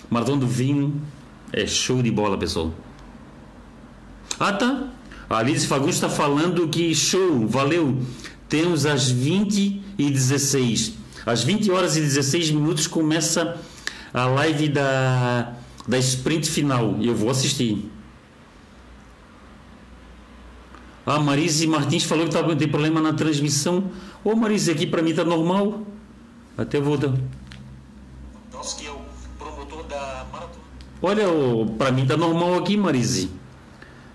Maratona 0.09 0.41
do 0.41 0.47
Vinho 0.47 1.01
é 1.53 1.65
show 1.65 2.01
de 2.01 2.11
bola, 2.11 2.37
pessoal. 2.37 2.73
Ah, 4.39 4.51
tá. 4.51 4.89
A 5.29 5.37
Alice 5.37 5.65
Fagundes 5.65 5.95
está 5.95 6.09
falando 6.09 6.67
que 6.67 6.93
show, 6.93 7.47
valeu. 7.47 7.97
Temos 8.49 8.85
às 8.85 9.09
20 9.09 9.81
e 9.97 10.11
16. 10.11 10.93
Às 11.25 11.43
20 11.43 11.71
horas 11.71 11.95
e 11.95 12.01
16 12.01 12.51
minutos 12.51 12.85
começa 12.87 13.57
a 14.13 14.25
live 14.25 14.67
da, 14.67 15.53
da 15.87 15.97
sprint 15.97 16.49
final. 16.49 16.97
E 16.99 17.07
eu 17.07 17.15
vou 17.15 17.29
assistir. 17.29 17.89
A 21.05 21.19
Marise 21.19 21.67
Martins 21.67 22.03
falou 22.03 22.25
que 22.25 22.33
tava, 22.33 22.55
tem 22.55 22.67
problema 22.67 22.99
na 22.99 23.13
transmissão. 23.13 23.91
Ô 24.23 24.35
Marise, 24.35 24.71
aqui 24.71 24.87
para 24.87 25.03
mim 25.03 25.13
tá 25.13 25.23
normal. 25.23 25.81
Até 26.57 26.79
vou 26.79 26.97
dar. 26.97 27.13
que 28.77 28.87
é 28.87 28.91
o 28.91 28.99
promotor 29.37 29.83
da 29.83 30.25
maratona. 30.31 30.63
Olha, 31.01 31.25
para 31.77 31.91
mim 31.91 32.07
tá 32.07 32.17
normal 32.17 32.55
aqui, 32.55 32.75
Marise. 32.75 33.29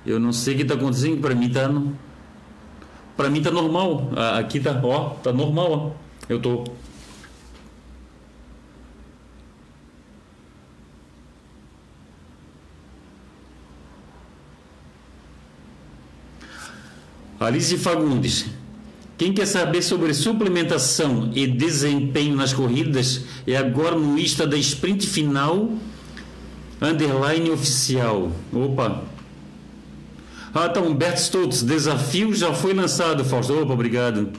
Eu 0.05 0.19
não 0.19 0.33
sei 0.33 0.55
o 0.55 0.57
que 0.57 0.65
tá 0.65 0.75
acontecendo, 0.75 1.21
para 1.21 1.35
mim 1.35 1.49
tá 1.49 1.69
no... 1.69 1.97
Para 3.17 3.31
mim 3.31 3.41
tá 3.41 3.51
normal. 3.51 4.11
Aqui 4.39 4.59
tá, 4.59 4.81
ó, 4.83 5.11
tá 5.11 5.33
normal, 5.33 5.73
ó. 5.73 5.91
Eu 6.29 6.41
tô 6.41 6.65
Alice 17.41 17.75
Fagundes. 17.79 18.45
Quem 19.17 19.33
quer 19.33 19.47
saber 19.47 19.81
sobre 19.81 20.13
suplementação 20.13 21.31
e 21.35 21.47
desempenho 21.47 22.37
nas 22.37 22.53
corridas 22.53 23.23
é 23.47 23.57
agora 23.57 23.97
no 23.97 24.19
Insta 24.19 24.47
da 24.47 24.59
Sprint 24.59 25.07
Final 25.07 25.71
Underline 26.83 27.51
Oficial. 27.51 28.31
Opa! 28.53 29.05
Ah, 30.53 30.69
tá, 30.69 30.83
Humberto 30.83 31.19
Stoltz. 31.19 31.63
Desafio 31.63 32.35
já 32.35 32.53
foi 32.53 32.75
lançado, 32.75 33.25
Fausto. 33.25 33.55
Opa, 33.55 33.73
obrigado. 33.73 34.33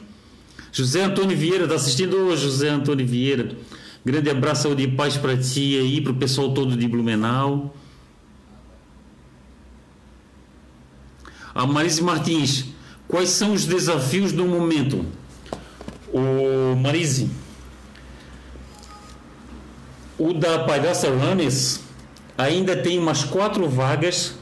José 0.71 1.03
Antônio 1.03 1.35
Vieira, 1.35 1.67
tá 1.67 1.75
assistindo 1.75 2.15
hoje, 2.17 2.43
José 2.43 2.69
Antônio 2.69 3.05
Vieira. 3.05 3.55
Grande 4.05 4.29
abraço, 4.29 4.63
saúde 4.63 4.83
e 4.83 4.87
paz 4.87 5.17
para 5.17 5.35
ti 5.35 5.75
aí, 5.79 6.01
para 6.01 6.11
o 6.11 6.15
pessoal 6.15 6.53
todo 6.53 6.77
de 6.77 6.87
Blumenau. 6.87 7.75
A 11.55 11.65
Marise 11.65 12.03
Martins. 12.03 12.79
Quais 13.11 13.31
são 13.31 13.51
os 13.51 13.65
desafios 13.65 14.31
do 14.31 14.45
momento? 14.45 15.05
O 16.13 16.77
Marise, 16.77 17.29
o 20.17 20.33
da 20.33 20.59
Palhaça 20.59 21.09
Runners 21.09 21.81
ainda 22.37 22.73
tem 22.73 22.97
umas 22.97 23.25
quatro 23.25 23.67
vagas, 23.67 24.35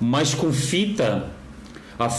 mas 0.00 0.34
com 0.34 0.52
fita, 0.52 1.30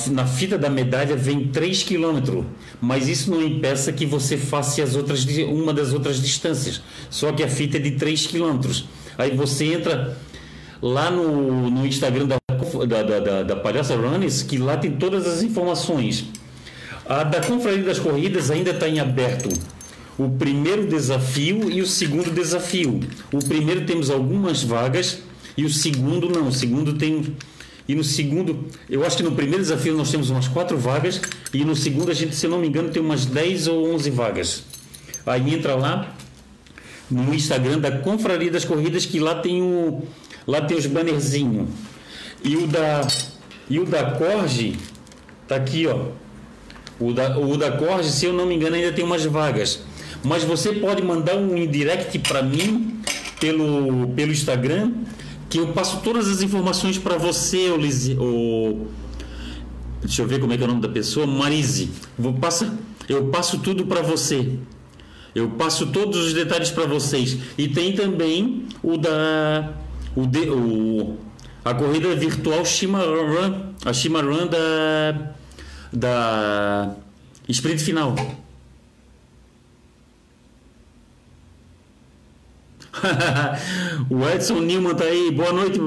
na 0.10 0.26
fita 0.26 0.58
da 0.58 0.70
medalha 0.70 1.14
vem 1.18 1.50
3 1.50 1.84
km, 1.84 2.46
mas 2.80 3.10
isso 3.10 3.30
não 3.30 3.42
impeça 3.42 3.92
que 3.92 4.06
você 4.06 4.38
faça 4.38 4.82
as 4.82 4.96
outras, 4.96 5.26
uma 5.50 5.74
das 5.74 5.92
outras 5.92 6.22
distâncias, 6.22 6.82
só 7.10 7.34
que 7.34 7.44
a 7.44 7.50
fita 7.50 7.76
é 7.76 7.82
de 7.82 7.92
3 7.92 8.28
km. 8.28 8.62
Aí 9.18 9.36
você 9.36 9.74
entra 9.74 10.18
lá 10.82 11.12
no, 11.12 11.70
no 11.70 11.86
Instagram 11.86 12.28
da 12.28 12.47
da, 12.86 13.04
da, 13.04 13.20
da, 13.20 13.44
da 13.44 13.56
Palhaça 13.56 13.96
Runners, 13.96 14.44
que 14.44 14.58
lá 14.58 14.78
tem 14.78 14.92
todas 14.92 15.28
as 15.28 15.44
informações. 15.44 16.26
A 17.06 17.24
da 17.24 17.42
Confraria 17.42 17.84
das 17.84 18.00
Corridas 18.00 18.52
ainda 18.52 18.72
está 18.72 18.88
em 18.88 19.00
aberto 19.00 19.50
o 20.18 20.30
primeiro 20.30 20.88
desafio 20.88 21.70
e 21.70 21.82
o 21.82 21.86
segundo 21.86 22.32
desafio. 22.32 23.00
O 23.32 23.38
primeiro 23.38 23.86
temos 23.86 24.10
algumas 24.10 24.64
vagas 24.64 25.20
e 25.56 25.64
o 25.64 25.70
segundo 25.70 26.28
não. 26.28 26.48
O 26.48 26.52
segundo 26.52 26.94
tem. 26.94 27.36
E 27.88 27.96
no 27.96 28.04
segundo, 28.04 28.66
eu 28.90 29.06
acho 29.06 29.16
que 29.16 29.24
no 29.24 29.32
primeiro 29.32 29.62
desafio 29.62 29.96
nós 29.96 30.12
temos 30.12 30.30
umas 30.30 30.48
quatro 30.48 30.78
vagas 30.78 31.22
e 31.54 31.64
no 31.64 31.76
segundo 31.76 32.12
a 32.12 32.14
gente, 32.14 32.36
se 32.36 32.48
não 32.48 32.60
me 32.60 32.68
engano, 32.68 32.90
tem 32.90 33.02
umas 33.02 33.26
10 33.26 33.68
ou 33.68 33.94
11 33.94 34.10
vagas. 34.10 34.64
Aí 35.26 35.54
entra 35.54 35.76
lá 35.76 36.14
no 37.10 37.34
Instagram 37.34 37.80
da 37.80 37.92
Confraria 37.92 38.52
das 38.52 38.66
Corridas 38.66 39.06
que 39.06 39.20
lá 39.20 39.36
tem 39.36 39.62
o 39.62 40.04
lá 40.46 40.62
tem 40.62 40.78
os 40.78 40.86
bannerzinhos. 40.86 41.70
E 42.44 42.56
o 42.56 42.68
da, 42.68 43.08
e 43.70 43.80
o 43.80 43.86
da 43.86 44.12
Corge 44.12 44.78
tá 45.48 45.56
aqui, 45.56 45.88
ó. 45.88 46.12
O 47.00 47.14
da, 47.14 47.38
o 47.38 47.58
da 47.58 47.72
Corge, 47.72 48.12
se 48.12 48.26
eu 48.26 48.34
não 48.34 48.46
me 48.46 48.56
engano, 48.56 48.76
ainda 48.76 48.92
tem 48.92 49.04
umas 49.04 49.26
vagas. 49.26 49.84
Mas 50.24 50.44
você 50.44 50.74
pode 50.74 51.02
mandar 51.04 51.36
um 51.36 51.56
indirect 51.56 52.18
para 52.20 52.42
mim 52.42 53.00
pelo, 53.40 54.08
pelo 54.10 54.32
Instagram, 54.32 54.92
que 55.50 55.60
eu 55.60 55.68
passo 55.68 56.02
todas 56.02 56.28
as 56.28 56.42
informações 56.42 56.98
para 56.98 57.18
você, 57.18 57.70
o, 57.70 58.24
o, 58.24 58.88
deixa 60.02 60.22
eu 60.22 60.28
ver 60.28 60.40
como 60.40 60.54
é 60.54 60.58
que 60.58 60.64
é 60.64 60.66
o 60.66 60.70
nome 60.70 60.82
da 60.82 60.90
pessoa, 60.90 61.28
Marise. 61.28 61.92
Vou 62.18 62.34
passar, 62.34 62.74
eu 63.08 63.26
passo 63.28 63.60
tudo 63.60 63.86
para 63.86 64.02
você. 64.02 64.58
Eu 65.36 65.50
passo 65.50 65.88
todos 65.88 66.18
os 66.26 66.34
detalhes 66.34 66.72
para 66.72 66.88
vocês. 66.88 67.38
E 67.58 67.68
tem 67.68 67.94
também 67.94 68.66
o 68.82 68.98
da 68.98 69.72
o, 70.16 70.26
de, 70.26 70.50
o 70.50 71.16
a 71.70 71.74
corrida 71.74 72.16
virtual 72.16 72.64
Run, 72.64 73.74
a 73.86 73.92
Run 74.22 74.48
da, 74.48 75.32
da 75.92 76.96
sprint 77.50 77.84
final. 77.84 78.16
o 84.10 84.28
Edson 84.28 84.62
Newman 84.62 84.96
tá 84.96 85.04
aí. 85.04 85.30
Boa 85.32 85.54
noite. 85.54 85.80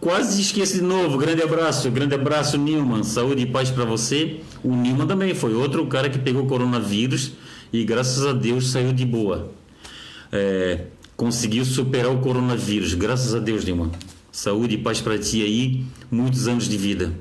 Quase 0.00 0.40
esqueci 0.40 0.78
de 0.78 0.82
novo. 0.82 1.16
Grande 1.18 1.42
abraço. 1.42 1.90
Grande 1.90 2.14
abraço, 2.14 2.58
Newman. 2.58 3.04
Saúde 3.04 3.42
e 3.42 3.46
paz 3.46 3.70
para 3.70 3.84
você. 3.84 4.40
O 4.62 4.74
Newman 4.74 5.06
também 5.06 5.34
foi 5.34 5.54
outro 5.54 5.86
cara 5.86 6.10
que 6.10 6.18
pegou 6.18 6.46
coronavírus 6.46 7.32
e 7.72 7.84
graças 7.84 8.26
a 8.26 8.32
Deus 8.32 8.70
saiu 8.70 8.92
de 8.92 9.06
boa. 9.06 9.52
É, 10.30 10.86
conseguiu 11.16 11.64
superar 11.64 12.10
o 12.10 12.18
coronavírus. 12.18 12.94
Graças 12.94 13.34
a 13.34 13.38
Deus, 13.38 13.64
Newman. 13.64 13.90
Saúde 14.32 14.76
e 14.76 14.78
paz 14.78 14.98
para 14.98 15.18
ti 15.18 15.42
aí, 15.42 15.84
muitos 16.10 16.48
anos 16.48 16.66
de 16.66 16.78
vida. 16.78 17.12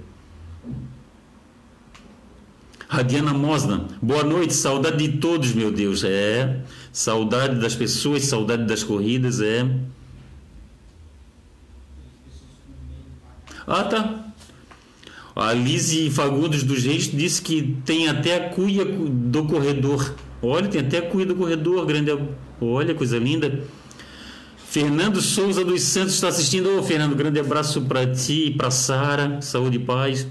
A 2.88 3.02
Diana 3.02 3.34
Mosna, 3.34 3.86
boa 4.02 4.24
noite, 4.24 4.54
saudade 4.54 5.06
de 5.06 5.18
todos, 5.18 5.54
meu 5.54 5.72
Deus. 5.72 6.06
É, 6.06 6.62
saudade 6.92 7.60
das 7.60 7.76
pessoas, 7.76 8.24
saudade 8.24 8.66
das 8.66 8.82
corridas, 8.82 9.42
é. 9.42 9.70
Ah, 13.68 13.84
tá. 13.84 14.34
A 15.36 15.52
Lise 15.52 16.10
Fagundes 16.10 16.64
dos 16.64 16.84
Reis 16.86 17.12
disse 17.12 17.42
que 17.42 17.78
tem 17.86 18.08
até 18.08 18.38
a 18.38 18.50
cuia 18.52 18.86
do 18.86 19.44
corredor. 19.46 20.16
Olha, 20.42 20.70
tem 20.70 20.80
até 20.80 21.00
a 21.00 21.10
cuia 21.10 21.26
do 21.26 21.36
corredor, 21.36 21.86
grande. 21.86 22.12
Olha, 22.62 22.96
coisa 22.96 23.18
linda. 23.20 23.64
Fernando 24.72 25.20
Souza 25.20 25.66
dos 25.66 25.82
Santos 25.82 26.14
está 26.14 26.30
assistindo. 26.30 26.80
Ô, 26.80 26.82
Fernando, 26.82 27.14
grande 27.14 27.38
abraço 27.38 27.82
para 27.82 28.10
ti 28.10 28.46
e 28.46 28.52
para 28.52 28.72
Sara. 28.72 29.42
Saúde 29.42 29.76
e 29.76 29.80
paz. 29.80 30.26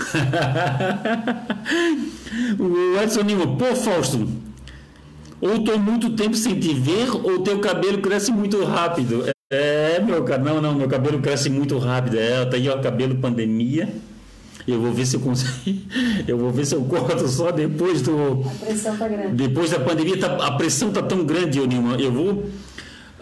o 2.58 3.00
Edson 3.00 3.20
Lima, 3.20 3.56
pô, 3.56 3.76
Fausto, 3.76 4.28
ou 5.40 5.54
estou 5.54 5.78
muito 5.78 6.10
tempo 6.16 6.34
sem 6.34 6.58
te 6.58 6.74
ver, 6.74 7.14
ou 7.14 7.44
teu 7.44 7.60
cabelo 7.60 8.02
cresce 8.02 8.32
muito 8.32 8.64
rápido. 8.64 9.26
É, 9.48 10.00
meu 10.00 10.24
cara, 10.24 10.42
não, 10.42 10.60
não, 10.60 10.74
meu 10.74 10.88
cabelo 10.88 11.22
cresce 11.22 11.48
muito 11.48 11.78
rápido. 11.78 12.18
É, 12.18 12.44
tá 12.46 12.56
aí 12.56 12.68
ó, 12.68 12.80
cabelo 12.80 13.14
pandemia. 13.14 13.88
Eu 14.66 14.80
vou 14.80 14.92
ver 14.92 15.06
se 15.06 15.16
eu 15.16 15.20
consigo. 15.20 15.80
Eu 16.26 16.38
vou 16.38 16.50
ver 16.50 16.64
se 16.64 16.74
eu 16.74 16.82
corto 16.82 17.26
só 17.26 17.50
depois 17.50 18.00
do. 18.02 18.44
A 18.46 18.64
pressão 18.64 18.96
tá 18.96 19.08
grande. 19.08 19.34
Depois 19.34 19.70
da 19.70 19.80
pandemia, 19.80 20.18
tá, 20.18 20.36
a 20.46 20.52
pressão 20.52 20.92
tá 20.92 21.02
tão 21.02 21.24
grande, 21.24 21.58
Nilma. 21.66 21.96
Eu 21.96 22.12
vou. 22.12 22.44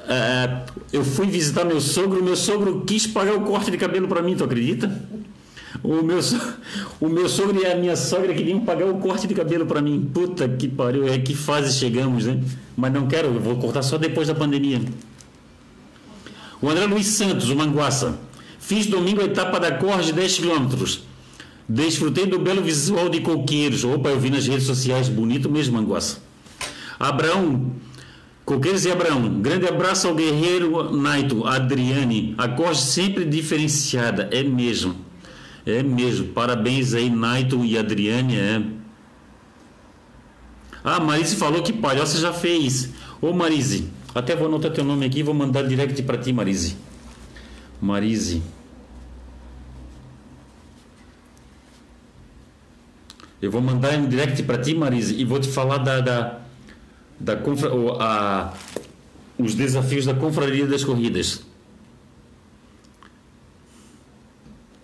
É, 0.06 0.62
eu 0.92 1.04
fui 1.04 1.26
visitar 1.26 1.64
meu 1.64 1.80
sogro, 1.80 2.22
meu 2.22 2.36
sogro 2.36 2.82
quis 2.84 3.06
pagar 3.06 3.34
o 3.34 3.42
corte 3.42 3.70
de 3.70 3.76
cabelo 3.76 4.08
para 4.08 4.20
mim, 4.20 4.34
tu 4.36 4.44
acredita? 4.44 4.90
O 5.82 6.02
meu, 6.02 6.18
o 7.00 7.08
meu 7.08 7.28
sogro 7.28 7.62
e 7.62 7.64
a 7.64 7.76
minha 7.76 7.96
sogra 7.96 8.34
queriam 8.34 8.60
pagar 8.60 8.86
o 8.86 8.98
corte 8.98 9.26
de 9.26 9.34
cabelo 9.34 9.66
para 9.66 9.80
mim. 9.80 10.10
Puta 10.12 10.48
que 10.48 10.68
pariu, 10.68 11.08
é 11.08 11.18
que 11.18 11.34
fase 11.34 11.78
chegamos, 11.78 12.26
né? 12.26 12.40
Mas 12.76 12.92
não 12.92 13.06
quero, 13.06 13.28
eu 13.28 13.40
vou 13.40 13.56
cortar 13.56 13.82
só 13.82 13.96
depois 13.96 14.28
da 14.28 14.34
pandemia. 14.34 14.80
O 16.60 16.68
André 16.68 16.86
Luiz 16.86 17.06
Santos, 17.06 17.48
o 17.48 17.56
Manguaça. 17.56 18.18
Fiz 18.58 18.86
domingo 18.86 19.22
a 19.22 19.24
etapa 19.24 19.58
da 19.58 19.72
Corre 19.72 20.12
10 20.12 20.38
km. 20.38 20.68
Desfrutei 21.72 22.26
do 22.26 22.36
belo 22.36 22.60
visual 22.62 23.08
de 23.08 23.20
coqueiros. 23.20 23.84
Opa, 23.84 24.08
eu 24.08 24.18
vi 24.18 24.28
nas 24.28 24.44
redes 24.44 24.66
sociais, 24.66 25.08
bonito 25.08 25.48
mesmo, 25.48 25.80
Manguaça. 25.80 26.18
Abraão, 26.98 27.70
Coqueiros 28.44 28.84
e 28.84 28.90
Abraão, 28.90 29.40
grande 29.40 29.68
abraço 29.68 30.08
ao 30.08 30.14
guerreiro 30.16 30.92
Naito, 30.92 31.46
Adriane. 31.46 32.34
A 32.36 32.48
Corre 32.48 32.74
sempre 32.74 33.24
diferenciada, 33.24 34.28
é 34.32 34.42
mesmo. 34.42 34.96
É 35.64 35.80
mesmo. 35.80 36.26
Parabéns 36.32 36.92
aí, 36.92 37.08
Naito 37.08 37.64
e 37.64 37.78
Adriane. 37.78 38.34
É. 38.34 38.62
Ah, 40.82 40.98
Marise 40.98 41.36
falou 41.36 41.62
que 41.62 41.72
palhoça 41.72 42.18
já 42.18 42.32
fez. 42.32 42.90
Ô 43.22 43.32
Marise, 43.32 43.88
até 44.12 44.34
vou 44.34 44.48
anotar 44.48 44.72
teu 44.72 44.82
nome 44.84 45.06
aqui 45.06 45.20
e 45.20 45.22
vou 45.22 45.34
mandar 45.34 45.62
direct 45.62 46.02
para 46.02 46.18
ti, 46.18 46.32
Marise. 46.32 46.76
Marise. 47.80 48.42
Eu 53.40 53.50
vou 53.50 53.60
mandar 53.60 53.98
um 53.98 54.06
direct 54.06 54.42
para 54.42 54.58
ti, 54.58 54.74
Marise, 54.74 55.14
e 55.14 55.24
vou 55.24 55.40
te 55.40 55.48
falar 55.48 55.78
da, 55.78 56.00
da, 56.00 56.40
da 57.18 57.36
confra, 57.36 57.70
a, 57.98 58.52
os 59.38 59.54
desafios 59.54 60.04
da 60.04 60.14
Confraria 60.14 60.66
das 60.66 60.84
Corridas. 60.84 61.42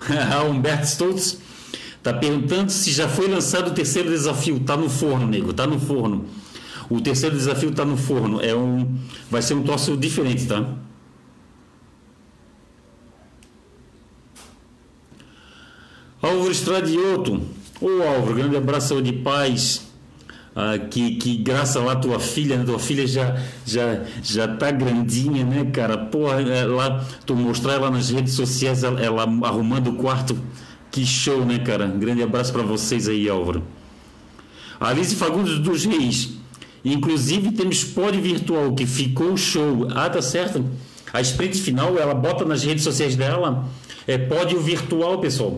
Humberto 0.48 0.86
Stoltz 0.86 1.38
está 1.98 2.14
perguntando 2.14 2.70
se 2.70 2.92
já 2.92 3.08
foi 3.08 3.28
lançado 3.28 3.68
o 3.68 3.74
terceiro 3.74 4.08
desafio. 4.08 4.60
Tá 4.60 4.76
no 4.76 4.88
forno, 4.88 5.26
nego, 5.26 5.52
tá 5.52 5.66
no 5.66 5.78
forno. 5.78 6.24
O 6.88 7.00
terceiro 7.00 7.36
desafio 7.36 7.70
está 7.70 7.84
no 7.84 7.96
forno. 7.96 8.40
É 8.40 8.54
um, 8.54 8.96
vai 9.30 9.42
ser 9.42 9.54
um 9.54 9.62
troço 9.62 9.96
diferente, 9.96 10.46
tá? 10.46 10.64
Álvaro 16.22 16.50
Estradioto. 16.50 17.42
Ô 17.80 18.02
Álvaro, 18.02 18.34
grande 18.34 18.56
abraço 18.56 19.00
de 19.02 19.12
paz. 19.12 19.86
Ah, 20.54 20.78
que, 20.78 21.16
que 21.16 21.36
graça 21.36 21.80
lá 21.80 21.96
tua 21.96 22.18
filha, 22.18 22.56
né? 22.56 22.64
tua 22.64 22.78
filha 22.78 23.06
já 23.06 23.36
já 23.66 24.04
já 24.22 24.48
tá 24.48 24.70
grandinha, 24.70 25.44
né, 25.44 25.66
cara? 25.66 25.98
Porra, 25.98 26.40
é, 26.40 26.64
lá 26.64 27.04
tu 27.26 27.36
mostrar 27.36 27.74
ela 27.74 27.90
nas 27.90 28.08
redes 28.08 28.32
sociais, 28.32 28.82
ela, 28.82 28.98
ela 28.98 29.22
arrumando 29.46 29.88
o 29.88 29.96
quarto, 29.96 30.38
que 30.90 31.04
show, 31.04 31.44
né, 31.44 31.58
cara? 31.58 31.86
Grande 31.86 32.22
abraço 32.22 32.54
para 32.54 32.62
vocês 32.62 33.06
aí, 33.06 33.28
Álvaro. 33.28 33.62
Alice 34.80 35.14
Fagundes 35.14 35.58
dos 35.58 35.84
Reis. 35.84 36.30
Inclusive 36.82 37.52
temos 37.52 37.84
pódio 37.84 38.22
virtual 38.22 38.74
que 38.74 38.86
ficou 38.86 39.36
show. 39.36 39.88
Ah, 39.94 40.08
tá 40.08 40.22
certo. 40.22 40.64
A 41.12 41.20
sprint 41.20 41.60
final 41.60 41.98
ela 41.98 42.14
bota 42.14 42.46
nas 42.46 42.62
redes 42.62 42.84
sociais 42.84 43.14
dela 43.14 43.68
é 44.06 44.16
pódio 44.16 44.60
virtual, 44.60 45.18
pessoal. 45.18 45.56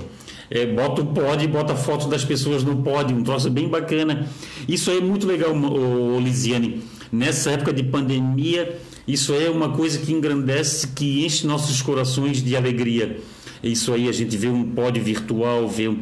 É, 0.51 0.67
bota 0.67 1.03
o 1.03 1.07
pódio, 1.07 1.49
bota 1.49 1.75
foto 1.75 2.09
das 2.09 2.25
pessoas 2.25 2.63
no 2.63 2.83
pódio, 2.83 3.17
um 3.17 3.23
troço 3.23 3.51
bem 3.51 3.69
bacana. 3.69 4.27
Isso 4.67 4.91
aí 4.91 4.99
é 4.99 5.01
muito 5.01 5.27
legal, 5.27 5.55
ô, 5.55 6.19
Lisiane. 6.19 6.83
Nessa 7.13 7.51
época 7.53 7.73
de 7.73 7.83
pandemia, 7.83 8.79
isso 9.07 9.35
é 9.35 9.49
uma 9.51 9.71
coisa 9.71 9.99
que 9.99 10.13
engrandece, 10.13 10.89
que 10.89 11.25
enche 11.25 11.47
nossos 11.47 11.81
corações 11.83 12.43
de 12.43 12.57
alegria. 12.57 13.21
Isso 13.63 13.93
aí 13.93 14.09
a 14.09 14.13
gente 14.13 14.37
vê 14.37 14.49
um 14.49 14.65
pódio 14.73 15.03
virtual, 15.03 15.69
vê, 15.69 15.95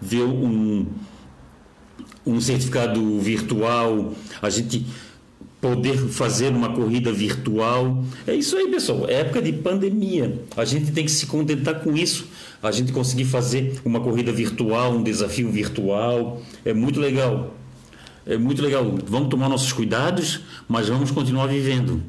vê 0.00 0.22
um 0.22 0.86
um 2.26 2.40
certificado 2.40 3.20
virtual, 3.20 4.12
a 4.42 4.50
gente 4.50 4.84
poder 5.60 5.96
fazer 5.96 6.48
uma 6.48 6.72
corrida 6.72 7.12
virtual. 7.12 8.04
É 8.26 8.34
isso 8.34 8.56
aí, 8.56 8.68
pessoal. 8.68 9.06
É 9.08 9.20
época 9.20 9.40
de 9.40 9.52
pandemia. 9.52 10.42
A 10.56 10.64
gente 10.64 10.90
tem 10.90 11.04
que 11.04 11.10
se 11.10 11.26
contentar 11.26 11.80
com 11.80 11.96
isso. 11.96 12.26
A 12.62 12.70
gente 12.70 12.92
conseguir 12.92 13.24
fazer 13.24 13.80
uma 13.84 14.00
corrida 14.00 14.32
virtual, 14.32 14.92
um 14.92 15.02
desafio 15.02 15.50
virtual. 15.50 16.42
É 16.64 16.72
muito 16.72 16.98
legal. 16.98 17.54
É 18.26 18.36
muito 18.36 18.62
legal. 18.62 18.84
Vamos 19.06 19.28
tomar 19.28 19.48
nossos 19.48 19.72
cuidados, 19.72 20.40
mas 20.68 20.88
vamos 20.88 21.10
continuar 21.10 21.46
vivendo. 21.46 22.02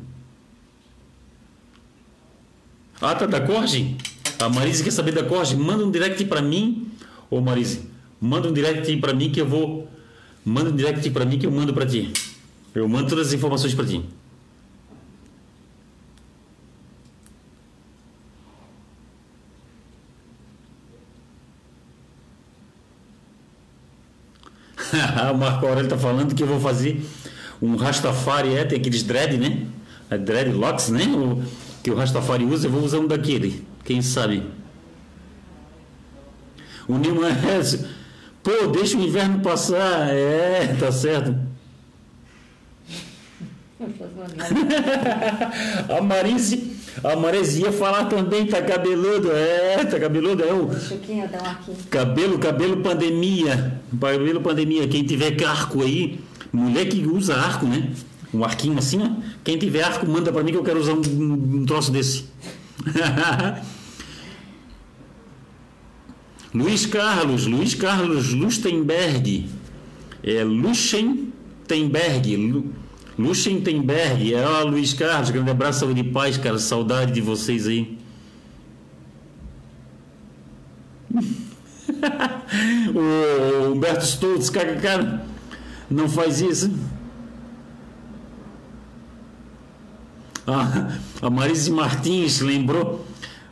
Ah, 3.00 3.14
tá 3.14 3.26
da 3.26 3.42
Corge? 3.42 3.96
A 4.40 4.50
Marise 4.50 4.84
quer 4.84 4.92
saber 4.92 5.12
da 5.12 5.24
Corge? 5.24 5.56
Manda 5.56 5.86
um 5.86 5.92
direct 5.92 6.24
para 6.26 6.42
mim. 6.42 6.92
Ô 7.30 7.42
Marise, 7.42 7.82
manda 8.20 8.48
um 8.48 8.54
direct 8.54 8.96
para 8.98 9.14
mim 9.14 9.30
que 9.30 9.42
eu 9.42 9.48
vou 9.48 9.88
Manda 10.48 10.70
um 10.70 10.76
direct 10.78 11.10
para 11.10 11.26
mim 11.26 11.38
que 11.38 11.46
eu 11.46 11.52
mando 11.52 11.74
para 11.74 11.86
ti. 11.86 12.14
Eu 12.74 12.88
mando 12.88 13.10
todas 13.10 13.28
as 13.28 13.34
informações 13.34 13.74
para 13.74 13.86
ti. 13.86 14.02
o 25.34 25.38
Marco 25.38 25.66
Aurélio 25.66 25.86
está 25.86 25.98
falando 25.98 26.36
que 26.36 26.44
eu 26.44 26.48
vou 26.48 26.60
fazer 26.60 27.04
um 27.62 27.76
Rastafari, 27.76 28.56
é, 28.56 28.64
tem 28.64 28.80
aqueles 28.80 29.04
dread, 29.04 29.38
né? 29.38 29.66
A 30.10 30.18
dreadlocks, 30.18 30.90
né? 30.90 31.06
O, 31.06 31.44
que 31.84 31.92
o 31.92 31.96
Rastafari 31.96 32.46
usa, 32.46 32.68
eu 32.68 32.72
vou 32.72 32.84
usar 32.84 33.00
um 33.00 33.08
daquele. 33.08 33.66
Quem 33.84 34.02
sabe? 34.02 34.44
O 36.88 36.98
Nilman 36.98 37.30
é 37.30 37.88
Pô, 38.44 38.68
deixa 38.68 38.98
o 38.98 39.02
inverno 39.02 39.42
passar. 39.42 40.10
É, 40.10 40.76
tá 40.80 40.92
certo. 40.92 41.36
a 45.98 46.02
Marise, 46.02 46.77
a 47.04 47.16
Marise 47.16 47.62
ia 47.62 47.72
falar 47.72 48.06
também, 48.06 48.46
tá 48.46 48.62
cabeludo, 48.62 49.32
é, 49.32 49.84
tá 49.86 50.00
cabeludo, 50.00 50.44
é 50.44 50.54
o 50.54 50.70
cabelo, 51.90 52.40
cabelo 52.40 52.78
pandemia, 52.78 53.80
cabelo 54.00 54.42
pandemia, 54.42 54.88
quem 54.88 55.04
tiver 55.04 55.44
arco 55.44 55.84
aí, 55.84 56.20
mulher 56.52 56.88
que 56.88 57.06
usa 57.06 57.36
arco, 57.36 57.66
né, 57.66 57.92
um 58.34 58.44
arquinho 58.44 58.78
assim, 58.78 59.02
ó, 59.02 59.10
quem 59.44 59.58
tiver 59.58 59.84
arco 59.84 60.08
manda 60.08 60.32
para 60.32 60.44
mim 60.44 60.52
que 60.52 60.58
eu 60.58 60.64
quero 60.64 60.80
usar 60.80 60.94
um, 60.94 61.02
um 61.60 61.66
troço 61.66 61.92
desse. 61.92 62.26
Luiz 66.54 66.86
Carlos, 66.86 67.46
Luiz 67.46 67.76
Carlos 67.76 68.34
Lustenberg, 68.34 69.50
é 70.24 70.44
Luxemburg, 70.44 71.32
Luxemburg, 73.18 74.34
é 74.34 74.46
ó, 74.46 74.64
Luiz 74.64 74.94
Carlos, 74.94 75.32
grande 75.32 75.50
abraço, 75.50 75.80
saúde 75.80 76.02
e 76.02 76.04
paz, 76.04 76.38
cara, 76.38 76.60
saudade 76.60 77.12
de 77.12 77.22
vocês 77.22 77.68
aí. 77.68 77.98
o 82.94 83.72
Humberto 83.74 84.04
Stoltz, 84.04 84.50
cara, 84.50 85.26
não 85.90 86.08
faz 86.08 86.42
isso. 86.42 86.72
Ah, 90.46 90.98
a 91.22 91.30
Marise 91.30 91.70
Martins 91.70 92.40
lembrou 92.40 93.06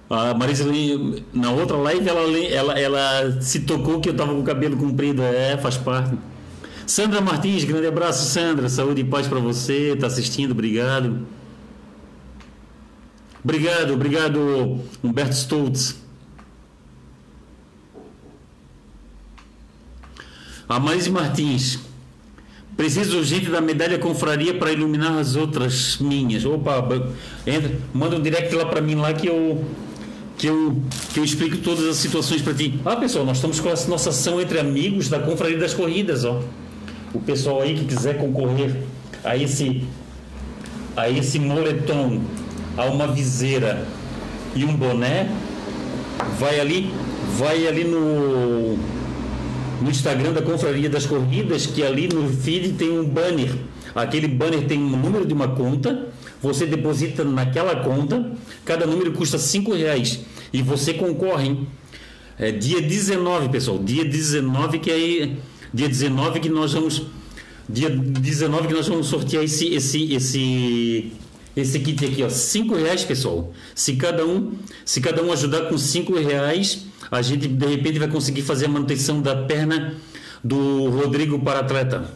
A 0.10 0.34
Marisa, 0.34 0.64
na 1.34 1.52
outra 1.52 1.76
live, 1.76 2.08
ela, 2.08 2.22
ela, 2.40 2.80
ela 2.80 3.42
se 3.42 3.62
tocou 3.62 4.00
que 4.00 4.08
eu 4.08 4.16
tava 4.16 4.34
com 4.34 4.40
o 4.40 4.44
cabelo 4.44 4.78
comprido. 4.78 5.22
É, 5.22 5.58
faz 5.58 5.76
parte. 5.76 6.16
Sandra 6.88 7.20
Martins, 7.20 7.64
grande 7.64 7.88
abraço, 7.88 8.32
Sandra. 8.32 8.70
Saúde 8.70 9.02
e 9.02 9.04
paz 9.04 9.28
para 9.28 9.40
você. 9.40 9.96
Tá 10.00 10.08
assistindo, 10.08 10.52
obrigado. 10.52 11.26
Obrigado, 13.44 13.94
obrigado, 13.94 14.80
Humberto 15.04 15.36
Stoltz. 15.36 15.96
A 20.68 20.80
Marise 20.80 21.12
Martins. 21.12 21.80
Preciso 22.76 23.20
urgente 23.20 23.50
da 23.50 23.62
medalha 23.62 23.98
confraria 23.98 24.54
para 24.54 24.72
iluminar 24.72 25.18
as 25.18 25.36
outras 25.36 25.98
minhas. 26.00 26.44
Opa, 26.44 26.84
entra, 27.48 27.72
manda 27.94 28.16
um 28.16 28.22
direct 28.22 28.54
lá 28.54 28.66
para 28.66 28.82
mim 28.82 28.96
lá 28.96 29.14
que 29.14 29.28
eu 29.28 29.64
que 30.38 30.48
eu 30.48 30.82
que 31.14 31.20
eu 31.20 31.24
explico 31.24 31.58
todas 31.58 31.86
as 31.86 31.98
situações 31.98 32.42
para 32.42 32.54
ti. 32.54 32.80
Ah, 32.84 32.98
pessoal, 32.98 33.26
nós 33.26 33.38
estamos 33.38 33.60
com 33.60 33.70
a 33.70 33.76
nossa 33.88 34.10
ação 34.10 34.42
entre 34.42 34.60
amigos 34.60 35.08
da 35.08 35.20
confraria 35.20 35.58
das 35.58 35.74
corridas, 35.74 36.26
ó. 36.26 36.42
O 37.16 37.22
pessoal 37.22 37.62
aí 37.62 37.76
que 37.76 37.86
quiser 37.86 38.18
concorrer 38.18 38.76
a 39.24 39.38
esse 39.38 39.86
a 40.98 41.10
esse 41.10 41.40
moletom, 41.40 42.22
a 42.76 42.86
uma 42.86 43.08
viseira 43.08 43.88
e 44.54 44.66
um 44.66 44.76
boné, 44.76 45.30
vai 46.38 46.60
ali, 46.60 46.94
vai 47.38 47.66
ali 47.68 47.86
no 47.86 48.78
no 49.82 49.90
Instagram 49.90 50.34
da 50.34 50.42
Confraria 50.42 50.90
das 50.90 51.06
Corridas, 51.06 51.66
que 51.66 51.84
ali 51.84 52.10
no 52.10 52.30
feed 52.30 52.74
tem 52.74 52.92
um 52.92 53.06
banner. 53.06 53.54
Aquele 53.94 54.28
banner 54.28 54.68
tem 54.68 54.78
um 54.78 54.98
número 54.98 55.26
de 55.26 55.34
uma 55.34 55.48
conta, 55.48 56.10
você 56.42 56.66
deposita 56.66 57.24
naquela 57.24 57.78
conta, 57.78 58.30
cada 58.66 58.86
número 58.86 59.14
custa 59.14 59.38
5 59.38 59.74
reais 59.74 60.20
e 60.52 60.62
você 60.62 60.94
concorre. 60.94 61.60
É 62.38 62.52
dia 62.52 62.82
19, 62.82 63.48
pessoal, 63.48 63.80
dia 63.80 64.04
19 64.04 64.80
que 64.80 64.92
aí 64.92 65.38
dia 65.76 65.90
19 65.90 66.40
que 66.40 66.50
nós 66.50 66.72
vamos 66.72 67.04
dia 67.68 67.90
19 67.90 68.68
que 68.70 68.74
nós 68.74 68.88
vamos 68.88 69.08
sortear 69.08 69.44
esse 69.44 69.74
esse 69.74 70.14
esse 70.14 71.12
esse 71.56 71.80
kit 71.80 72.04
aqui, 72.06 72.22
ó, 72.22 72.30
5 72.30 72.76
reais, 72.76 73.06
pessoal. 73.06 73.54
Se 73.74 73.96
cada 73.96 74.26
um, 74.26 74.52
se 74.84 75.00
cada 75.00 75.24
um 75.24 75.32
ajudar 75.32 75.70
com 75.70 75.78
5 75.78 76.14
reais, 76.20 76.86
a 77.10 77.22
gente 77.22 77.48
de 77.48 77.66
repente 77.66 77.98
vai 77.98 78.10
conseguir 78.10 78.42
fazer 78.42 78.66
a 78.66 78.70
manutenção 78.70 79.22
da 79.22 79.36
perna 79.36 79.96
do 80.44 80.90
Rodrigo 80.90 81.40
para 81.40 81.60
atleta. 81.60 82.12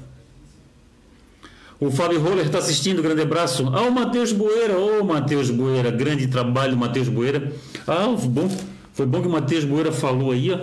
O 1.79 1.89
Fábio 1.89 2.19
Roller 2.19 2.45
está 2.45 2.57
assistindo, 2.57 3.01
grande 3.01 3.21
abraço. 3.21 3.69
Ah, 3.73 3.83
o 3.83 3.91
Matheus 3.93 4.33
Boeira, 4.33 4.77
ô 4.77 4.99
oh, 4.99 5.03
Matheus 5.05 5.49
Boeira, 5.49 5.89
grande 5.89 6.27
trabalho, 6.27 6.75
Matheus 6.75 7.07
Boeira. 7.07 7.53
Ah, 7.87 8.13
bom, 8.21 8.51
foi 8.91 9.05
bom 9.05 9.21
que 9.21 9.27
o 9.29 9.31
Matheus 9.31 9.63
Boeira 9.63 9.89
falou 9.89 10.31
aí, 10.31 10.51
ó. 10.51 10.59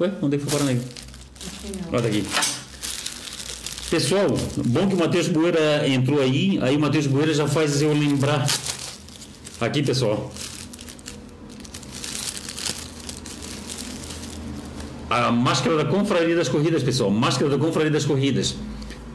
Ué, 0.00 0.12
onde 0.22 0.36
é 0.36 0.38
que 0.38 0.44
foi 0.44 0.60
parar 0.60 0.70
aí? 0.70 0.80
Olha 1.92 2.08
aqui. 2.08 2.24
Pessoal, 3.90 4.26
bom 4.56 4.88
que 4.88 4.94
o 4.94 4.98
Matheus 4.98 5.28
Boeira 5.28 5.86
entrou 5.86 6.20
aí, 6.20 6.58
aí 6.62 6.76
o 6.76 6.80
Matheus 6.80 7.06
Boeira 7.06 7.32
já 7.34 7.46
faz 7.46 7.82
eu 7.82 7.92
lembrar. 7.92 8.48
Aqui, 9.60 9.82
pessoal. 9.82 10.32
A 15.10 15.30
máscara 15.30 15.76
da 15.76 15.84
Confraria 15.84 16.34
das 16.34 16.48
Corridas, 16.48 16.82
pessoal. 16.82 17.10
Máscara 17.10 17.50
da 17.50 17.58
Confraria 17.58 17.90
das 17.90 18.06
Corridas. 18.06 18.56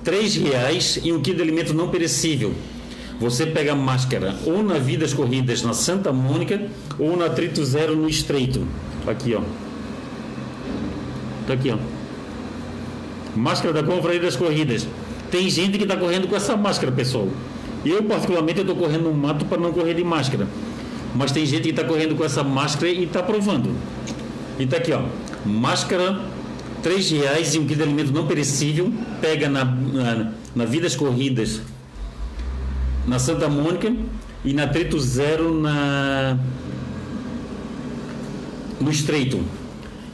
Três 0.04 0.36
reais 0.36 1.00
e 1.04 1.12
um 1.12 1.22
quilo 1.22 1.38
de 1.38 1.42
alimento 1.42 1.74
não 1.74 1.90
perecível. 1.90 2.54
Você 3.20 3.48
pega 3.48 3.72
a 3.72 3.76
máscara 3.76 4.38
ou 4.46 4.62
na 4.62 4.76
Vidas 4.76 5.12
Corridas 5.12 5.64
na 5.64 5.74
Santa 5.74 6.14
Mônica 6.14 6.70
ou 7.00 7.18
na 7.18 7.30
Trito 7.30 7.66
Zero 7.66 7.96
no 7.96 8.08
Estreito. 8.08 8.66
Aqui, 9.08 9.34
ó. 9.34 9.42
Tá 11.48 11.54
aqui, 11.54 11.72
ó. 11.72 11.97
Máscara 13.38 13.74
da 13.74 13.84
Confraria 13.84 14.20
das 14.20 14.36
Corridas. 14.36 14.88
Tem 15.30 15.50
gente 15.50 15.78
que 15.78 15.84
está 15.84 15.96
correndo 15.96 16.28
com 16.28 16.36
essa 16.36 16.58
máscara, 16.58 16.92
pessoal. 16.92 17.28
Eu, 17.86 18.04
particularmente, 18.04 18.62
estou 18.62 18.76
correndo 18.76 19.04
no 19.04 19.14
mato 19.14 19.46
para 19.46 19.60
não 19.60 19.72
correr 19.72 19.94
de 19.94 20.04
máscara. 20.04 20.48
Mas 21.16 21.32
tem 21.32 21.46
gente 21.46 21.64
que 21.64 21.70
está 21.70 21.84
correndo 21.84 22.16
com 22.16 22.26
essa 22.26 22.44
máscara 22.44 22.92
e 22.92 23.04
está 23.04 23.22
provando. 23.22 23.76
E 24.60 24.64
está 24.64 24.78
aqui, 24.78 24.92
ó. 24.92 25.04
Máscara, 25.46 26.20
três 26.82 27.10
reais 27.12 27.54
e 27.54 27.60
um 27.60 27.66
quilo 27.66 27.78
de 27.78 27.84
alimento 27.84 28.12
não 28.12 28.26
perecível. 28.26 28.92
Pega 29.22 29.48
na, 29.48 29.64
na, 29.64 30.32
na 30.56 30.66
Vidas 30.66 30.96
Corridas, 30.96 31.62
na 33.06 33.20
Santa 33.20 33.48
Mônica 33.48 33.94
e 34.44 34.54
na 34.54 34.68
Trito 34.68 35.00
Zero 35.00 35.54
na, 35.60 36.38
no 38.82 38.90
Estreito. 38.90 39.40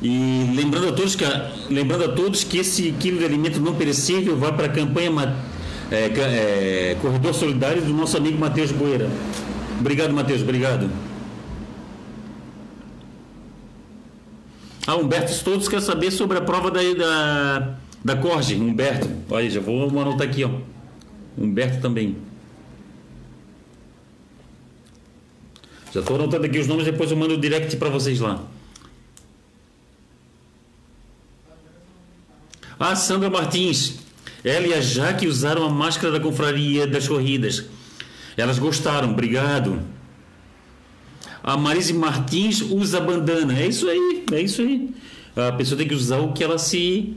E 0.04 0.52
lembrando 0.54 0.90
a 0.90 0.92
todos 0.92 1.16
que, 1.16 1.24
lembrando 1.70 2.04
a 2.04 2.10
todos 2.10 2.44
que 2.44 2.58
esse 2.58 2.92
quilo 3.00 3.20
de 3.20 3.26
alimento 3.26 3.62
não 3.62 3.74
perecível 3.74 4.36
vai 4.36 4.52
para 4.54 4.66
a 4.66 4.70
campanha 4.70 5.34
é, 5.90 6.92
é, 6.92 6.98
Corredor 7.02 7.34
Solidário 7.34 7.82
do 7.82 7.94
nosso 7.94 8.18
amigo 8.18 8.38
Matheus 8.38 8.74
Boeira. 8.74 9.10
Obrigado, 9.80 10.14
Matheus, 10.14 10.42
obrigado. 10.42 10.90
Ah, 14.86 14.98
Humberto 14.98 15.42
todos 15.42 15.70
quer 15.70 15.82
saber 15.82 16.12
sobre 16.12 16.38
a 16.38 16.42
prova 16.42 16.70
da, 16.70 16.82
da, 16.82 17.76
da 18.04 18.16
Corge. 18.18 18.56
Humberto, 18.56 19.10
olha, 19.30 19.50
já 19.50 19.62
vou 19.62 19.88
anotar 20.02 20.28
aqui, 20.28 20.44
ó. 20.44 20.50
Humberto 21.38 21.80
também. 21.82 22.18
Já 25.94 26.02
estou 26.02 26.18
anotando 26.18 26.46
aqui 26.46 26.60
os 26.60 26.68
nomes, 26.68 26.84
depois 26.84 27.10
eu 27.10 27.16
mando 27.16 27.36
o 27.36 27.38
direct 27.38 27.78
para 27.78 27.90
vocês 27.90 28.20
lá. 28.20 28.44
Ah, 32.80 32.96
Sandra 32.96 33.30
Martins. 33.30 34.00
Ela 34.44 34.68
e 34.68 34.74
a 34.74 34.82
Jaque 34.82 35.28
usaram 35.28 35.64
a 35.64 35.70
máscara 35.70 36.12
da 36.12 36.20
confraria 36.20 36.86
das 36.86 37.08
corridas. 37.08 37.66
Elas 38.36 38.60
gostaram, 38.60 39.12
obrigado. 39.12 39.80
A 41.44 41.56
Marise 41.58 41.94
Martins 41.94 42.62
usa 42.62 43.00
bandana. 43.00 43.58
É 43.58 43.68
isso 43.68 43.88
aí, 43.88 44.24
é 44.32 44.42
isso 44.42 44.62
aí. 44.62 44.90
A 45.36 45.52
pessoa 45.52 45.78
tem 45.78 45.88
que 45.88 45.94
usar 45.94 46.20
o 46.20 46.34
que 46.34 46.44
ela 46.44 46.58
se. 46.58 47.16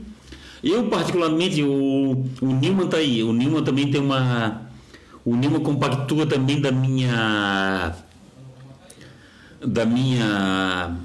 Eu, 0.63 0.85
particularmente, 0.89 1.61
o, 1.63 2.25
o 2.41 2.45
Nilman 2.45 2.87
tá 2.87 2.97
aí. 2.97 3.23
O 3.23 3.31
Nilman 3.31 3.63
também 3.63 3.89
tem 3.89 4.01
uma. 4.01 4.61
O 5.23 5.35
Nilman 5.35 5.61
compactua 5.61 6.25
também 6.25 6.59
da 6.59 6.71
minha. 6.71 7.95
Da 9.65 9.85
minha 9.85 10.97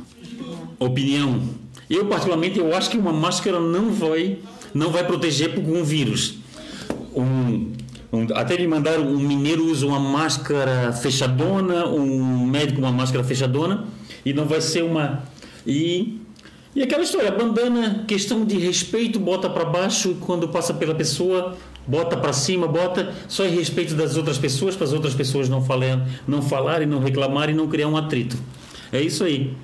opinião. 0.79 1.62
Eu, 1.93 2.07
particularmente, 2.07 2.59
eu 2.59 2.75
acho 2.75 2.89
que 2.89 2.97
uma 2.97 3.13
máscara 3.13 3.61
não 3.61 3.93
vai, 3.93 4.39
não 4.73 4.91
vai 4.91 5.07
proteger 5.07 5.55
com 5.55 5.61
um 5.61 5.85
vírus. 5.85 6.37
Um, 7.15 7.71
um, 8.11 8.27
até 8.33 8.57
me 8.57 8.67
mandaram, 8.67 9.07
um 9.07 9.19
mineiro 9.19 9.67
usa 9.71 9.87
uma 9.87 10.01
máscara 10.01 10.91
fechadona, 10.95 11.87
um 11.87 12.47
médico 12.47 12.81
uma 12.81 12.91
máscara 12.91 13.23
fechadona, 13.23 13.85
e 14.25 14.33
não 14.33 14.47
vai 14.47 14.63
ser 14.63 14.83
uma... 14.83 15.23
E, 15.67 16.19
e 16.75 16.83
aquela 16.83 17.03
história, 17.03 17.31
bandana, 17.31 18.07
questão 18.09 18.43
de 18.47 18.57
respeito, 18.57 19.21
bota 19.21 19.51
para 19.51 19.67
baixo, 19.67 20.17
quando 20.23 20.49
passa 20.49 20.73
pela 20.73 20.95
pessoa, 20.95 21.59
bota 21.87 22.17
para 22.17 22.33
cima, 22.33 22.67
bota 22.67 23.13
só 23.29 23.45
em 23.45 23.55
respeito 23.55 23.95
das 23.95 24.17
outras 24.17 24.39
pessoas, 24.39 24.75
para 24.75 24.87
as 24.87 24.95
outras 24.95 25.13
pessoas 25.13 25.47
não, 25.47 25.63
falem, 25.63 26.03
não 26.27 26.41
falarem, 26.41 26.87
não 26.87 27.01
reclamarem, 27.01 27.55
não 27.55 27.69
criar 27.69 27.89
um 27.89 27.99
atrito. 27.99 28.39
É 28.91 29.03
isso 29.03 29.25
aí. 29.25 29.55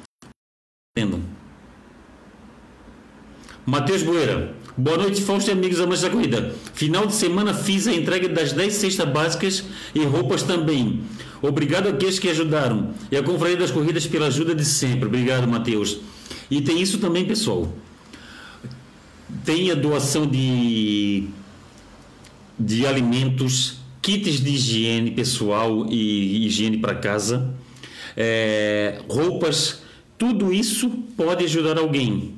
Matheus 3.68 4.02
Boeira. 4.02 4.54
Boa 4.78 4.96
noite, 4.96 5.20
Fausto 5.20 5.50
e 5.50 5.52
amigos 5.52 5.78
amantes 5.78 6.00
da 6.00 6.09
corrida. 6.09 6.54
Final 6.72 7.07
de 7.07 7.12
semana 7.12 7.52
fiz 7.52 7.87
a 7.87 7.92
entrega 7.92 8.26
das 8.26 8.50
10 8.54 8.72
cestas 8.72 9.07
básicas 9.07 9.62
e 9.94 10.02
roupas 10.04 10.42
também. 10.42 11.02
Obrigado 11.42 11.87
àqueles 11.87 12.18
que 12.18 12.31
ajudaram 12.31 12.94
e 13.12 13.16
a 13.18 13.22
Confraria 13.22 13.59
das 13.59 13.70
Corridas 13.70 14.07
pela 14.07 14.28
ajuda 14.28 14.54
de 14.54 14.64
sempre. 14.64 15.04
Obrigado, 15.04 15.46
Matheus. 15.46 15.98
E 16.50 16.62
tem 16.62 16.81
isso 16.81 16.96
também, 16.96 17.26
pessoal. 17.26 17.70
Tem 19.44 19.70
a 19.70 19.74
doação 19.74 20.26
de, 20.26 21.24
de 22.58 22.87
alimentos, 22.87 23.81
kits 24.00 24.40
de 24.40 24.48
higiene 24.48 25.10
pessoal 25.10 25.85
e 25.90 26.46
higiene 26.46 26.79
para 26.79 26.94
casa, 26.94 27.52
é, 28.16 29.02
roupas. 29.06 29.83
Tudo 30.16 30.54
isso 30.54 30.88
pode 31.14 31.44
ajudar 31.44 31.77
alguém. 31.79 32.38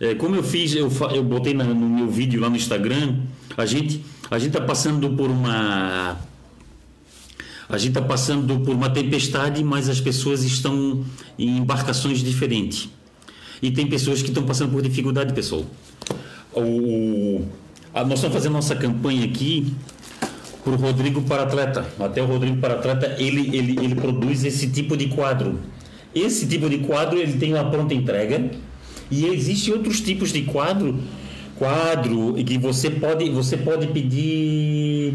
É, 0.00 0.14
como 0.14 0.34
eu 0.34 0.42
fiz, 0.42 0.74
eu, 0.74 0.90
eu 1.14 1.24
botei 1.24 1.54
na, 1.54 1.64
no 1.64 1.88
meu 1.88 2.08
vídeo 2.08 2.40
lá 2.40 2.50
no 2.50 2.56
Instagram, 2.56 3.16
a 3.56 3.64
gente 3.64 4.04
a 4.30 4.38
gente 4.38 4.48
está 4.48 4.60
passando 4.60 5.10
por 5.10 5.30
uma 5.30 6.18
a 7.68 7.78
gente 7.78 7.90
está 7.90 8.02
passando 8.02 8.60
por 8.60 8.74
uma 8.74 8.90
tempestade, 8.90 9.62
mas 9.64 9.88
as 9.88 10.00
pessoas 10.00 10.44
estão 10.44 11.04
em 11.38 11.58
embarcações 11.58 12.20
diferentes. 12.20 12.88
E 13.60 13.70
tem 13.70 13.86
pessoas 13.86 14.22
que 14.22 14.28
estão 14.28 14.44
passando 14.44 14.70
por 14.70 14.82
dificuldade, 14.82 15.32
pessoal. 15.32 15.64
O, 16.52 17.44
a, 17.92 18.04
nós 18.04 18.18
estamos 18.18 18.34
fazendo 18.34 18.52
nossa 18.52 18.76
campanha 18.76 19.24
aqui 19.24 19.72
para 20.62 20.74
o 20.74 20.76
Rodrigo 20.76 21.22
para 21.22 21.42
Atleta. 21.42 21.86
Até 21.98 22.22
o 22.22 22.26
Rodrigo 22.26 22.58
para 22.58 22.74
Atleta, 22.74 23.16
ele, 23.18 23.56
ele, 23.56 23.76
ele 23.82 23.94
produz 23.94 24.44
esse 24.44 24.68
tipo 24.68 24.96
de 24.96 25.08
quadro 25.08 25.58
esse 26.16 26.46
tipo 26.46 26.70
de 26.70 26.78
quadro 26.78 27.18
ele 27.18 27.34
tem 27.34 27.52
uma 27.52 27.70
pronta 27.70 27.92
entrega 27.92 28.50
e 29.10 29.26
existem 29.26 29.74
outros 29.74 30.00
tipos 30.00 30.32
de 30.32 30.42
quadro, 30.42 30.98
quadro 31.56 32.34
que 32.44 32.58
você 32.58 32.90
pode 32.90 33.30
você 33.30 33.56
pode 33.56 33.86
pedir 33.88 35.14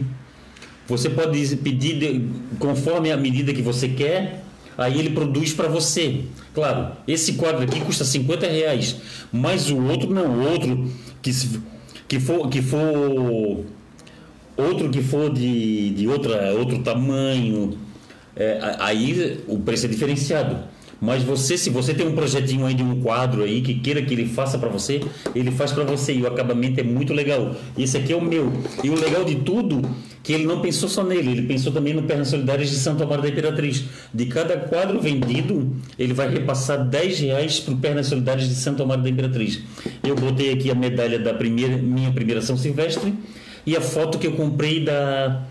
você 0.87 1.09
pode 1.09 1.55
pedir 1.57 1.99
de, 1.99 2.25
conforme 2.59 3.11
a 3.11 3.17
medida 3.17 3.53
que 3.53 3.61
você 3.61 3.87
quer, 3.87 4.43
aí 4.77 4.99
ele 4.99 5.11
produz 5.11 5.53
para 5.53 5.69
você. 5.69 6.23
Claro, 6.53 6.97
esse 7.07 7.33
quadro 7.33 7.63
aqui 7.63 7.79
custa 7.79 8.03
50 8.03 8.45
reais, 8.47 8.97
mas 9.31 9.69
o 9.69 9.81
outro 9.83 10.13
não, 10.13 10.39
o 10.39 10.51
outro 10.51 10.91
que, 11.21 11.31
que 12.09 12.19
for 12.19 12.49
que 12.49 12.61
for 12.61 13.63
outro 14.57 14.89
que 14.89 15.01
for 15.01 15.31
de, 15.31 15.91
de 15.91 16.07
outra, 16.07 16.53
outro 16.53 16.79
tamanho, 16.79 17.77
é, 18.35 18.59
aí 18.79 19.39
o 19.47 19.59
preço 19.59 19.85
é 19.85 19.89
diferenciado. 19.89 20.70
Mas 21.01 21.23
você, 21.23 21.57
se 21.57 21.71
você 21.71 21.95
tem 21.95 22.07
um 22.07 22.13
projetinho 22.13 22.63
aí 22.63 22.75
de 22.75 22.83
um 22.83 23.01
quadro 23.01 23.43
aí 23.43 23.61
que 23.61 23.73
queira 23.73 24.03
que 24.03 24.13
ele 24.13 24.27
faça 24.27 24.59
para 24.59 24.69
você, 24.69 25.01
ele 25.33 25.49
faz 25.49 25.71
para 25.71 25.83
você 25.83 26.13
e 26.13 26.21
o 26.21 26.27
acabamento 26.27 26.79
é 26.79 26.83
muito 26.83 27.11
legal. 27.11 27.55
Esse 27.75 27.97
aqui 27.97 28.13
é 28.13 28.15
o 28.15 28.21
meu. 28.21 28.53
E 28.83 28.89
o 28.91 28.93
legal 28.93 29.25
de 29.25 29.35
tudo 29.37 29.81
que 30.21 30.31
ele 30.31 30.45
não 30.45 30.61
pensou 30.61 30.87
só 30.87 31.03
nele, 31.03 31.31
ele 31.31 31.41
pensou 31.47 31.71
também 31.71 31.95
no 31.95 32.03
Pernas 32.03 32.27
Solidárias 32.27 32.69
de 32.69 32.75
Santo 32.75 33.01
Amaro 33.01 33.23
da 33.23 33.29
Imperatriz. 33.29 33.83
De 34.13 34.27
cada 34.27 34.55
quadro 34.55 35.01
vendido, 35.01 35.75
ele 35.97 36.13
vai 36.13 36.29
repassar 36.29 36.87
10 36.87 37.19
reais 37.21 37.59
para 37.59 37.73
o 37.73 37.77
Pernas 37.77 38.05
Solidárias 38.05 38.47
de 38.47 38.53
Santo 38.53 38.83
Amaro 38.83 39.01
da 39.01 39.09
Imperatriz. 39.09 39.59
Eu 40.03 40.15
botei 40.15 40.53
aqui 40.53 40.69
a 40.69 40.75
medalha 40.75 41.17
da 41.17 41.33
primeira, 41.33 41.77
minha 41.77 42.11
primeira 42.11 42.43
São 42.43 42.55
Silvestre 42.55 43.11
e 43.65 43.75
a 43.75 43.81
foto 43.81 44.19
que 44.19 44.27
eu 44.27 44.33
comprei 44.33 44.83
da, 44.83 45.41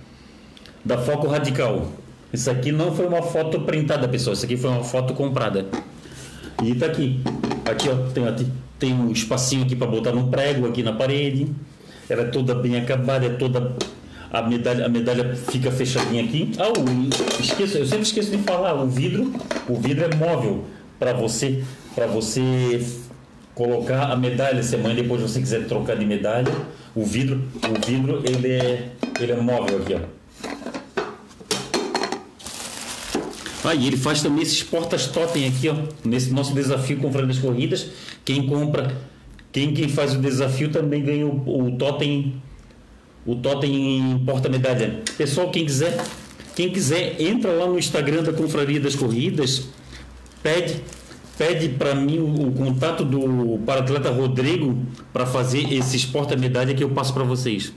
da 0.85 0.97
Foco 0.97 1.27
Radical. 1.27 2.00
Isso 2.33 2.51
aqui 2.51 2.71
não 2.73 2.95
foi 2.95 3.07
uma 3.07 3.23
foto 3.23 3.61
printada, 3.61 4.09
pessoal. 4.09 4.35
Isso 4.35 4.45
aqui 4.45 4.57
foi 4.57 4.71
uma 4.71 4.85
foto 4.85 5.15
comprada. 5.15 5.67
E 6.63 6.75
tá 6.75 6.87
aqui. 6.87 7.21
Aqui, 7.65 7.89
ó, 7.89 7.95
tem, 8.13 8.53
tem 8.79 8.95
um 8.95 9.11
espacinho 9.11 9.65
aqui 9.65 9.75
para 9.75 9.87
botar 9.87 10.13
um 10.13 10.29
prego 10.31 10.67
aqui 10.67 10.83
na 10.83 10.93
parede. 10.93 11.49
Ela 12.09 12.23
é 12.23 12.27
toda 12.27 12.55
bem 12.55 12.77
acabada, 12.77 13.27
é 13.27 13.31
toda 13.31 13.77
a 14.31 14.43
medalha, 14.43 14.87
a 14.87 14.89
medalha 14.89 15.35
fica 15.35 15.71
fechadinha 15.71 16.25
aqui. 16.25 16.53
Ah, 16.59 16.69
o, 16.69 17.43
esqueço, 17.43 17.79
eu 17.79 17.87
sempre 17.87 18.03
esqueço 18.03 18.31
de 18.31 18.39
falar, 18.39 18.75
o 18.75 18.87
vidro, 18.87 19.33
o 19.69 19.77
vidro 19.77 20.05
é 20.05 20.15
móvel 20.15 20.65
para 20.99 21.13
você, 21.13 21.63
para 21.95 22.07
você 22.07 22.81
colocar 23.55 24.11
a 24.11 24.17
medalha, 24.17 24.63
se 24.63 24.77
amanhã 24.77 24.95
depois 24.95 25.21
você 25.21 25.41
quiser 25.41 25.67
trocar 25.67 25.97
de 25.97 26.07
medalha, 26.07 26.53
o 26.95 27.05
vidro, 27.05 27.43
o 27.69 27.87
vidro 27.87 28.23
ele 28.25 28.53
é, 28.53 28.91
ele 29.21 29.33
é 29.33 29.37
móvel 29.37 29.79
aqui, 29.79 29.95
ó. 29.95 30.21
Ah, 33.63 33.75
e 33.75 33.87
ele 33.87 33.97
faz 33.97 34.23
também 34.23 34.43
esses 34.43 34.63
portas 34.63 35.07
totem 35.07 35.47
aqui, 35.47 35.69
ó, 35.69 35.75
nesse 36.05 36.33
nosso 36.33 36.55
desafio 36.55 36.97
com 36.99 37.11
das 37.11 37.39
corridas. 37.39 37.91
Quem 38.25 38.47
compra, 38.47 38.97
quem, 39.53 39.75
quem 39.75 39.89
faz 39.89 40.15
o 40.15 40.19
desafio 40.19 40.71
também 40.71 41.03
ganha 41.03 41.27
o, 41.27 41.67
o 41.67 41.73
totem, 41.73 42.41
o 43.27 43.35
totem 43.37 44.23
porta 44.25 44.49
medalha. 44.49 45.03
Pessoal, 45.19 45.51
quem 45.51 45.67
quiser, 45.67 46.03
quem 46.57 46.71
quiser 46.71 47.21
entra 47.21 47.53
lá 47.53 47.67
no 47.67 47.79
Instagram 47.79 48.23
da 48.23 48.33
Confraria 48.33 48.81
das 48.81 48.95
Corridas, 48.95 49.65
pede 50.43 50.81
pede 51.37 51.71
para 51.71 51.95
mim 51.95 52.19
o, 52.19 52.49
o, 52.49 52.53
contato 52.53 53.03
do 53.03 53.59
para-atleta 53.65 54.11
Rodrigo 54.11 54.79
para 55.11 55.25
fazer 55.25 55.73
esses 55.73 56.05
porta 56.05 56.37
medalha 56.37 56.75
que 56.75 56.85
eu 56.85 56.91
passo 56.91 57.15
para 57.15 57.25
vocês. 57.25 57.73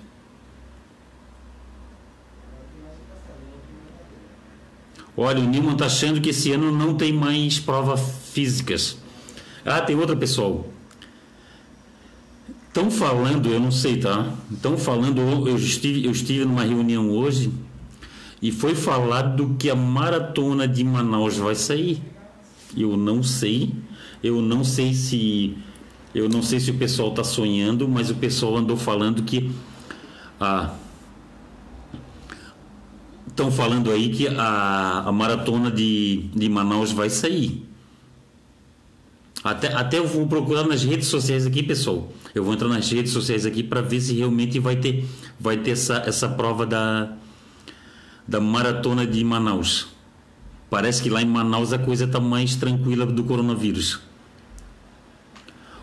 Olha, 5.16 5.40
o 5.40 5.44
Nilman 5.44 5.74
está 5.74 5.86
achando 5.86 6.20
que 6.20 6.30
esse 6.30 6.52
ano 6.52 6.72
não 6.72 6.96
tem 6.96 7.14
mais 7.14 7.60
provas 7.60 8.00
físicas. 8.32 8.98
Ah, 9.66 9.82
tem 9.82 9.96
outra, 9.96 10.16
pessoal. 10.16 10.68
Estão 12.68 12.90
falando, 12.90 13.50
eu 13.50 13.60
não 13.60 13.72
sei, 13.72 13.98
tá? 13.98 14.34
Estão 14.52 14.78
falando, 14.78 15.22
eu 15.48 15.56
estive, 15.56 16.06
eu 16.06 16.12
estive 16.12 16.44
numa 16.44 16.64
reunião 16.64 17.12
hoje 17.12 17.52
e 18.42 18.52
foi 18.52 18.74
falado 18.74 19.56
que 19.60 19.70
a 19.70 19.76
maratona 19.76 20.68
de 20.68 20.84
Manaus 20.84 21.38
vai 21.38 21.54
sair. 21.54 22.02
Eu 22.76 22.98
não 22.98 23.22
sei, 23.22 23.72
eu 24.24 24.42
não 24.42 24.64
sei 24.64 24.94
se 24.96 25.56
eu 26.16 26.28
não 26.28 26.44
sei 26.44 26.60
se 26.60 26.72
o 26.72 26.74
pessoal 26.74 27.10
está 27.10 27.24
sonhando, 27.24 27.88
mas 27.88 28.10
o 28.10 28.16
pessoal 28.16 28.58
andou 28.58 28.76
falando 28.76 29.24
que 29.24 29.52
a 30.40 30.74
estão 33.34 33.52
falando 33.52 33.92
aí 33.92 34.10
que 34.10 34.28
a, 34.28 35.04
a 35.08 35.12
maratona 35.12 35.72
de, 35.72 36.30
de 36.36 36.48
Manaus 36.48 36.92
vai 36.92 37.10
sair. 37.10 37.68
Até, 39.44 39.74
até 39.74 39.98
eu 39.98 40.08
vou 40.08 40.26
procurar 40.28 40.66
nas 40.66 40.84
redes 40.84 41.08
sociais 41.08 41.46
aqui, 41.46 41.62
pessoal. 41.62 42.10
Eu 42.34 42.44
vou 42.44 42.54
entrar 42.54 42.70
nas 42.70 42.90
redes 42.90 43.12
sociais 43.12 43.46
aqui 43.46 43.62
para 43.62 43.82
ver 43.82 44.00
se 44.00 44.14
realmente 44.14 44.58
vai 44.60 44.78
ter, 44.78 45.06
vai 45.40 45.58
ter 45.58 45.72
essa, 45.72 46.04
essa 46.06 46.30
prova 46.30 46.66
da, 46.66 47.12
da 48.26 48.40
maratona 48.40 49.06
de 49.06 49.22
Manaus. 49.24 49.88
Parece 50.70 51.04
que 51.04 51.10
lá 51.10 51.22
em 51.22 51.26
Manaus 51.26 51.74
a 51.74 51.78
coisa 51.78 52.06
está 52.06 52.20
mais 52.20 52.56
tranquila 52.56 53.06
do 53.06 53.24
coronavírus. 53.24 54.00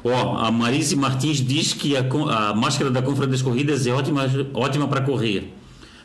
Ó, 0.02 0.38
a 0.38 0.50
Marise 0.50 0.96
Martins 0.96 1.44
diz 1.44 1.74
que 1.74 1.96
a, 1.96 2.00
a 2.00 2.54
máscara 2.54 2.90
da 2.90 3.02
Confra 3.02 3.26
das 3.26 3.42
Corridas 3.42 3.86
é 3.86 3.92
ótima, 3.92 4.22
ótima 4.54 4.88
para 4.88 5.02
correr. 5.02 5.52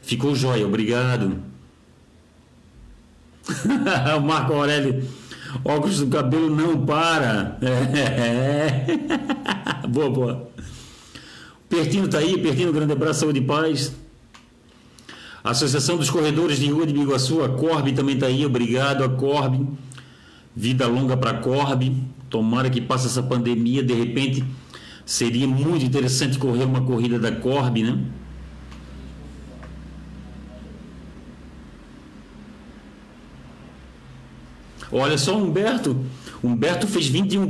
Ficou 0.06 0.36
jóia, 0.36 0.68
obrigado. 0.68 1.40
o 4.18 4.22
Marco 4.22 4.54
Aurélio, 4.54 5.04
óculos 5.64 6.00
do 6.00 6.08
cabelo 6.08 6.56
não 6.56 6.86
para. 6.86 7.58
É. 7.60 8.86
boa, 9.90 10.10
boa. 10.12 10.50
Pertino 11.68 12.08
tá 12.08 12.20
aí, 12.20 12.38
Pertino, 12.38 12.72
grande 12.72 12.94
abraço, 12.94 13.22
saúde 13.22 13.40
e 13.40 13.44
paz. 13.44 13.96
Associação 15.44 15.98
dos 15.98 16.12
Corredores 16.12 16.60
de 16.60 16.70
Rua 16.70 16.86
de 16.86 16.94
Biguaçu, 16.94 17.44
a 17.44 17.50
Corbe 17.50 17.92
também 17.92 18.16
tá 18.16 18.28
aí, 18.28 18.46
obrigado, 18.46 19.04
a 19.04 19.10
Corbe. 19.10 19.68
Vida 20.56 20.86
longa 20.86 21.18
para 21.18 21.32
a 21.32 21.38
Corbe. 21.40 21.98
Tomara 22.30 22.70
que 22.70 22.80
passe 22.80 23.08
essa 23.08 23.24
pandemia, 23.24 23.82
de 23.82 23.94
repente 23.94 24.44
seria 25.04 25.48
muito 25.48 25.84
interessante 25.84 26.38
correr 26.38 26.64
uma 26.64 26.82
corrida 26.82 27.18
da 27.18 27.32
Corbe, 27.32 27.84
né? 27.84 27.98
Olha 34.92 35.18
só, 35.18 35.36
Humberto. 35.38 35.98
Humberto 36.44 36.88
fez 36.88 37.08
21 37.08 37.48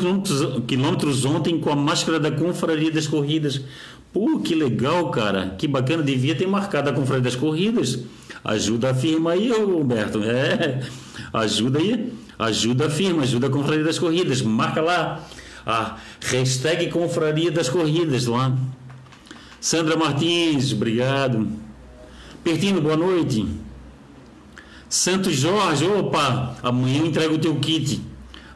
quilômetros 0.66 1.26
ontem 1.26 1.60
com 1.60 1.70
a 1.70 1.76
máscara 1.76 2.20
da 2.20 2.32
Confraria 2.32 2.92
das 2.92 3.08
Corridas. 3.08 3.62
Pô, 4.14 4.40
que 4.40 4.56
legal, 4.56 5.10
cara. 5.12 5.56
Que 5.58 5.68
bacana. 5.68 6.02
Devia 6.02 6.36
ter 6.36 6.48
marcado 6.48 6.90
a 6.90 6.94
Confraria 6.94 7.24
das 7.24 7.36
Corridas. 7.36 8.00
Ajuda 8.44 8.92
a 8.92 8.94
firma 8.94 9.32
aí, 9.32 9.52
Humberto. 9.52 10.22
É, 10.24 10.82
ajuda 11.34 11.80
aí. 11.80 12.14
Ajuda 12.38 12.88
a 12.88 12.90
firma, 12.90 13.24
ajuda 13.24 13.48
a 13.48 13.50
Confraria 13.50 13.84
das 13.84 13.98
Corridas. 14.00 14.42
Marca 14.42 14.82
lá 14.82 15.26
a 15.66 15.98
hashtag 16.22 16.90
Confraria 16.92 17.52
das 17.52 17.70
Corridas 17.70 18.28
lá. 18.28 18.56
Sandra 19.60 19.98
Martins, 19.98 20.72
obrigado. 20.74 21.48
Pertino, 22.44 22.82
boa 22.82 22.96
noite. 22.96 23.48
Santo 24.96 25.30
Jorge, 25.30 25.86
opa, 25.86 26.56
amanhã 26.64 27.00
eu 27.00 27.06
entrego 27.06 27.36
o 27.36 27.38
teu 27.38 27.54
kit. 27.56 28.02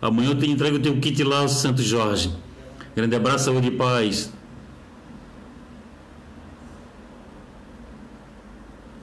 Amanhã 0.01 0.29
eu 0.29 0.39
te 0.39 0.49
entrego 0.49 0.77
o 0.77 0.79
teu 0.79 0.97
kit 0.97 1.21
lá, 1.21 1.45
Santo 1.49 1.81
Jorge. 1.81 2.31
Grande 2.95 3.13
abraço, 3.13 3.43
saúde 3.43 3.67
e 3.67 3.71
paz. 3.71 4.31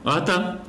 Ah, 0.03 0.23
tá. 0.23 0.61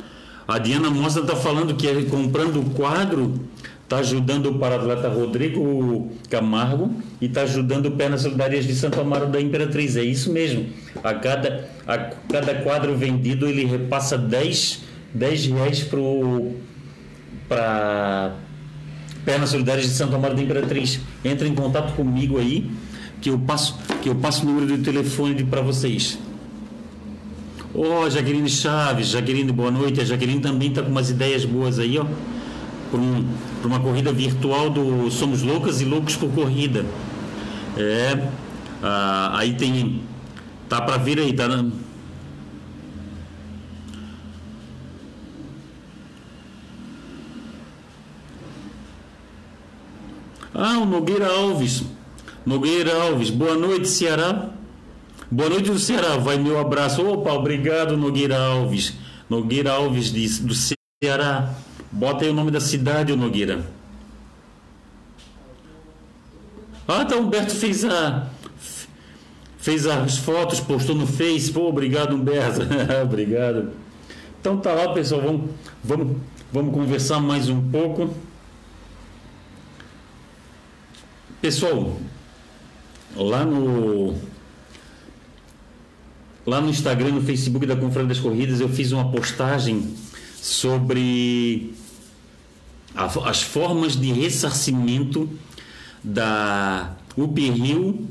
A 0.46 0.58
Diana 0.58 0.90
Mostra 0.90 1.22
está 1.22 1.38
falando 1.38 1.74
que 1.74 1.88
é 1.88 2.04
comprando 2.04 2.60
o 2.60 2.70
quadro 2.72 3.48
está 3.82 4.00
ajudando 4.00 4.48
o 4.48 4.60
paratleta 4.60 5.08
Rodrigo 5.08 6.12
Camargo 6.30 6.94
e 7.22 7.28
está 7.28 7.44
ajudando 7.44 7.86
o 7.86 7.92
Pernas 7.92 8.24
Solidarias 8.24 8.66
de 8.66 8.76
Santo 8.76 9.00
Amaro 9.00 9.28
da 9.28 9.40
Imperatriz. 9.40 9.96
É 9.96 10.04
isso 10.04 10.34
mesmo. 10.34 10.66
A 11.02 11.14
cada, 11.14 11.70
a 11.88 11.98
cada 11.98 12.56
quadro 12.56 12.94
vendido 12.98 13.48
ele 13.48 13.64
repassa 13.64 14.18
10 14.18 14.87
10 15.14 15.46
reais 15.48 15.88
para 17.48 18.36
Pernas 19.26 19.50
Solidárias 19.50 19.86
de 19.88 19.94
Santo 19.94 20.16
Amaro 20.16 20.36
da 20.36 20.42
Imperatriz. 20.42 21.00
Entra 21.24 21.48
em 21.48 21.56
contato 21.56 21.94
comigo 21.96 22.38
aí, 22.38 22.70
que 23.22 23.30
eu 23.30 23.38
passo, 23.40 23.78
que 24.02 24.10
eu 24.10 24.16
passo 24.16 24.44
o 24.44 24.46
número 24.46 24.78
do 24.78 24.84
telefone 24.84 25.44
para 25.44 25.62
vocês. 25.62 26.18
Ó, 27.76 28.06
oh, 28.06 28.10
Jaqueline 28.10 28.50
Chaves, 28.50 29.10
Jaqueline, 29.10 29.52
boa 29.52 29.70
noite. 29.70 30.02
A 30.02 30.06
Jaqueline 30.06 30.40
também 30.40 30.70
está 30.70 30.82
com 30.82 30.90
umas 30.90 31.10
ideias 31.10 31.46
boas 31.46 31.78
aí, 31.78 32.00
ó. 32.00 32.06
Para 32.90 33.00
um, 33.00 33.26
uma 33.66 33.80
corrida 33.80 34.12
virtual 34.14 34.70
do 34.70 35.12
Somos 35.12 35.44
Loucas 35.44 35.82
e 35.82 35.86
Loucos 35.86 36.16
por 36.16 36.30
Corrida. 36.32 36.86
É, 37.76 38.18
ah, 38.82 39.38
aí 39.38 39.54
tem. 39.54 40.02
Tá 40.70 40.82
para 40.82 40.98
vir 40.98 41.20
aí, 41.20 41.34
tá? 41.34 41.48
Ah, 50.60 50.80
o 50.80 50.86
Nogueira 50.88 51.28
Alves. 51.28 51.84
Nogueira 52.44 53.04
Alves, 53.04 53.30
boa 53.30 53.54
noite, 53.54 53.88
Ceará. 53.88 54.50
Boa 55.30 55.52
noite 55.52 55.70
do 55.70 55.78
Ceará, 55.78 56.18
vai 56.18 56.40
meu 56.40 56.60
abraço. 56.60 57.06
Opa, 57.08 57.32
obrigado, 57.32 57.96
Nogueira 57.96 58.40
Alves. 58.40 58.96
Nogueira 59.30 59.74
Alves 59.74 60.12
do 60.40 60.54
Ceará. 60.56 61.54
Bota 61.92 62.26
aí 62.26 62.32
o 62.32 62.34
nome 62.34 62.50
da 62.50 62.60
cidade, 62.60 63.16
Nogueira. 63.16 63.64
Ah, 66.88 67.06
tá, 67.06 67.18
Humberto 67.18 67.56
fez 67.56 67.86
a. 67.86 68.28
Fez 69.60 69.86
as 69.86 70.18
fotos, 70.18 70.60
postou 70.60 70.96
no 70.96 71.06
Face. 71.06 71.52
Pô, 71.52 71.68
obrigado, 71.70 72.16
Humberto. 72.16 72.62
obrigado. 73.04 73.74
Então 74.42 74.58
tá 74.58 74.74
lá, 74.74 74.92
pessoal. 74.92 75.22
Vamos, 75.22 75.52
vamos, 75.84 76.18
vamos 76.52 76.74
conversar 76.74 77.20
mais 77.20 77.48
um 77.48 77.62
pouco. 77.70 78.10
Pessoal, 81.42 81.96
lá 83.16 83.46
no 83.46 84.16
lá 86.46 86.60
no 86.60 86.70
Instagram, 86.70 87.12
no 87.12 87.22
Facebook 87.22 87.66
da 87.66 87.76
Confraria 87.76 88.08
das 88.08 88.20
Corridas, 88.20 88.60
eu 88.60 88.68
fiz 88.70 88.92
uma 88.92 89.12
postagem 89.12 89.94
sobre 90.42 91.76
a, 92.96 93.06
as 93.30 93.44
formas 93.44 93.96
de 93.96 94.12
ressarcimento 94.12 95.30
da 96.04 96.96
UP 97.16 97.40
Rio 97.52 98.08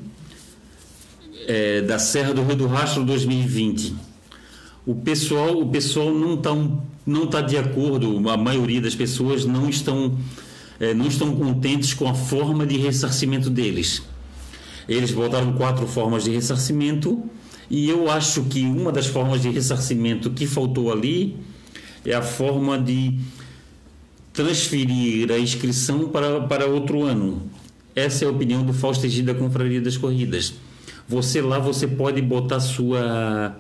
é, 1.49 1.81
da 1.81 1.99
Serra 1.99 2.33
do 2.33 2.45
Rio 2.45 2.57
do 2.57 2.67
Rastro 2.69 3.05
2020. 3.05 3.95
O 4.87 4.95
pessoal, 4.95 5.59
o 5.61 5.69
pessoal 5.69 6.15
não 6.15 6.35
está 6.35 6.51
não 7.05 7.27
tá 7.27 7.41
de 7.41 7.57
acordo, 7.57 8.29
a 8.29 8.37
maioria 8.37 8.81
das 8.81 8.95
pessoas 8.95 9.45
não 9.45 9.69
estão 9.69 10.17
é, 10.79 10.95
não 10.95 11.07
estão 11.07 11.35
contentes 11.35 11.95
com 11.95 12.09
a 12.09 12.15
forma 12.15 12.67
de 12.67 12.77
ressarcimento 12.77 13.51
deles. 13.51 14.03
Eles 14.89 15.11
botaram 15.11 15.53
quatro 15.55 15.87
formas 15.87 16.25
de 16.25 16.31
ressarcimento 16.31 17.23
e 17.69 17.89
eu 17.89 18.11
acho 18.11 18.45
que 18.45 18.63
uma 18.63 18.93
das 18.93 19.07
formas 19.07 19.43
de 19.43 19.51
ressarcimento 19.51 20.31
que 20.31 20.47
faltou 20.47 20.93
ali 20.93 21.37
é 22.05 22.15
a 22.15 22.23
forma 22.23 22.79
de 22.79 23.19
transferir 24.33 25.33
a 25.33 25.39
inscrição 25.39 26.09
para, 26.09 26.41
para 26.43 26.67
outro 26.67 27.03
ano. 27.03 27.51
Essa 27.95 28.25
é 28.25 28.29
a 28.29 28.31
opinião 28.31 28.63
do 28.63 28.73
Fausto 28.73 29.07
Egida 29.07 29.33
da 29.33 29.39
Confraria 29.39 29.81
das 29.81 29.97
Corridas. 29.97 30.55
Você 31.09 31.41
lá 31.41 31.59
você 31.59 31.89
pode 31.89 32.21
botar 32.21 32.61
sua 32.61 33.57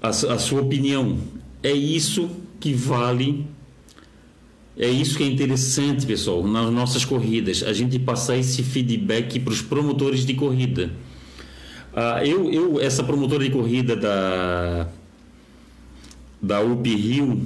a, 0.00 0.08
a 0.08 0.38
sua 0.38 0.60
opinião. 0.60 1.18
É 1.62 1.72
isso 1.72 2.30
que 2.60 2.72
vale 2.72 3.46
é 4.78 4.88
isso 4.88 5.16
que 5.16 5.24
é 5.24 5.26
interessante, 5.26 6.06
pessoal, 6.06 6.46
nas 6.46 6.70
nossas 6.70 7.04
corridas, 7.04 7.64
a 7.64 7.72
gente 7.72 7.98
passar 7.98 8.36
esse 8.36 8.62
feedback 8.62 9.40
para 9.40 9.52
os 9.52 9.60
promotores 9.60 10.24
de 10.24 10.34
corrida. 10.34 10.92
Ah, 11.92 12.24
eu, 12.24 12.52
eu, 12.52 12.80
essa 12.80 13.02
promotora 13.02 13.42
de 13.42 13.50
corrida 13.50 13.96
da, 13.96 14.86
da 16.40 16.60
UP 16.60 16.88
Rio, 16.94 17.42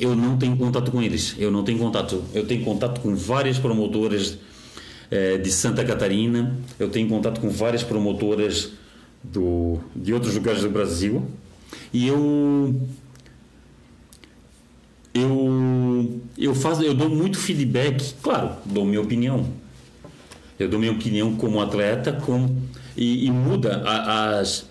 eu 0.00 0.16
não 0.16 0.38
tenho 0.38 0.56
contato 0.56 0.90
com 0.90 1.02
eles. 1.02 1.36
Eu 1.38 1.50
não 1.50 1.62
tenho 1.62 1.78
contato. 1.78 2.22
Eu 2.32 2.46
tenho 2.46 2.64
contato 2.64 3.00
com 3.02 3.14
várias 3.14 3.58
promotoras 3.58 4.38
é, 5.10 5.36
de 5.36 5.50
Santa 5.50 5.84
Catarina, 5.84 6.56
eu 6.78 6.88
tenho 6.88 7.08
contato 7.08 7.40
com 7.40 7.50
várias 7.50 7.82
promotoras 7.82 8.72
do, 9.22 9.78
de 9.94 10.14
outros 10.14 10.34
lugares 10.34 10.62
do 10.62 10.70
Brasil. 10.70 11.22
E 11.92 12.06
eu 12.06 12.74
eu 15.16 16.20
eu 16.36 16.54
faço 16.54 16.82
eu 16.82 16.94
dou 16.94 17.08
muito 17.08 17.38
feedback 17.38 18.14
claro 18.22 18.50
dou 18.64 18.84
minha 18.84 19.00
opinião. 19.00 19.46
Eu 20.58 20.68
dou 20.68 20.78
minha 20.78 20.92
opinião 20.92 21.34
como 21.36 21.60
atleta 21.60 22.12
com 22.12 22.56
e, 22.96 23.26
e 23.26 23.30
muda 23.30 23.82
as, 23.84 24.66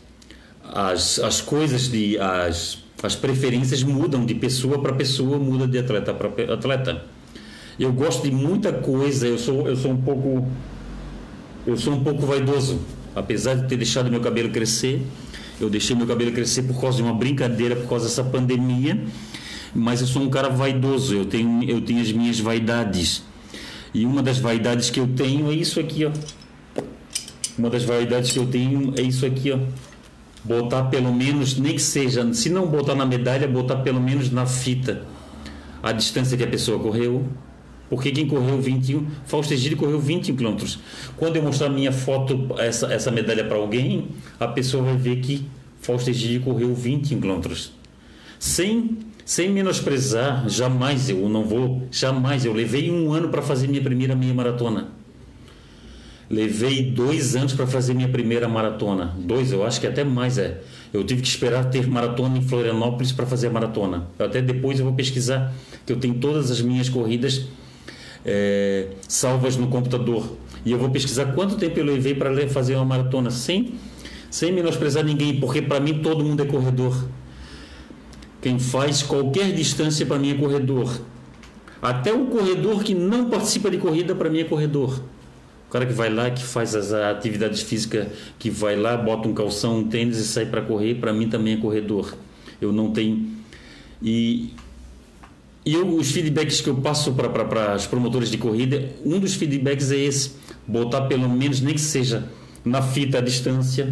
as 0.64 1.20
as 1.20 1.42
coisas 1.42 1.90
de 1.90 2.18
as 2.20 2.84
as 3.04 3.16
preferências 3.16 3.84
mudam 3.84 4.26
de 4.26 4.34
pessoa 4.34 4.82
para 4.82 4.94
pessoa 4.94 5.38
muda 5.38 5.68
de 5.68 5.78
atleta 5.78 6.14
para 6.14 6.54
atleta. 6.54 7.04
Eu 7.80 7.92
gosto 7.92 8.24
de 8.24 8.32
muita 8.32 8.72
coisa 8.72 9.28
eu 9.28 9.38
sou 9.38 9.68
eu 9.68 9.76
sou 9.76 9.92
um 9.92 10.02
pouco 10.02 10.48
eu 11.66 11.78
sou 11.78 11.94
um 11.94 12.04
pouco 12.04 12.26
vaidoso. 12.26 12.80
Apesar 13.16 13.56
de 13.56 13.68
ter 13.68 13.78
deixado 13.78 14.12
meu 14.12 14.22
cabelo 14.22 14.50
crescer 14.50 15.02
eu 15.60 15.70
deixei 15.70 15.96
meu 15.96 16.06
cabelo 16.06 16.32
crescer 16.32 16.64
por 16.64 16.80
causa 16.80 16.98
de 16.98 17.04
uma 17.04 17.14
brincadeira 17.14 17.76
por 17.76 17.88
causa 17.88 18.06
dessa 18.06 18.24
pandemia 18.24 19.02
mas 19.76 20.00
eu 20.00 20.08
sou 20.08 20.22
um 20.22 20.30
cara 20.30 20.48
vaidoso, 20.48 21.14
eu 21.14 21.26
tenho, 21.26 21.64
eu 21.70 21.82
tenho 21.82 22.02
as 22.02 22.12
minhas 22.12 22.40
vaidades. 22.40 23.24
E 23.94 24.06
uma 24.06 24.24
das 24.24 24.40
vaidades 24.40 24.90
que 24.90 25.00
eu 25.00 25.08
tenho 25.08 25.52
é 25.52 25.54
isso 25.54 25.80
aqui, 25.80 26.06
ó. 26.06 26.12
Uma 27.58 27.70
das 27.70 27.84
vaidades 27.84 28.32
que 28.32 28.40
eu 28.40 28.46
tenho 28.46 28.94
é 28.98 29.02
isso 29.02 29.26
aqui, 29.26 29.52
ó. 29.52 29.60
Botar 30.44 30.84
pelo 30.86 31.14
menos, 31.14 31.58
nem 31.58 31.76
que 31.76 31.82
seja, 31.82 32.34
se 32.34 32.50
não 32.50 32.68
botar 32.68 32.96
na 32.96 33.06
medalha, 33.06 33.48
botar 33.48 33.78
pelo 33.78 34.00
menos 34.00 34.32
na 34.32 34.46
fita 34.46 35.04
a 35.84 35.92
distância 35.92 36.38
que 36.38 36.44
a 36.44 36.48
pessoa 36.48 36.80
correu. 36.80 37.26
Porque 37.90 38.12
quem 38.12 38.28
correu 38.28 38.60
21, 38.60 39.06
Fausto 39.26 39.54
Egídio 39.54 39.78
correu 39.78 40.00
21 40.00 40.36
quilômetros. 40.36 40.80
Quando 41.18 41.36
eu 41.36 41.44
mostrar 41.44 41.70
minha 41.70 41.92
foto, 41.92 42.48
essa, 42.58 42.92
essa 42.92 43.12
medalha 43.12 43.44
para 43.44 43.58
alguém, 43.58 44.08
a 44.40 44.48
pessoa 44.48 44.84
vai 44.84 44.98
ver 44.98 45.18
que 45.18 45.46
Fausto 45.82 46.10
Egídio 46.10 46.42
correu 46.42 46.74
21 46.74 47.22
quilômetros. 47.22 47.74
Sem 48.40 48.98
sem 49.26 49.50
menosprezar, 49.50 50.48
jamais 50.48 51.10
eu 51.10 51.28
não 51.28 51.44
vou, 51.44 51.82
jamais. 51.92 52.46
Eu 52.46 52.54
levei 52.54 52.92
um 52.92 53.12
ano 53.12 53.30
para 53.30 53.42
fazer 53.42 53.68
minha 53.68 53.82
primeira 53.82 54.16
meia 54.16 54.36
maratona. 54.36 54.90
Levei 56.30 56.92
dois 56.92 57.36
anos 57.36 57.54
para 57.54 57.66
fazer 57.66 57.96
minha 57.96 58.08
primeira 58.08 58.48
maratona. 58.48 59.16
Dois, 59.18 59.52
eu 59.52 59.66
acho 59.66 59.82
que 59.82 59.88
até 59.88 60.04
mais 60.04 60.38
é. 60.38 60.62
Eu 60.94 61.04
tive 61.04 61.24
que 61.24 61.28
esperar 61.28 61.66
ter 61.72 61.88
maratona 61.88 62.38
em 62.38 62.42
Florianópolis 62.42 63.12
para 63.12 63.26
fazer 63.26 63.48
a 63.48 63.50
maratona. 63.50 64.08
Até 64.20 64.44
depois 64.44 64.78
eu 64.78 64.86
vou 64.86 64.94
pesquisar, 64.94 65.52
que 65.86 65.92
eu 65.92 65.98
tenho 65.98 66.14
todas 66.16 66.52
as 66.52 66.62
minhas 66.62 66.88
corridas 66.88 67.48
é, 68.24 68.90
salvas 69.08 69.58
no 69.58 69.68
computador. 69.68 70.38
E 70.64 70.72
eu 70.72 70.78
vou 70.78 70.90
pesquisar 70.92 71.34
quanto 71.34 71.58
tempo 71.58 71.80
eu 71.80 71.86
levei 71.86 72.14
para 72.14 72.48
fazer 72.48 72.76
uma 72.76 72.86
maratona, 72.86 73.32
sem, 73.32 73.74
sem 74.30 74.52
menosprezar 74.52 75.04
ninguém, 75.04 75.40
porque 75.40 75.64
para 75.64 75.80
mim 75.80 76.00
todo 76.04 76.24
mundo 76.24 76.44
é 76.44 76.46
corredor. 76.46 77.08
Quem 78.46 78.60
faz 78.60 79.02
qualquer 79.02 79.52
distância 79.54 80.06
para 80.06 80.20
mim 80.20 80.30
é 80.30 80.36
corredor. 80.36 81.02
Até 81.82 82.14
o 82.14 82.28
corredor 82.28 82.84
que 82.84 82.94
não 82.94 83.28
participa 83.28 83.72
de 83.72 83.80
corrida 83.80 84.14
para 84.14 84.30
mim 84.30 84.38
é 84.38 84.44
corredor. 84.44 85.02
O 85.68 85.72
cara 85.72 85.84
que 85.84 85.94
vai 85.94 86.14
lá, 86.14 86.30
que 86.30 86.44
faz 86.44 86.76
as 86.76 86.94
atividades 86.94 87.64
físicas, 87.64 88.08
que 88.38 88.52
vai 88.52 88.76
lá, 88.76 88.96
bota 88.98 89.28
um 89.28 89.34
calção, 89.34 89.80
um 89.80 89.88
tênis 89.88 90.20
e 90.20 90.28
sai 90.28 90.46
para 90.46 90.62
correr, 90.62 90.94
para 90.94 91.12
mim 91.12 91.28
também 91.28 91.56
é 91.56 91.58
corredor. 91.58 92.16
Eu 92.62 92.72
não 92.72 92.92
tenho. 92.92 93.28
E, 94.00 94.54
e 95.66 95.74
eu, 95.74 95.96
os 95.96 96.12
feedbacks 96.12 96.62
que 96.62 96.70
eu 96.70 96.76
passo 96.76 97.14
para 97.14 97.74
as 97.74 97.88
promotoras 97.88 98.30
de 98.30 98.38
corrida, 98.38 98.92
um 99.04 99.20
dos 99.20 99.34
feedbacks 99.34 99.90
é 99.90 99.98
esse: 99.98 100.34
botar 100.68 101.08
pelo 101.08 101.28
menos, 101.28 101.62
nem 101.62 101.74
que 101.74 101.82
seja 101.82 102.30
na 102.64 102.84
fita 102.84 103.18
a 103.18 103.22
distância. 103.22 103.92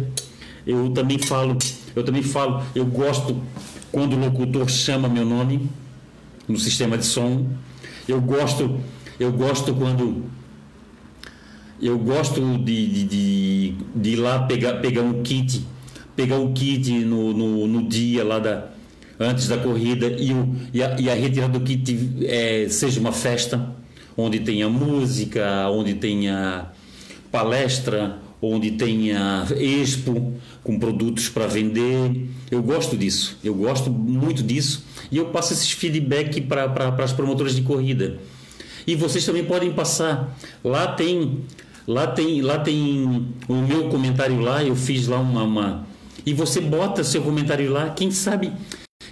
Eu 0.64 0.90
também 0.90 1.18
falo, 1.18 1.58
eu 1.96 2.04
também 2.04 2.22
falo, 2.22 2.62
eu 2.72 2.86
gosto 2.86 3.42
quando 3.94 4.14
o 4.14 4.18
locutor 4.18 4.68
chama 4.68 5.08
meu 5.08 5.24
nome 5.24 5.70
no 6.48 6.58
sistema 6.58 6.98
de 6.98 7.06
som. 7.06 7.46
Eu 8.08 8.20
gosto, 8.20 8.80
eu 9.20 9.30
gosto 9.30 9.72
quando 9.72 10.24
eu 11.80 11.96
gosto 11.96 12.40
de, 12.58 12.88
de, 12.88 13.04
de, 13.04 13.74
de 13.94 14.10
ir 14.10 14.16
lá 14.16 14.40
pegar, 14.46 14.80
pegar 14.80 15.02
um 15.02 15.22
kit, 15.22 15.64
pegar 16.16 16.40
um 16.40 16.52
kit 16.52 16.90
no, 17.04 17.32
no, 17.32 17.68
no 17.68 17.88
dia 17.88 18.24
lá 18.24 18.40
da, 18.40 18.66
antes 19.18 19.46
da 19.46 19.58
corrida 19.58 20.08
e, 20.08 20.32
o, 20.32 20.56
e, 20.72 20.82
a, 20.82 21.00
e 21.00 21.08
a 21.08 21.14
retirada 21.14 21.56
do 21.56 21.64
kit 21.64 22.24
é, 22.24 22.66
seja 22.68 22.98
uma 22.98 23.12
festa 23.12 23.72
onde 24.16 24.40
tenha 24.40 24.68
música, 24.68 25.70
onde 25.70 25.94
tenha 25.94 26.66
palestra, 27.30 28.18
onde 28.52 28.72
tenha 28.72 29.46
expo 29.56 30.34
com 30.62 30.78
produtos 30.78 31.28
para 31.28 31.46
vender. 31.46 32.28
Eu 32.50 32.62
gosto 32.62 32.96
disso, 32.96 33.38
eu 33.42 33.54
gosto 33.54 33.90
muito 33.90 34.42
disso 34.42 34.84
e 35.10 35.16
eu 35.16 35.26
passo 35.26 35.52
esses 35.52 35.70
feedback 35.70 36.40
para 36.40 36.94
as 37.02 37.12
promotoras 37.12 37.54
de 37.54 37.62
corrida. 37.62 38.18
E 38.86 38.94
vocês 38.94 39.24
também 39.24 39.44
podem 39.44 39.72
passar. 39.72 40.36
Lá 40.62 40.86
tem, 40.88 41.40
lá 41.86 42.06
tem, 42.06 42.42
lá 42.42 42.58
tem 42.58 43.26
o 43.48 43.54
meu 43.54 43.88
comentário 43.88 44.40
lá. 44.40 44.62
Eu 44.62 44.76
fiz 44.76 45.06
lá 45.06 45.18
uma, 45.18 45.42
uma 45.42 45.86
e 46.26 46.34
você 46.34 46.60
bota 46.60 47.02
seu 47.02 47.22
comentário 47.22 47.70
lá. 47.70 47.90
Quem 47.90 48.10
sabe, 48.10 48.52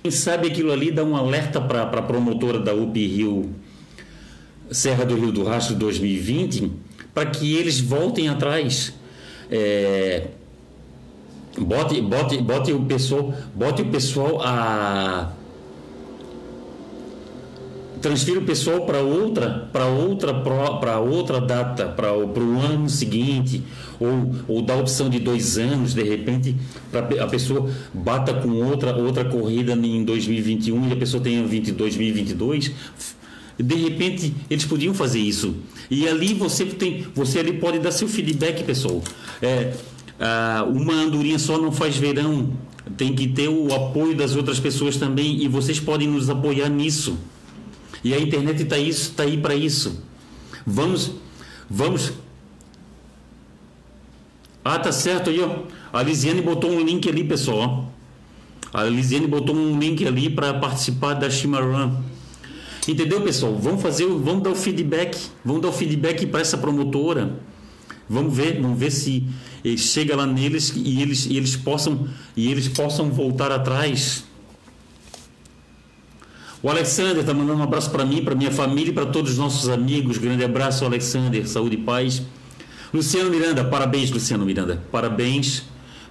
quem 0.02 0.10
sabe 0.10 0.48
aquilo 0.48 0.72
ali 0.72 0.90
dá 0.90 1.04
um 1.04 1.16
alerta 1.16 1.60
para 1.60 1.82
a 1.82 2.02
promotora 2.02 2.58
da 2.58 2.74
UP 2.74 2.98
Rio 3.06 3.50
Serra 4.70 5.04
do 5.04 5.14
Rio 5.16 5.32
do 5.32 5.44
Rastro 5.44 5.74
2020 5.74 6.70
para 7.12 7.26
que 7.26 7.54
eles 7.54 7.78
voltem 7.78 8.28
atrás 8.28 8.94
é, 9.52 10.28
bote, 11.58 12.00
bote, 12.00 12.38
bote 12.38 12.72
o 12.72 12.80
pessoal, 12.84 13.34
bote 13.54 13.82
o 13.82 13.86
pessoal 13.86 14.40
a 14.42 15.32
transfira 18.00 18.40
o 18.40 18.42
pessoal 18.42 18.84
para 18.84 19.00
outra, 19.00 19.68
para 19.72 19.86
outra, 19.86 20.34
para 20.34 20.98
outra 20.98 21.40
data, 21.40 21.86
para 21.86 22.12
o 22.12 22.58
ano 22.58 22.88
seguinte, 22.88 23.62
ou, 24.00 24.34
ou 24.48 24.60
dá 24.60 24.74
opção 24.74 25.08
de 25.08 25.20
dois 25.20 25.56
anos, 25.56 25.94
de 25.94 26.02
repente, 26.02 26.56
para 26.90 27.06
a 27.22 27.28
pessoa 27.28 27.70
bata 27.94 28.34
com 28.34 28.50
outra, 28.64 28.96
outra 28.96 29.24
corrida 29.24 29.72
em 29.74 30.04
2021 30.04 30.88
e 30.88 30.92
a 30.92 30.96
pessoa 30.96 31.22
tenha 31.22 31.46
20, 31.46 31.70
2022. 31.70 32.72
De 33.58 33.74
repente, 33.74 34.34
eles 34.48 34.64
podiam 34.64 34.94
fazer 34.94 35.20
isso. 35.20 35.56
E 35.90 36.08
ali 36.08 36.34
você 36.34 36.64
tem, 36.64 37.06
você 37.14 37.38
ali 37.38 37.54
pode 37.54 37.78
dar 37.78 37.92
seu 37.92 38.08
feedback, 38.08 38.64
pessoal. 38.64 39.02
É, 39.40 39.74
ah, 40.18 40.64
uma 40.68 40.94
andorinha 40.94 41.38
só 41.38 41.58
não 41.58 41.72
faz 41.72 41.96
verão. 41.96 42.50
Tem 42.96 43.14
que 43.14 43.28
ter 43.28 43.48
o 43.48 43.72
apoio 43.74 44.16
das 44.16 44.34
outras 44.34 44.58
pessoas 44.58 44.96
também 44.96 45.42
e 45.42 45.48
vocês 45.48 45.78
podem 45.78 46.08
nos 46.08 46.30
apoiar 46.30 46.68
nisso. 46.68 47.18
E 48.04 48.12
a 48.14 48.18
internet 48.18 48.62
está 48.62 48.78
isso, 48.78 49.12
tá 49.12 49.22
aí 49.22 49.36
para 49.36 49.54
isso. 49.54 50.02
Vamos, 50.66 51.12
vamos. 51.68 52.12
Ah, 54.64 54.78
tá 54.78 54.92
certo 54.92 55.30
aí, 55.30 55.40
ó. 55.40 55.62
A 55.92 56.02
Lisiane 56.02 56.40
botou 56.40 56.70
um 56.70 56.80
link 56.80 57.08
ali, 57.08 57.24
pessoal. 57.24 57.92
A 58.72 58.84
Lisiane 58.84 59.26
botou 59.26 59.54
um 59.54 59.78
link 59.78 60.06
ali 60.06 60.30
para 60.30 60.54
participar 60.54 61.14
da 61.14 61.28
Shimarun. 61.28 62.00
Entendeu, 62.86 63.20
pessoal? 63.20 63.56
Vamos 63.56 63.80
fazer, 63.80 64.06
vamos 64.06 64.42
dar 64.42 64.50
o 64.50 64.56
feedback, 64.56 65.16
vamos 65.44 65.62
dar 65.62 65.68
o 65.68 65.72
feedback 65.72 66.26
para 66.26 66.40
essa 66.40 66.58
promotora. 66.58 67.38
Vamos 68.08 68.36
ver, 68.36 68.60
vamos 68.60 68.78
ver 68.78 68.90
se 68.90 69.26
chega 69.78 70.16
lá 70.16 70.26
neles 70.26 70.72
e 70.76 71.00
eles, 71.00 71.26
e 71.26 71.36
eles 71.36 71.56
possam 71.56 72.08
e 72.36 72.50
eles 72.50 72.68
possam 72.68 73.10
voltar 73.10 73.52
atrás. 73.52 74.24
O 76.62 76.68
Alexander 76.68 77.18
está 77.18 77.32
mandando 77.32 77.60
um 77.60 77.62
abraço 77.62 77.90
para 77.90 78.04
mim, 78.04 78.22
para 78.22 78.34
minha 78.34 78.50
família 78.50 78.90
e 78.90 78.92
para 78.92 79.06
todos 79.06 79.32
os 79.32 79.38
nossos 79.38 79.68
amigos. 79.68 80.18
Grande 80.18 80.44
abraço, 80.44 80.84
Alexander. 80.84 81.48
Saúde 81.48 81.76
e 81.76 81.78
paz. 81.78 82.22
Luciano 82.92 83.30
Miranda, 83.30 83.64
parabéns, 83.64 84.10
Luciano 84.10 84.44
Miranda. 84.44 84.82
Parabéns. 84.90 85.64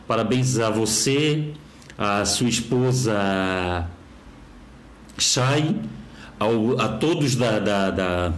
Parabéns 0.07 0.59
a 0.59 0.69
você, 0.69 1.53
a 1.97 2.25
sua 2.25 2.49
esposa 2.49 3.87
Chay, 5.17 5.75
ao, 6.41 6.81
a 6.81 6.87
todos 6.87 7.35
da, 7.35 7.59
da, 7.59 7.91
da, 7.91 8.33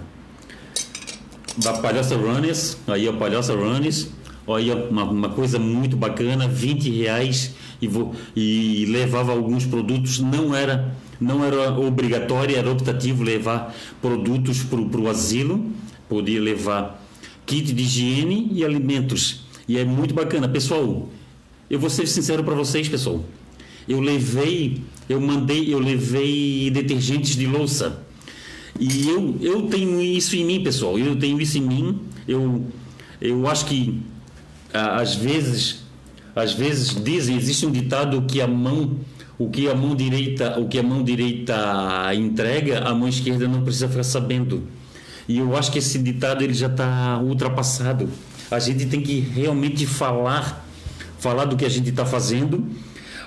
da 1.58 2.16
Runners. 2.18 2.78
Aí, 2.86 3.08
a 3.08 3.14
Palhoça 3.14 3.56
Runners. 3.56 4.10
Olha, 4.46 4.76
uma, 4.76 5.04
uma 5.06 5.30
coisa 5.30 5.58
muito 5.58 5.96
bacana, 5.96 6.46
20 6.50 6.90
reais 6.90 7.56
e, 7.82 7.88
vou, 7.88 8.14
e 8.36 8.86
levava 8.90 9.32
alguns 9.32 9.66
produtos, 9.66 10.20
não 10.20 10.54
era 10.54 10.94
não 11.18 11.46
era 11.46 11.72
obrigatório, 11.80 12.58
era 12.58 12.70
optativo 12.70 13.24
levar 13.24 13.74
produtos 14.02 14.62
para 14.62 15.00
o 15.00 15.10
asilo, 15.10 15.66
podia 16.10 16.42
levar 16.42 17.02
kit 17.46 17.72
de 17.72 17.82
higiene 17.82 18.50
e 18.52 18.66
alimentos. 18.66 19.46
E 19.66 19.78
é 19.78 19.86
muito 19.86 20.14
bacana. 20.14 20.50
Pessoal, 20.50 21.08
eu 21.70 21.80
vou 21.80 21.90
ser 21.90 22.06
sincero 22.08 22.44
para 22.44 22.56
vocês, 22.56 22.90
pessoal. 22.90 23.24
Eu 23.88 24.00
levei, 24.00 24.82
eu 25.10 25.20
mandei, 25.20 25.74
eu 25.74 25.80
levei 25.80 26.70
detergentes 26.72 27.36
de 27.36 27.46
louça. 27.46 28.04
E 28.80 29.08
eu, 29.08 29.38
eu 29.42 29.64
tenho 29.64 30.02
isso 30.02 30.36
em 30.36 30.46
mim, 30.46 30.64
pessoal. 30.64 30.98
Eu 30.98 31.16
tenho 31.16 31.40
isso 31.40 31.58
em 31.58 31.62
mim. 31.62 32.00
Eu, 32.28 32.66
eu 33.22 33.48
acho 33.48 33.66
que 33.66 34.02
às 34.74 35.16
vezes, 35.16 35.84
às 36.36 36.54
vezes 36.54 36.96
dizem, 37.04 37.36
existe 37.36 37.66
um 37.66 37.72
ditado 37.72 38.22
que 38.24 38.42
a 38.42 38.48
mão 38.48 38.98
o 39.38 39.50
que 39.50 39.68
a 39.68 39.76
mão 39.76 39.96
direita, 39.96 40.60
o 40.60 40.68
que 40.68 40.80
a 40.80 40.84
mão 40.84 41.04
direita 41.04 42.14
entrega, 42.14 42.80
a 42.88 42.94
mão 42.94 43.08
esquerda 43.08 43.48
não 43.48 43.64
precisa 43.64 43.90
ficar 43.90 44.04
sabendo. 44.04 44.64
E 45.28 45.40
eu 45.40 45.56
acho 45.56 45.72
que 45.72 45.80
esse 45.80 45.98
ditado 46.00 46.44
ele 46.44 46.54
já 46.54 46.68
está 46.68 47.20
ultrapassado. 47.20 48.10
A 48.52 48.60
gente 48.60 48.86
tem 48.86 49.02
que 49.02 49.20
realmente 49.20 49.86
falar, 49.88 50.66
falar 51.18 51.46
do 51.46 51.56
que 51.56 51.66
a 51.66 51.70
gente 51.70 51.90
está 51.90 52.06
fazendo. 52.06 52.66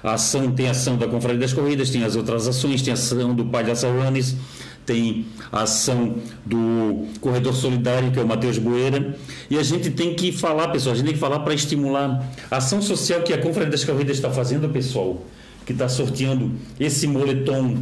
A 0.03 0.15
ação 0.15 0.53
tem 0.53 0.69
a 0.69 0.71
ação 0.71 0.97
da 0.97 1.07
Confraria 1.07 1.41
das 1.41 1.53
Corridas, 1.53 1.91
tem 1.91 2.05
as 2.05 2.17
outras 2.17 2.47
ações, 2.47 2.83
tem 2.83 2.93
a 2.93 2.95
ação 2.95 3.35
do 3.35 3.45
Pai 3.45 3.65
das 3.65 3.83
Runners, 3.83 4.37
tem 4.85 5.27
a 5.51 5.63
ação 5.63 6.17
do 6.45 7.07
Corredor 7.21 7.55
Solidário, 7.55 8.11
que 8.13 8.19
é 8.19 8.23
o 8.23 8.27
Matheus 8.27 8.59
Boeira. 8.59 9.17
E 9.51 9.59
a 9.59 9.63
gente 9.63 9.91
tem 9.91 10.15
que 10.15 10.33
falar, 10.33 10.69
pessoal, 10.69 10.95
a 10.95 10.97
gente 10.97 11.07
tem 11.07 11.15
que 11.15 11.21
falar 11.21 11.41
para 11.41 11.55
estimular 11.55 12.25
a 12.51 12.57
ação 12.57 12.81
social 12.81 13.23
que 13.23 13.33
a 13.33 13.39
Confraria 13.39 13.71
das 13.71 13.85
Corridas 13.85 14.17
está 14.17 14.31
fazendo, 14.31 14.69
pessoal 14.69 15.23
que 15.67 15.73
está 15.73 15.89
sorteando 15.89 16.53
esse 16.79 17.09
moletom 17.09 17.77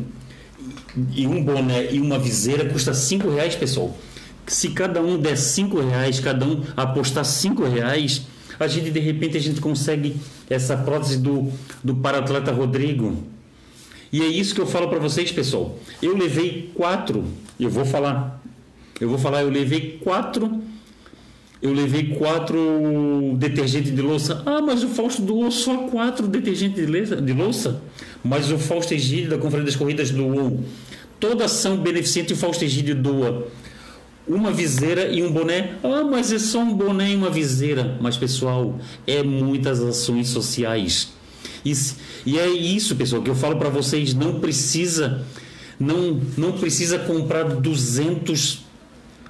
e 1.15 1.27
um 1.27 1.45
boné 1.45 1.93
e 1.93 2.01
uma 2.01 2.19
viseira 2.19 2.65
custa 2.65 2.95
cinco 2.95 3.29
reais, 3.29 3.55
pessoal. 3.55 3.95
Se 4.47 4.71
cada 4.71 5.03
um 5.03 5.19
der 5.19 5.37
cinco 5.37 5.81
reais, 5.81 6.19
cada 6.19 6.47
um 6.47 6.63
apostar 6.75 7.25
cinco 7.25 7.65
reais, 7.65 8.23
a 8.59 8.67
gente 8.67 8.91
de 8.91 9.01
repente 9.01 9.37
a 9.37 9.41
gente 9.41 9.61
consegue 9.61 10.17
essa 10.49 10.77
prótese 10.77 11.19
do, 11.19 11.51
do 11.83 11.95
paratleta 11.95 12.53
Rodrigo. 12.53 13.17
E 14.13 14.23
é 14.23 14.27
isso 14.27 14.55
que 14.55 14.61
eu 14.61 14.67
falo 14.67 14.89
para 14.89 14.99
vocês, 14.99 15.33
pessoal. 15.33 15.79
Eu 16.01 16.17
levei 16.17 16.71
quatro, 16.75 17.25
eu 17.59 17.69
vou 17.69 17.85
falar, 17.85 18.43
eu 19.01 19.09
vou 19.09 19.19
falar, 19.19 19.43
eu 19.43 19.51
levei 19.51 19.99
quatro 20.03 20.63
eu 21.65 21.73
levei 21.73 22.09
quatro 22.09 23.35
detergentes 23.39 23.95
de 23.95 24.03
louça. 24.03 24.43
Ah, 24.45 24.61
mas 24.61 24.85
o 24.85 24.89
Fausto 24.89 25.23
doou 25.23 25.51
só 25.51 25.89
quatro 25.89 26.29
detergentes 26.29 26.87
de 26.87 27.33
louça. 27.33 27.81
Mas 28.23 28.53
o 28.53 28.59
Fausto 28.59 28.93
Egídio 28.93 29.31
da 29.31 29.39
Conferência 29.39 29.73
das 29.73 29.77
Corridas 29.77 30.11
doou. 30.11 30.63
Toda 31.19 31.47
ação 31.47 31.79
beneficente 31.79 32.35
o 32.35 32.37
Fausto 32.37 32.67
Egídio 32.67 32.95
doa. 32.95 33.49
Uma 34.27 34.51
viseira 34.51 35.09
e 35.09 35.23
um 35.23 35.31
boné. 35.31 35.75
Ah, 35.83 36.03
mas 36.03 36.33
é 36.33 36.39
só 36.39 36.61
um 36.61 36.75
boné 36.75 37.13
e 37.13 37.17
uma 37.17 37.31
viseira. 37.31 37.99
Mas, 38.01 38.17
pessoal, 38.17 38.79
é 39.07 39.23
muitas 39.23 39.81
ações 39.81 40.29
sociais. 40.29 41.13
E, 41.65 41.73
e 42.25 42.39
é 42.39 42.49
isso, 42.49 42.97
pessoal, 42.97 43.23
que 43.23 43.31
eu 43.31 43.35
falo 43.35 43.57
para 43.57 43.69
vocês. 43.69 44.15
Não 44.15 44.41
precisa, 44.41 45.25
não, 45.79 46.21
não 46.37 46.53
precisa 46.53 46.99
comprar 46.99 47.45
200 47.45 48.65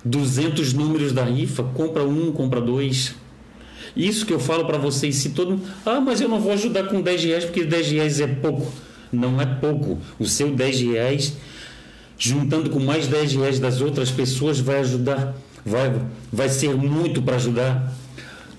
200 0.05 0.75
números 0.75 1.13
da 1.13 1.25
rifa, 1.25 1.63
compra 1.63 2.05
um, 2.05 2.31
compra 2.31 2.61
dois. 2.61 3.15
Isso 3.97 4.27
que 4.27 4.33
eu 4.33 4.41
falo 4.41 4.67
para 4.67 4.77
vocês, 4.77 5.17
se 5.17 5.31
todo 5.31 5.61
ah, 5.87 6.01
mas 6.01 6.21
eu 6.21 6.29
não 6.29 6.41
vou 6.41 6.53
ajudar 6.53 6.85
com 6.85 7.01
10 7.01 7.25
reais 7.25 7.45
porque 7.45 7.65
10 7.65 7.93
reais 7.93 8.21
é 8.21 8.27
pouco. 8.27 8.71
Não 9.11 9.41
é 9.41 9.47
pouco. 9.47 9.99
O 10.19 10.27
seu 10.27 10.51
10 10.51 10.81
reais, 10.83 11.35
juntando 12.19 12.71
com 12.71 12.81
mais 12.81 13.07
10 13.07 13.35
reais 13.35 13.59
das 13.61 13.81
outras 13.81 14.11
pessoas, 14.11 14.61
vai 14.61 14.81
ajudar, 14.81 15.35
vai, 15.65 15.93
vai 16.33 16.49
ser 16.49 16.75
muito 16.75 17.23
para 17.23 17.37
ajudar. 17.37 17.93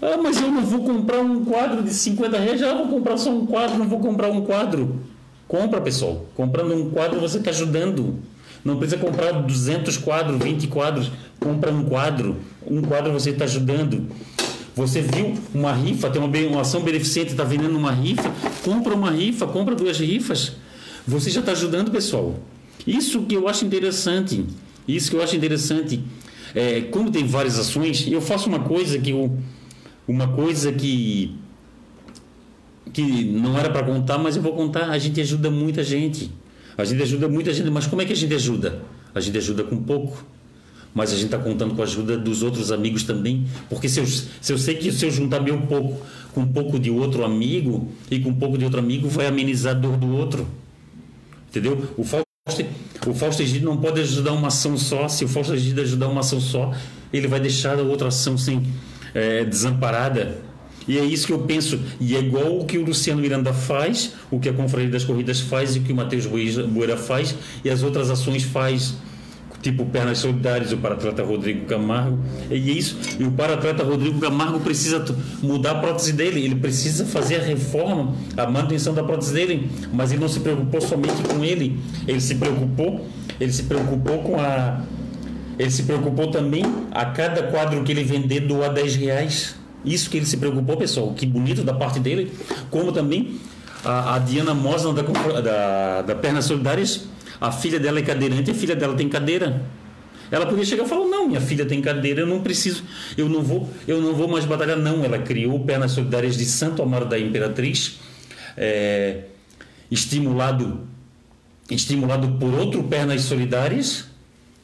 Ah, 0.01 0.17
mas 0.21 0.39
eu 0.41 0.51
não 0.51 0.63
vou 0.63 0.83
comprar 0.83 1.19
um 1.19 1.43
quadro 1.45 1.81
de 1.81 1.93
50 1.93 2.37
reais, 2.37 2.59
já 2.59 2.73
vou 2.73 2.87
comprar 2.87 3.17
só 3.17 3.31
um 3.31 3.45
quadro, 3.45 3.77
não 3.77 3.87
vou 3.87 3.99
comprar 3.99 4.29
um 4.29 4.41
quadro. 4.41 4.99
Compra, 5.47 5.79
pessoal. 5.79 6.25
Comprando 6.35 6.73
um 6.73 6.89
quadro 6.89 7.19
você 7.19 7.37
está 7.37 7.51
ajudando. 7.51 8.19
Não 8.63 8.77
precisa 8.77 8.99
comprar 8.99 9.31
200 9.31 9.97
quadros, 9.97 10.41
20 10.43 10.67
quadros. 10.67 11.11
Compra 11.39 11.71
um 11.71 11.85
quadro. 11.85 12.37
Um 12.65 12.81
quadro 12.81 13.13
você 13.13 13.29
está 13.29 13.45
ajudando. 13.45 14.07
Você 14.75 15.01
viu 15.01 15.35
uma 15.53 15.71
rifa, 15.71 16.09
tem 16.09 16.21
uma, 16.21 16.37
uma 16.49 16.61
ação 16.61 16.81
beneficente, 16.81 17.31
está 17.31 17.43
vendendo 17.43 17.77
uma 17.77 17.91
rifa. 17.91 18.29
Compra 18.63 18.93
uma 18.95 19.11
rifa, 19.11 19.45
compra 19.47 19.75
duas 19.75 19.99
rifas. 19.99 20.53
Você 21.07 21.29
já 21.29 21.39
está 21.39 21.51
ajudando, 21.51 21.91
pessoal. 21.91 22.35
Isso 22.85 23.23
que 23.23 23.35
eu 23.35 23.47
acho 23.47 23.65
interessante. 23.65 24.45
Isso 24.87 25.09
que 25.09 25.17
eu 25.17 25.23
acho 25.23 25.35
interessante. 25.35 26.03
É, 26.53 26.81
como 26.81 27.11
tem 27.11 27.25
várias 27.25 27.59
ações, 27.59 28.07
eu 28.09 28.21
faço 28.21 28.47
uma 28.47 28.59
coisa 28.59 28.97
que 28.99 29.09
eu, 29.09 29.37
uma 30.07 30.27
coisa 30.27 30.71
que 30.71 31.35
que 32.93 33.25
não 33.25 33.57
era 33.57 33.69
para 33.69 33.83
contar, 33.83 34.17
mas 34.17 34.37
eu 34.37 34.41
vou 34.41 34.53
contar. 34.53 34.89
A 34.89 34.97
gente 34.97 35.19
ajuda 35.19 35.51
muita 35.51 35.83
gente. 35.83 36.31
A 36.77 36.85
gente 36.85 37.01
ajuda 37.03 37.27
muita 37.27 37.53
gente, 37.53 37.69
mas 37.69 37.87
como 37.87 38.01
é 38.01 38.05
que 38.05 38.13
a 38.13 38.15
gente 38.15 38.33
ajuda? 38.33 38.81
A 39.13 39.19
gente 39.19 39.37
ajuda 39.37 39.63
com 39.63 39.75
pouco. 39.83 40.23
Mas 40.93 41.11
a 41.11 41.15
gente 41.15 41.25
está 41.25 41.37
contando 41.37 41.75
com 41.75 41.81
a 41.81 41.83
ajuda 41.83 42.17
dos 42.17 42.41
outros 42.41 42.71
amigos 42.71 43.03
também. 43.03 43.45
Porque 43.69 43.89
se 43.89 43.99
eu, 43.99 44.05
se 44.07 44.53
eu 44.53 44.57
sei 44.57 44.75
que 44.75 44.93
se 44.93 45.05
eu 45.05 45.11
juntar 45.11 45.41
meu 45.41 45.59
pouco 45.63 46.01
com 46.33 46.41
um 46.41 46.47
pouco 46.47 46.79
de 46.79 46.89
outro 46.89 47.25
amigo 47.25 47.91
e 48.09 48.19
com 48.19 48.29
um 48.29 48.35
pouco 48.35 48.57
de 48.57 48.63
outro 48.63 48.79
amigo, 48.79 49.09
vai 49.09 49.27
amenizar 49.27 49.75
a 49.75 49.77
dor 49.77 49.97
do 49.97 50.15
outro. 50.15 50.47
Entendeu? 51.49 51.85
O 51.97 52.03
o 53.07 53.13
Fausto 53.15 53.41
Egídio 53.41 53.67
não 53.67 53.75
pode 53.75 53.99
ajudar 54.01 54.31
uma 54.33 54.49
ação 54.49 54.77
só. 54.77 55.07
Se 55.07 55.25
o 55.25 55.27
Fausto 55.27 55.55
Egídio 55.55 55.81
ajudar 55.81 56.07
uma 56.07 56.19
ação 56.19 56.39
só, 56.39 56.71
ele 57.11 57.27
vai 57.27 57.39
deixar 57.39 57.79
a 57.79 57.81
outra 57.81 58.09
ação 58.09 58.37
sem, 58.37 58.61
é, 59.15 59.43
desamparada. 59.43 60.37
E 60.87 60.99
é 60.99 61.03
isso 61.03 61.25
que 61.25 61.33
eu 61.33 61.39
penso. 61.39 61.79
E 61.99 62.15
é 62.15 62.19
igual 62.19 62.59
o 62.59 62.63
que 62.63 62.77
o 62.77 62.85
Luciano 62.85 63.19
Miranda 63.19 63.51
faz, 63.51 64.13
o 64.29 64.39
que 64.39 64.47
a 64.47 64.53
Confraria 64.53 64.91
das 64.91 65.03
Corridas 65.03 65.39
faz 65.39 65.75
e 65.75 65.79
o 65.79 65.81
que 65.81 65.91
o 65.91 65.95
Matheus 65.95 66.27
Boeira 66.27 66.95
faz 66.95 67.33
e 67.63 67.69
as 67.71 67.81
outras 67.81 68.11
ações 68.11 68.43
faz 68.43 68.93
tipo 69.69 69.85
Pernas 69.85 70.19
Solidárias, 70.19 70.71
o 70.71 70.77
paratleta 70.77 71.23
Rodrigo 71.23 71.65
Camargo. 71.65 72.19
E 72.49 72.53
é 72.53 72.57
isso. 72.57 72.97
E 73.19 73.23
o 73.23 73.31
paratleta 73.31 73.83
Rodrigo 73.83 74.19
Camargo 74.19 74.59
precisa 74.59 75.03
mudar 75.41 75.71
a 75.71 75.75
prótese 75.75 76.13
dele, 76.13 76.43
ele 76.43 76.55
precisa 76.55 77.05
fazer 77.05 77.37
a 77.37 77.43
reforma, 77.43 78.15
a 78.37 78.45
manutenção 78.45 78.93
da 78.93 79.03
prótese 79.03 79.33
dele, 79.33 79.69
mas 79.91 80.11
ele 80.11 80.21
não 80.21 80.29
se 80.29 80.39
preocupou 80.39 80.79
somente 80.79 81.21
com 81.23 81.43
ele, 81.43 81.79
ele 82.07 82.21
se 82.21 82.35
preocupou 82.35 83.05
ele 83.39 83.51
se 83.51 83.63
preocupou 83.63 84.19
com 84.19 84.39
a. 84.39 84.81
Ele 85.57 85.71
se 85.71 85.83
preocupou 85.83 86.31
também 86.31 86.63
a 86.91 87.05
cada 87.05 87.43
quadro 87.43 87.81
que 87.83 87.91
ele 87.91 88.03
vender 88.03 88.41
doar 88.41 88.73
10 88.73 88.95
reais. 88.95 89.55
Isso 89.83 90.09
que 90.09 90.17
ele 90.17 90.25
se 90.25 90.37
preocupou, 90.37 90.75
pessoal. 90.75 91.13
Que 91.13 91.25
bonito 91.25 91.63
da 91.63 91.73
parte 91.73 91.99
dele. 91.99 92.31
Como 92.69 92.91
também 92.91 93.39
a, 93.83 94.15
a 94.15 94.19
Diana 94.19 94.53
Mosna 94.53 94.91
da, 94.93 95.01
da, 95.41 96.01
da 96.01 96.15
Pernas 96.15 96.45
Solidárias, 96.45 97.07
a 97.47 97.51
filha 97.51 97.79
dela 97.79 97.99
é 97.99 98.01
cadeirante, 98.01 98.51
a 98.51 98.53
filha 98.53 98.75
dela 98.75 98.95
tem 98.95 99.09
cadeira. 99.09 99.61
Ela 100.31 100.45
podia 100.45 100.65
chegar 100.65 100.85
e 100.85 100.87
falar: 100.87 101.05
"Não, 101.05 101.27
minha 101.27 101.41
filha 101.41 101.65
tem 101.65 101.81
cadeira, 101.81 102.21
eu 102.21 102.27
não 102.27 102.41
preciso, 102.41 102.83
eu 103.17 103.29
não 103.29 103.43
vou, 103.43 103.69
eu 103.87 104.01
não 104.01 104.13
vou 104.13 104.27
mais 104.27 104.45
batalhar 104.45 104.77
não". 104.77 105.03
Ela 105.03 105.19
criou 105.19 105.59
Pernas 105.59 105.91
Solidárias 105.91 106.37
de 106.37 106.45
Santo 106.45 106.81
Amaro 106.81 107.05
da 107.05 107.19
Imperatriz, 107.19 107.99
é, 108.57 109.25
estimulado 109.89 110.87
estimulado 111.69 112.37
por 112.39 112.53
outro 112.53 112.83
Pernas 112.83 113.23
Solidárias, 113.23 114.05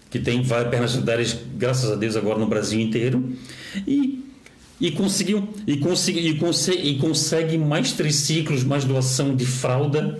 que 0.10 0.20
tem 0.20 0.44
pernas 0.44 0.92
solidárias, 0.92 1.38
graças 1.56 1.90
a 1.90 1.96
Deus, 1.96 2.16
agora 2.16 2.38
no 2.38 2.48
Brasil 2.48 2.80
inteiro, 2.80 3.34
e, 3.88 4.26
e 4.80 4.92
conseguiu 4.92 5.48
e 5.66 5.74
e, 5.74 5.78
consegue, 5.78 6.90
e 6.90 6.98
consegue 6.98 7.58
mais 7.58 7.94
triciclos, 7.94 8.64
mais 8.64 8.84
doação 8.84 9.36
de 9.36 9.46
fralda. 9.46 10.20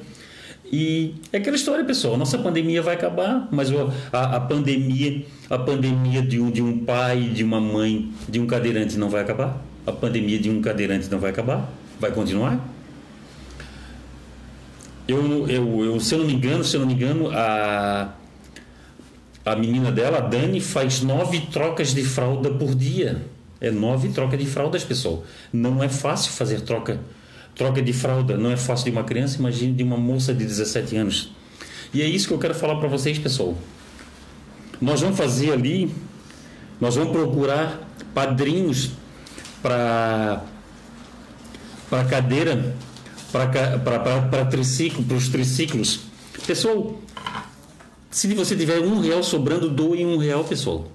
E 0.72 1.16
é 1.34 1.38
aquela 1.38 1.56
história, 1.58 1.84
pessoal. 1.84 2.18
Nossa 2.18 2.38
pandemia 2.38 2.82
vai 2.82 2.96
acabar, 2.96 3.46
mas 3.52 3.70
a, 4.14 4.38
a 4.38 4.40
pandemia, 4.40 5.26
a 5.50 5.58
pandemia 5.58 6.22
de 6.22 6.40
um, 6.40 6.50
de 6.50 6.62
um 6.62 6.86
pai, 6.86 7.24
de 7.24 7.44
uma 7.44 7.60
mãe, 7.60 8.10
de 8.30 8.40
um 8.40 8.48
cadeirante 8.48 8.98
não 8.98 9.10
vai 9.10 9.22
acabar. 9.22 9.62
A 9.86 9.92
pandemia 9.92 10.40
de 10.40 10.50
um 10.50 10.62
cadeirante 10.62 11.12
não 11.12 11.20
vai 11.20 11.32
acabar, 11.32 11.70
vai 12.00 12.12
continuar. 12.12 12.66
Eu, 15.06 15.50
eu, 15.50 15.84
eu, 15.84 16.00
se 16.00 16.14
eu 16.14 16.20
não 16.20 16.26
me 16.26 16.34
engano, 16.34 16.64
se 16.64 16.78
eu 16.78 16.80
não 16.80 16.88
me 16.88 16.94
engano, 16.94 17.30
a, 17.32 18.14
a 19.44 19.56
menina 19.58 19.92
dela, 19.92 20.20
a 20.20 20.22
Dani, 20.22 20.62
faz 20.62 21.02
nove 21.02 21.42
trocas 21.52 21.94
de 21.94 22.04
fralda 22.04 22.50
por 22.50 22.74
dia. 22.74 23.22
É 23.60 23.70
nove 23.70 24.08
trocas 24.10 24.40
de 24.40 24.46
fraldas, 24.46 24.86
pessoal. 24.86 25.24
Não 25.52 25.84
é 25.84 25.90
fácil 25.90 26.32
fazer 26.32 26.62
troca, 26.62 26.98
troca 27.62 27.80
de 27.80 27.94
fralda. 27.94 28.36
Não 28.36 28.52
é 28.52 28.58
fácil 28.58 28.86
de 28.86 28.92
uma 28.92 29.04
criança, 29.04 29.38
imagine 29.38 29.74
de 29.74 29.84
uma 29.84 29.98
moça 29.98 30.34
de 30.34 30.44
17 30.44 30.98
anos. 30.98 31.32
E 31.94 32.02
é 32.02 32.08
isso 32.08 32.28
que 32.28 32.34
eu 32.34 32.40
quero 32.40 32.56
falar 32.56 32.78
para 32.78 32.88
vocês, 32.88 33.20
pessoal. 33.20 33.56
Nós 34.82 35.02
vamos 35.02 35.16
fazer 35.16 35.52
ali, 35.52 35.94
nós 36.80 36.96
vamos 36.96 37.12
procurar 37.12 37.88
padrinhos 38.16 38.92
para 39.62 40.44
para 41.88 42.06
cadeira 42.06 42.74
para 43.32 44.46
triciclo, 44.46 45.04
para 45.04 45.18
os 45.18 45.28
triciclos. 45.28 46.00
Pessoal, 46.48 47.00
se 48.10 48.34
você 48.34 48.56
tiver 48.56 48.80
um 48.80 49.00
real 49.00 49.22
sobrando, 49.22 49.70
doe 49.70 50.04
um 50.04 50.18
real, 50.18 50.44
pessoal. 50.44 50.90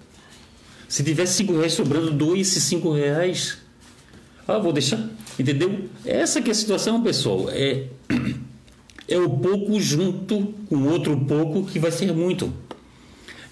Se 0.88 1.04
tiver 1.04 1.26
cinco 1.26 1.52
reais 1.56 1.74
sobrando, 1.74 2.10
doe 2.10 2.40
esses 2.40 2.62
cinco 2.64 2.92
reais. 2.92 3.58
Ah, 4.48 4.58
vou 4.58 4.72
deixar. 4.72 4.98
Entendeu? 5.38 5.88
Essa 6.04 6.40
que 6.40 6.48
é 6.48 6.52
a 6.52 6.54
situação, 6.54 7.02
pessoal. 7.02 7.48
É, 7.50 7.86
é 9.08 9.18
o 9.18 9.30
pouco 9.30 9.80
junto 9.80 10.54
com 10.68 10.82
outro 10.84 11.16
pouco 11.18 11.64
que 11.64 11.78
vai 11.78 11.90
ser 11.90 12.12
muito. 12.12 12.52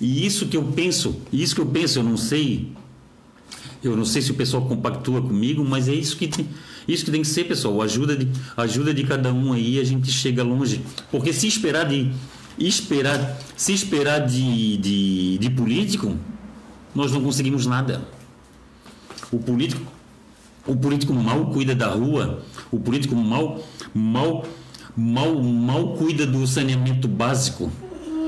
E 0.00 0.26
isso 0.26 0.46
que 0.46 0.56
eu 0.56 0.64
penso, 0.64 1.20
isso 1.32 1.54
que 1.54 1.60
eu 1.60 1.66
penso, 1.66 1.98
eu 1.98 2.02
não 2.02 2.16
sei. 2.16 2.72
Eu 3.82 3.96
não 3.96 4.04
sei 4.04 4.22
se 4.22 4.30
o 4.30 4.34
pessoal 4.34 4.64
compactua 4.66 5.20
comigo, 5.20 5.62
mas 5.64 5.88
é 5.88 5.94
isso 5.94 6.16
que 6.16 6.26
tem 6.26 6.48
isso 6.86 7.04
que 7.04 7.10
tem 7.10 7.22
que 7.22 7.28
ser, 7.28 7.44
pessoal. 7.44 7.80
Ajuda 7.80 8.16
de, 8.16 8.28
ajuda 8.56 8.92
de 8.92 9.04
cada 9.04 9.32
um 9.32 9.52
aí, 9.52 9.80
a 9.80 9.84
gente 9.84 10.10
chega 10.10 10.42
longe. 10.42 10.82
Porque 11.10 11.32
se 11.32 11.46
esperar 11.46 11.88
de 11.88 12.10
esperar, 12.58 13.38
se 13.56 13.72
esperar 13.72 14.20
de, 14.20 14.76
de, 14.76 15.38
de 15.38 15.50
político, 15.50 16.16
nós 16.94 17.10
não 17.10 17.22
conseguimos 17.22 17.66
nada. 17.66 18.06
O 19.32 19.38
político, 19.38 19.82
o 20.66 20.76
político 20.76 21.12
mal 21.12 21.46
cuida 21.46 21.74
da 21.74 21.88
rua, 21.88 22.42
o 22.70 22.78
político 22.78 23.14
mal, 23.14 23.62
mal, 23.92 24.44
mal, 24.96 25.42
mal 25.42 25.88
cuida 25.94 26.26
do 26.26 26.46
saneamento 26.46 27.06
básico. 27.06 27.70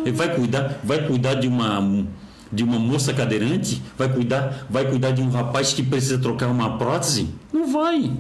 Ele 0.04 0.12
vai 0.12 0.34
cuidar, 0.34 0.80
vai 0.84 1.06
cuidar 1.06 1.34
de 1.34 1.48
uma 1.48 2.06
de 2.52 2.62
uma 2.62 2.78
moça 2.78 3.12
cadeirante, 3.12 3.82
vai 3.98 4.12
cuidar, 4.12 4.66
vai 4.70 4.88
cuidar 4.88 5.10
de 5.10 5.20
um 5.20 5.28
rapaz 5.28 5.72
que 5.72 5.82
precisa 5.82 6.16
trocar 6.16 6.48
uma 6.48 6.78
prótese? 6.78 7.28
Não 7.52 7.72
vai. 7.72 8.12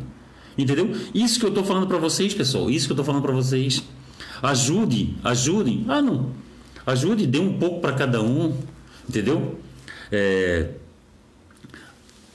Entendeu? 0.58 0.90
Isso 1.14 1.38
que 1.38 1.44
eu 1.44 1.50
estou 1.50 1.64
falando 1.64 1.86
para 1.86 1.98
vocês, 1.98 2.34
pessoal. 2.34 2.68
Isso 2.68 2.86
que 2.86 2.92
eu 2.92 2.94
estou 2.94 3.04
falando 3.04 3.22
para 3.22 3.32
vocês. 3.32 3.82
Ajude, 4.42 5.16
ajude. 5.22 5.84
Ah, 5.88 6.02
não. 6.02 6.30
Ajude, 6.86 7.26
dê 7.26 7.38
um 7.38 7.58
pouco 7.58 7.80
para 7.80 7.92
cada 7.92 8.20
um. 8.20 8.54
Entendeu? 9.08 9.58
É, 10.10 10.70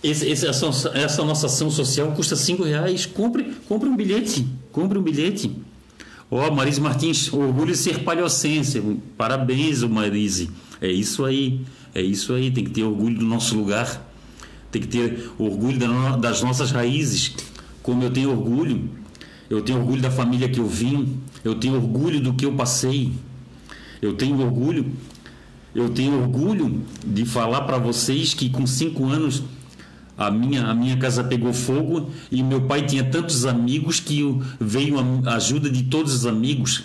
esse, 0.03 0.27
esse, 0.27 0.47
essa, 0.47 0.67
essa, 0.93 1.23
nossa 1.23 1.45
ação 1.45 1.69
social 1.69 2.11
custa 2.11 2.35
cinco 2.35 2.63
reais. 2.63 3.05
Compre, 3.05 3.53
compre 3.67 3.87
um 3.87 3.95
bilhete. 3.95 4.47
Compre 4.71 4.97
um 4.97 5.01
bilhete. 5.01 5.51
Ó, 6.29 6.47
oh, 6.47 6.55
Marise 6.55 6.79
Martins, 6.79 7.31
orgulho 7.31 7.71
de 7.71 7.77
ser 7.77 7.99
palhocense. 8.03 8.81
Parabéns, 9.17 9.83
Marise. 9.83 10.49
É 10.79 10.89
isso 10.89 11.25
aí. 11.25 11.61
É 11.93 12.01
isso 12.01 12.33
aí. 12.33 12.51
Tem 12.51 12.63
que 12.63 12.71
ter 12.71 12.83
orgulho 12.83 13.19
do 13.19 13.25
nosso 13.25 13.55
lugar. 13.55 14.09
Tem 14.71 14.81
que 14.81 14.87
ter 14.87 15.29
orgulho 15.37 15.77
das 16.17 16.41
nossas 16.41 16.71
raízes 16.71 17.35
como 17.83 18.03
eu 18.03 18.11
tenho 18.11 18.31
orgulho, 18.31 18.89
eu 19.49 19.61
tenho 19.61 19.79
orgulho 19.79 20.01
da 20.01 20.11
família 20.11 20.47
que 20.47 20.59
eu 20.59 20.67
vim, 20.67 21.19
eu 21.43 21.55
tenho 21.55 21.75
orgulho 21.75 22.19
do 22.21 22.33
que 22.33 22.45
eu 22.45 22.53
passei, 22.53 23.11
eu 24.01 24.13
tenho 24.13 24.39
orgulho, 24.39 24.91
eu 25.73 25.89
tenho 25.89 26.21
orgulho 26.21 26.81
de 27.05 27.25
falar 27.25 27.61
para 27.61 27.77
vocês 27.77 28.33
que 28.33 28.49
com 28.49 28.67
cinco 28.67 29.07
anos 29.07 29.43
a 30.27 30.31
minha, 30.31 30.65
a 30.65 30.73
minha 30.73 30.97
casa 30.97 31.23
pegou 31.23 31.53
fogo 31.53 32.09
e 32.31 32.41
meu 32.43 32.61
pai 32.61 32.85
tinha 32.85 33.03
tantos 33.03 33.45
amigos 33.45 33.99
que 33.99 34.39
veio 34.59 34.97
a 35.25 35.35
ajuda 35.35 35.69
de 35.69 35.83
todos 35.83 36.13
os 36.13 36.25
amigos. 36.25 36.83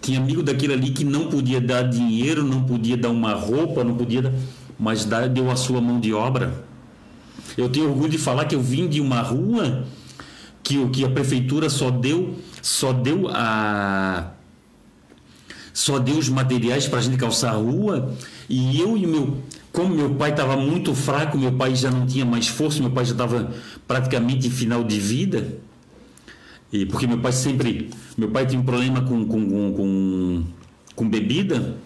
Tinha 0.00 0.18
amigo 0.18 0.42
daquele 0.42 0.74
ali 0.74 0.90
que 0.90 1.04
não 1.04 1.28
podia 1.28 1.60
dar 1.60 1.82
dinheiro, 1.82 2.44
não 2.44 2.62
podia 2.62 2.96
dar 2.96 3.10
uma 3.10 3.32
roupa, 3.32 3.82
não 3.82 3.94
podia 3.94 4.22
dar, 4.22 4.32
mas 4.78 5.06
deu 5.32 5.50
a 5.50 5.56
sua 5.56 5.80
mão 5.80 5.98
de 5.98 6.12
obra. 6.12 6.64
Eu 7.56 7.68
tenho 7.68 7.88
orgulho 7.88 8.10
de 8.10 8.18
falar 8.18 8.44
que 8.46 8.54
eu 8.54 8.60
vim 8.60 8.88
de 8.88 9.00
uma 9.00 9.20
rua 9.20 9.84
que, 10.62 10.88
que 10.88 11.04
a 11.04 11.10
prefeitura 11.10 11.68
só 11.68 11.90
deu, 11.90 12.36
só 12.62 12.92
deu 12.92 13.28
a 13.28 14.30
só 15.72 15.98
deu 15.98 16.16
os 16.16 16.28
materiais 16.28 16.86
para 16.86 17.00
a 17.00 17.02
gente 17.02 17.16
calçar 17.16 17.50
a 17.50 17.56
rua 17.56 18.14
e 18.48 18.80
eu 18.80 18.96
e 18.96 19.04
meu 19.06 19.38
como 19.74 19.92
meu 19.92 20.14
pai 20.14 20.30
estava 20.30 20.56
muito 20.56 20.94
fraco 20.94 21.36
meu 21.36 21.50
pai 21.50 21.74
já 21.74 21.90
não 21.90 22.06
tinha 22.06 22.24
mais 22.24 22.46
força 22.46 22.80
meu 22.80 22.92
pai 22.92 23.04
já 23.04 23.10
estava 23.10 23.50
praticamente 23.88 24.46
em 24.46 24.50
final 24.50 24.84
de 24.84 25.00
vida. 25.00 25.58
E 26.72 26.86
porque 26.86 27.06
meu 27.06 27.18
pai 27.18 27.32
sempre 27.32 27.90
meu 28.16 28.30
pai 28.30 28.46
tinha 28.46 28.60
um 28.60 28.64
problema 28.64 29.02
com 29.02 29.26
com, 29.26 29.50
com, 29.50 29.72
com, 29.74 30.44
com 30.94 31.08
bebida. 31.08 31.76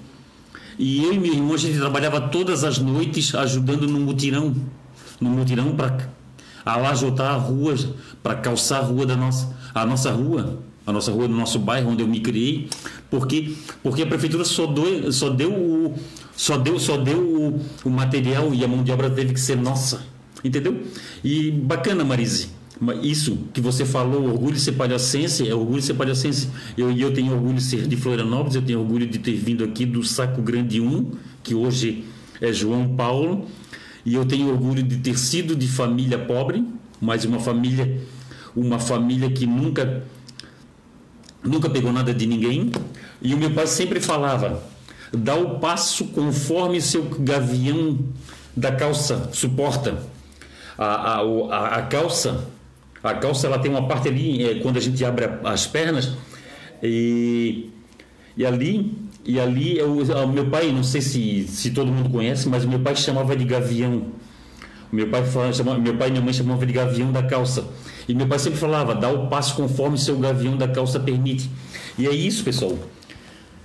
E 0.79 1.03
eu 1.03 1.15
e 1.15 1.19
meu 1.19 1.33
irmão 1.33 1.55
a 1.55 1.57
gente 1.57 1.79
trabalhava 1.79 2.21
todas 2.21 2.63
as 2.63 2.79
noites 2.79 3.35
ajudando 3.35 3.89
no 3.89 3.99
mutirão 3.99 4.55
no 5.19 5.31
mutirão 5.31 5.75
para 5.75 6.11
alajotar 6.65 7.33
a 7.35 7.37
rua, 7.37 7.75
para 8.23 8.35
calçar 8.35 8.81
a 8.81 8.83
rua 8.83 9.07
da 9.07 9.17
nossa, 9.17 9.57
a 9.75 9.87
nossa 9.87 10.13
rua, 10.13 10.63
a 10.87 10.93
nossa 10.93 11.11
rua 11.11 11.27
do 11.27 11.35
nosso 11.35 11.59
bairro 11.59 11.91
onde 11.91 12.03
eu 12.03 12.07
me 12.07 12.21
criei, 12.21 12.69
porque 13.11 13.55
porque 13.83 14.03
a 14.03 14.07
prefeitura 14.07 14.45
só 14.45 14.67
deu 14.67 15.11
só 15.13 15.31
deu 15.31 15.53
o 15.53 15.95
só 16.37 16.57
deu 16.57 16.79
só 16.79 16.97
deu 16.97 17.19
o, 17.19 17.61
o 17.85 17.91
material 17.91 18.53
e 18.55 18.65
a 18.65 18.69
mão 18.69 18.83
de 18.83 18.93
obra 18.93 19.11
teve 19.11 19.35
que 19.35 19.41
ser 19.41 19.57
nossa, 19.57 20.07
entendeu? 20.45 20.83
E 21.25 21.51
bacana, 21.51 22.05
Marise. 22.05 22.59
Isso 23.03 23.37
que 23.53 23.61
você 23.61 23.85
falou, 23.85 24.25
orgulho 24.25 24.55
de 24.55 24.61
ser 24.61 24.73
palhacense, 24.73 25.49
é 25.49 25.53
orgulho 25.53 25.81
de 25.81 25.87
ser 25.87 25.95
palhacense. 25.95 26.49
Eu, 26.77 26.93
eu 26.93 27.13
tenho 27.13 27.33
orgulho 27.33 27.57
de 27.57 27.63
ser 27.63 27.89
de 27.89 27.97
Florianópolis, 27.97 28.55
eu 28.55 28.63
tenho 28.63 28.79
orgulho 28.79 29.05
de 29.05 29.19
ter 29.19 29.35
vindo 29.35 29.65
aqui 29.65 29.85
do 29.85 30.05
Saco 30.05 30.41
Grande 30.41 30.81
1, 30.81 31.11
que 31.43 31.57
hoje 31.57 32.05
é 32.41 32.53
João 32.53 32.95
Paulo, 32.95 33.47
e 34.07 34.15
eu 34.15 34.25
tenho 34.25 34.49
orgulho 34.49 34.81
de 34.81 34.99
ter 34.99 35.19
sido 35.19 35.57
de 35.57 35.67
família 35.67 36.21
pobre, 36.21 36.65
mas 37.01 37.25
uma 37.25 37.41
família 37.41 38.01
uma 38.55 38.79
família 38.79 39.31
que 39.31 39.47
nunca 39.47 40.05
nunca 41.43 41.69
pegou 41.69 41.93
nada 41.93 42.13
de 42.13 42.27
ninguém. 42.27 42.71
E 43.21 43.35
o 43.35 43.39
meu 43.39 43.51
pai 43.51 43.67
sempre 43.67 44.01
falava: 44.01 44.63
dá 45.13 45.35
o 45.35 45.59
passo 45.59 46.07
conforme 46.07 46.81
seu 46.81 47.05
gavião 47.05 47.99
da 48.57 48.73
calça 48.73 49.31
suporta. 49.33 50.03
A, 50.77 51.21
a, 51.21 51.79
a, 51.79 51.83
calça, 51.83 52.45
a 53.03 53.15
calça 53.15 53.47
ela 53.47 53.59
tem 53.59 53.71
uma 53.71 53.89
parte 53.89 54.09
ali, 54.09 54.45
é, 54.45 54.55
quando 54.61 54.77
a 54.77 54.81
gente 54.81 55.05
abre 55.05 55.29
as 55.43 55.67
pernas, 55.67 56.13
e, 56.81 57.71
e 58.37 58.47
ali 58.47 59.09
e 59.29 59.39
ali, 59.39 59.77
eu, 59.77 59.99
o 59.99 60.29
meu 60.29 60.47
pai, 60.47 60.73
não 60.73 60.83
sei 60.83 61.03
se, 61.03 61.47
se 61.47 61.71
todo 61.73 61.93
mundo 61.93 62.09
conhece, 62.09 62.49
mas 62.49 62.65
meu 62.65 62.81
pai 62.81 62.97
chamava 62.97 63.37
de 63.37 63.45
gavião. 63.45 64.07
Meu 64.91 65.09
pai, 65.09 65.23
chamava, 65.53 65.79
meu 65.79 65.97
pai 65.97 66.09
e 66.09 66.11
minha 66.13 66.23
mãe 66.23 66.33
chamavam 66.33 66.67
de 66.67 66.73
gavião 66.73 67.13
da 67.13 67.23
calça. 67.23 67.65
E 68.09 68.15
meu 68.15 68.27
pai 68.27 68.39
sempre 68.39 68.59
falava, 68.59 68.95
dá 68.95 69.11
o 69.11 69.29
passo 69.29 69.55
conforme 69.55 69.99
seu 69.99 70.19
gavião 70.19 70.57
da 70.57 70.67
calça 70.67 70.99
permite. 70.99 71.51
E 71.99 72.07
é 72.07 72.13
isso, 72.13 72.43
pessoal. 72.43 72.79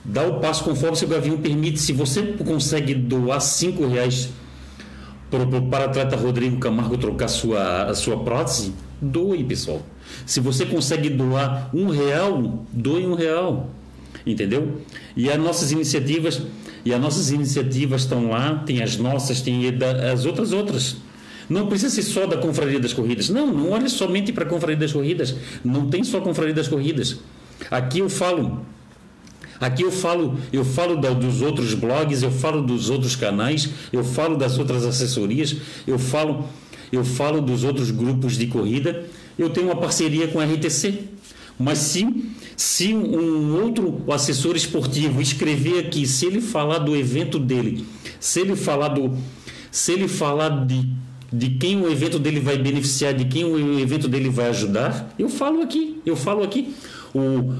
Dá 0.06 0.28
o 0.28 0.40
passo 0.40 0.66
conforme 0.66 0.98
seu 0.98 1.08
Gavião 1.08 1.38
permite. 1.38 1.80
Se 1.80 1.94
você 1.94 2.22
consegue 2.22 2.94
doar 2.94 3.40
cinco 3.40 3.88
reais 3.88 4.30
para 5.32 5.44
o 5.44 5.62
para-atleta 5.70 6.16
Rodrigo 6.16 6.58
Camargo 6.60 6.98
trocar 6.98 7.30
sua, 7.30 7.84
a 7.86 7.96
sua 7.96 8.18
prótese, 8.18 8.74
doe, 9.02 9.44
pessoal. 9.44 9.82
Se 10.26 10.40
você 10.40 10.66
consegue 10.66 11.10
doar 11.10 11.70
um 11.74 11.88
real, 11.88 12.66
doe 12.72 13.08
um 13.08 13.14
real. 13.14 13.70
Entendeu? 14.26 14.82
E 15.16 15.30
as 15.30 15.38
nossas 15.40 15.72
iniciativas, 15.72 16.42
e 16.84 16.94
as 16.94 17.00
nossas 17.00 17.32
iniciativas 17.32 18.02
estão 18.02 18.30
lá, 18.30 18.56
tem 18.66 18.84
as 18.84 18.98
nossas, 18.98 19.42
tem 19.42 19.62
as 20.12 20.26
outras 20.26 20.52
outras. 20.52 20.98
Não 21.50 21.68
precisa 21.68 21.94
ser 21.94 22.04
só 22.04 22.26
da 22.26 22.38
Confraria 22.38 22.80
das 22.80 22.94
Corridas. 22.94 23.30
Não, 23.30 23.48
não 23.48 23.72
olhe 23.72 23.90
somente 23.90 24.32
para 24.32 24.44
a 24.44 24.48
Confraria 24.48 24.78
das 24.78 24.94
Corridas. 24.94 25.36
Não 25.64 25.90
tem 25.90 26.04
só 26.04 26.18
a 26.18 26.22
Confraria 26.22 26.54
das 26.54 26.68
Corridas. 26.68 27.18
Aqui 27.70 28.00
eu 28.00 28.10
falo 28.10 28.66
Aqui 29.64 29.84
eu 29.84 29.92
falo, 29.92 30.38
eu 30.52 30.66
falo 30.66 31.00
da, 31.00 31.12
dos 31.12 31.42
outros 31.42 31.74
blogs, 31.74 32.22
eu 32.22 32.32
falo 32.32 32.62
dos 32.62 32.90
outros 32.90 33.16
canais, 33.16 33.70
eu 33.94 34.04
falo 34.04 34.36
das 34.36 34.58
outras 34.58 34.86
assessorias, 34.86 35.56
eu 35.88 35.98
falo, 35.98 36.50
eu 36.92 37.06
falo 37.06 37.40
dos 37.40 37.64
outros 37.64 37.90
grupos 37.90 38.38
de 38.38 38.48
corrida. 38.48 39.06
Eu 39.40 39.50
tenho 39.50 39.68
uma 39.68 39.78
parceria 39.78 40.28
com 40.28 40.40
a 40.40 40.44
RTC. 40.46 41.00
Mas 41.58 41.78
se, 41.78 42.06
se 42.58 42.94
um 42.94 43.64
outro 43.64 44.04
assessor 44.12 44.56
esportivo 44.56 45.22
escrever 45.22 45.80
aqui, 45.80 46.06
se 46.06 46.26
ele 46.26 46.42
falar 46.42 46.80
do 46.80 46.94
evento 46.96 47.40
dele, 47.40 47.86
se 48.20 48.42
ele 48.42 48.56
falar 48.56 48.90
do, 48.90 49.16
se 49.72 49.94
ele 49.94 50.08
falar 50.10 50.66
de 50.66 50.90
de 51.34 51.50
quem 51.50 51.82
o 51.82 51.92
evento 51.92 52.20
dele 52.20 52.40
vai 52.40 52.60
beneficiar, 52.60 53.12
de 53.12 53.26
quem 53.26 53.44
o 53.44 53.80
evento 53.80 54.08
dele 54.08 54.30
vai 54.30 54.50
ajudar, 54.50 55.12
eu 55.18 55.28
falo 55.28 55.64
aqui, 55.64 56.00
eu 56.06 56.16
falo 56.16 56.44
aqui. 56.44 56.76
O, 57.12 57.56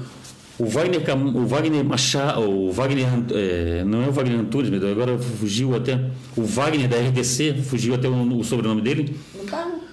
o 0.56 0.66
Wagner, 0.66 1.02
o 1.34 1.44
Wagner 1.44 1.84
Machado, 1.84 2.40
o 2.40 2.70
Wagner, 2.70 3.04
é, 3.32 3.82
não 3.84 4.04
é 4.04 4.08
o 4.08 4.12
Wagner 4.12 4.38
Antunes, 4.38 4.70
mas 4.70 4.84
agora 4.84 5.18
fugiu 5.18 5.74
até, 5.74 6.00
o 6.36 6.42
Wagner 6.42 6.88
da 6.88 6.96
RDC, 6.96 7.54
fugiu 7.64 7.96
até 7.96 8.08
o, 8.08 8.38
o 8.38 8.44
sobrenome 8.44 8.80
dele. 8.80 9.16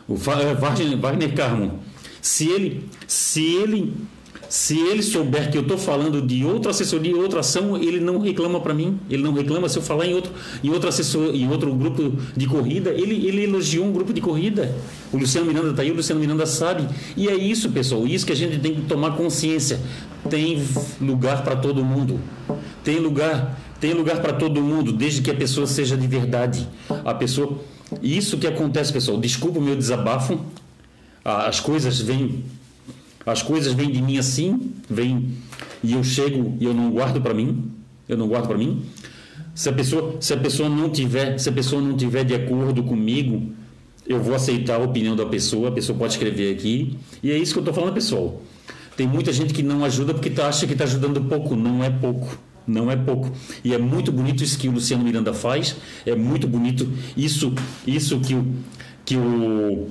O 0.07 0.13
é, 0.13 0.53
Wagner, 0.53 0.97
Wagner 0.99 1.33
Carmo. 1.33 1.79
Se 2.21 2.47
ele, 2.49 2.85
se 3.07 3.41
ele 3.41 3.95
se 4.51 4.77
ele 4.77 5.01
souber 5.01 5.49
que 5.49 5.57
eu 5.57 5.61
estou 5.61 5.77
falando 5.77 6.21
de 6.21 6.43
outra 6.43 6.71
assessoria, 6.71 7.15
outra 7.15 7.39
ação, 7.39 7.77
ele 7.77 8.01
não 8.01 8.19
reclama 8.19 8.59
para 8.59 8.73
mim. 8.73 8.99
Ele 9.09 9.23
não 9.23 9.31
reclama 9.31 9.69
se 9.69 9.79
eu 9.79 9.81
falar 9.81 10.05
em 10.05 10.13
outro, 10.13 10.29
em 10.61 10.69
outro 10.69 10.89
assessor, 10.89 11.33
em 11.33 11.49
outro 11.49 11.73
grupo 11.73 12.11
de 12.35 12.47
corrida. 12.47 12.89
Ele, 12.89 13.25
ele 13.25 13.45
elogiou 13.45 13.85
um 13.85 13.93
grupo 13.93 14.11
de 14.11 14.19
corrida. 14.19 14.75
O 15.09 15.17
Luciano 15.17 15.47
Miranda 15.47 15.69
está 15.69 15.83
aí, 15.83 15.89
o 15.89 15.93
Luciano 15.93 16.19
Miranda 16.19 16.45
sabe. 16.45 16.85
E 17.15 17.29
é 17.29 17.33
isso, 17.33 17.69
pessoal. 17.69 18.05
Isso 18.05 18.25
que 18.25 18.33
a 18.33 18.35
gente 18.35 18.59
tem 18.59 18.75
que 18.75 18.81
tomar 18.81 19.15
consciência. 19.15 19.79
Tem 20.29 20.61
lugar 20.99 21.45
para 21.45 21.55
todo 21.55 21.81
mundo. 21.81 22.19
Tem 22.83 22.99
lugar, 22.99 23.57
tem 23.79 23.93
lugar 23.93 24.21
para 24.21 24.33
todo 24.33 24.61
mundo, 24.61 24.91
desde 24.91 25.21
que 25.21 25.31
a 25.31 25.35
pessoa 25.35 25.65
seja 25.65 25.95
de 25.95 26.07
verdade. 26.07 26.67
A 27.05 27.13
pessoa. 27.13 27.57
Isso 28.03 28.37
que 28.37 28.47
acontece, 28.47 28.91
pessoal. 28.91 29.17
Desculpa 29.17 29.59
o 29.59 29.61
meu 29.61 29.77
desabafo. 29.77 30.41
As 31.23 31.61
coisas 31.61 32.01
vêm 32.01 32.43
as 33.25 33.41
coisas 33.41 33.73
vêm 33.73 33.91
de 33.91 34.01
mim 34.01 34.17
assim, 34.17 34.71
vêm 34.89 35.29
e 35.83 35.93
eu 35.93 36.03
chego 36.03 36.57
e 36.59 36.65
eu 36.65 36.73
não 36.73 36.91
guardo 36.91 37.21
para 37.21 37.33
mim, 37.33 37.71
eu 38.07 38.17
não 38.17 38.27
guardo 38.27 38.47
para 38.47 38.57
mim. 38.57 38.83
Se 39.53 39.69
a 39.69 39.73
pessoa, 39.73 40.17
se 40.19 40.33
a 40.33 40.37
pessoa 40.37 40.69
não 40.69 40.89
tiver, 40.89 41.37
se 41.37 41.49
a 41.49 41.51
pessoa 41.51 41.81
não 41.81 41.95
tiver 41.95 42.23
de 42.23 42.33
acordo 42.33 42.83
comigo, 42.83 43.51
eu 44.07 44.21
vou 44.21 44.35
aceitar 44.35 44.75
a 44.75 44.83
opinião 44.83 45.15
da 45.15 45.25
pessoa, 45.25 45.69
a 45.69 45.71
pessoa 45.71 45.97
pode 45.97 46.13
escrever 46.13 46.53
aqui. 46.55 46.97
E 47.21 47.31
é 47.31 47.37
isso 47.37 47.53
que 47.53 47.59
eu 47.59 47.61
estou 47.61 47.73
falando, 47.73 47.93
pessoal. 47.93 48.41
Tem 48.95 49.07
muita 49.07 49.31
gente 49.31 49.53
que 49.53 49.63
não 49.63 49.83
ajuda 49.85 50.13
porque 50.13 50.29
tá, 50.29 50.47
acha 50.47 50.65
que 50.65 50.73
está 50.73 50.83
ajudando 50.83 51.21
pouco. 51.21 51.55
Não 51.55 51.83
é 51.83 51.89
pouco. 51.89 52.37
Não 52.67 52.91
é 52.91 52.95
pouco. 52.95 53.31
E 53.63 53.73
é 53.73 53.77
muito 53.77 54.11
bonito 54.11 54.43
isso 54.43 54.57
que 54.57 54.67
o 54.67 54.71
Luciano 54.71 55.03
Miranda 55.03 55.33
faz. 55.33 55.75
É 56.05 56.15
muito 56.15 56.47
bonito 56.47 56.87
isso, 57.15 57.53
isso 57.85 58.19
que 58.19 58.35
o, 58.35 58.47
que 59.05 59.17
o 59.17 59.89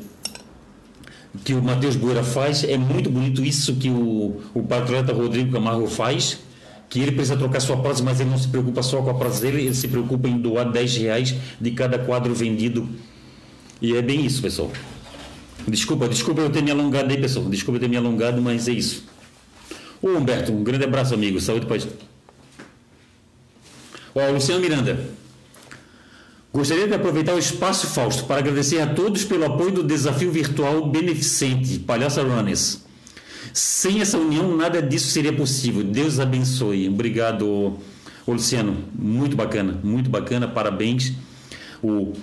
que 1.45 1.55
o 1.55 1.63
Matheus 1.63 1.97
Boeira 1.97 2.23
faz, 2.23 2.65
é 2.65 2.77
muito 2.77 3.09
bonito 3.11 3.45
isso 3.45 3.77
que 3.77 3.89
o, 3.89 4.41
o 4.53 4.63
patriota 4.63 5.13
Rodrigo 5.13 5.53
Camargo 5.53 5.87
faz, 5.87 6.41
que 6.89 7.01
ele 7.01 7.13
precisa 7.13 7.37
trocar 7.37 7.61
sua 7.61 7.77
prótese, 7.77 8.03
mas 8.03 8.21
ele 8.21 8.31
não 8.31 8.39
se 8.39 8.49
preocupa 8.49 8.83
só 8.83 9.01
com 9.01 9.11
a 9.11 9.15
prótese 9.15 9.43
dele, 9.43 9.63
ele 9.63 9.75
se 9.75 9.87
preocupa 9.87 10.29
em 10.29 10.39
doar 10.39 10.71
10 10.71 10.97
reais 10.97 11.35
de 11.61 11.71
cada 11.71 11.99
quadro 11.99 12.35
vendido. 12.35 12.89
E 13.81 13.95
é 13.95 14.03
bem 14.03 14.27
isso, 14.27 14.43
pessoal. 14.43 14.71
Desculpa, 15.69 16.09
desculpa 16.09 16.41
eu 16.41 16.51
ter 16.51 16.63
me 16.63 16.71
alongado 16.71 17.11
aí, 17.11 17.21
pessoal. 17.21 17.47
Desculpa 17.47 17.77
eu 17.77 17.81
ter 17.81 17.89
me 17.89 17.97
alongado, 17.97 18.43
mas 18.43 18.67
é 18.67 18.73
isso. 18.73 19.05
Ô 20.03 20.09
Humberto, 20.09 20.53
um 20.53 20.65
grande 20.65 20.85
abraço, 20.85 21.15
amigo. 21.15 21.41
Saúde 21.41 21.67
paz. 21.67 21.87
Ó, 24.15 24.31
Luciano 24.33 24.61
Miranda. 24.61 25.09
Gostaria 26.53 26.89
de 26.89 26.95
aproveitar 26.95 27.35
o 27.35 27.39
espaço, 27.39 27.87
Fausto, 27.87 28.25
para 28.25 28.41
agradecer 28.41 28.81
a 28.81 28.87
todos 28.93 29.25
pelo 29.25 29.45
apoio 29.45 29.71
do 29.71 29.83
desafio 29.85 30.33
virtual 30.33 30.85
beneficente 30.89 31.79
Palhaça 31.79 32.23
Runners. 32.23 32.83
Sem 33.53 34.01
essa 34.01 34.19
união, 34.19 34.57
nada 34.57 34.83
disso 34.83 35.09
seria 35.09 35.33
possível. 35.33 35.85
Deus 35.85 36.19
abençoe. 36.19 36.89
Obrigado, 36.89 37.79
Luciano. 38.27 38.79
Muito 38.93 39.37
bacana, 39.37 39.79
muito 39.85 40.11
bacana. 40.11 40.49
Parabéns. 40.49 41.13
O, 41.81 42.15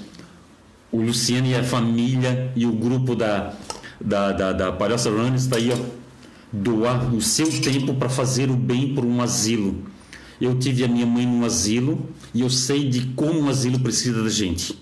o 0.92 1.02
Luciano 1.02 1.48
e 1.48 1.56
a 1.56 1.64
família 1.64 2.52
e 2.54 2.66
o 2.66 2.74
grupo 2.74 3.16
da, 3.16 3.54
da, 4.00 4.34
da, 4.34 4.52
da 4.52 4.72
Palhaça 4.74 5.10
Runners 5.10 5.44
está 5.44 5.56
aí, 5.56 5.72
ó, 5.72 5.78
doar 6.52 7.14
o 7.16 7.22
seu 7.22 7.50
tempo 7.62 7.94
para 7.94 8.10
fazer 8.10 8.50
o 8.50 8.56
bem 8.56 8.94
por 8.94 9.06
um 9.06 9.22
asilo. 9.22 9.84
Eu 10.40 10.58
tive 10.60 10.84
a 10.84 10.88
minha 10.88 11.06
mãe 11.06 11.26
num 11.26 11.44
asilo 11.44 12.08
e 12.34 12.42
eu 12.42 12.50
sei 12.50 12.88
de 12.90 13.08
como 13.16 13.44
o 13.44 13.50
asilo 13.50 13.80
precisa 13.80 14.24
da 14.24 14.30
gente. 14.30 14.78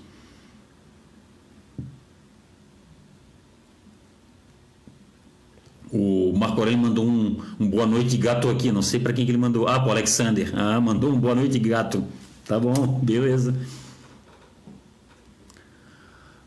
O 5.92 6.34
Marco 6.38 6.60
Aurélio 6.60 6.80
mandou 6.80 7.06
um, 7.06 7.42
um, 7.58 7.70
boa 7.70 7.86
noite 7.86 8.18
gato 8.18 8.50
aqui, 8.50 8.70
não 8.70 8.82
sei 8.82 9.00
para 9.00 9.14
quem 9.14 9.26
que 9.26 9.32
ele 9.32 9.38
mandou. 9.38 9.66
Ah, 9.66 9.80
para 9.80 9.92
Alexander. 9.92 10.52
Ah, 10.54 10.82
mandou 10.82 11.10
um 11.10 11.18
boa 11.18 11.34
noite 11.34 11.58
gato. 11.58 12.04
Tá 12.46 12.60
bom, 12.60 13.00
beleza. 13.02 13.56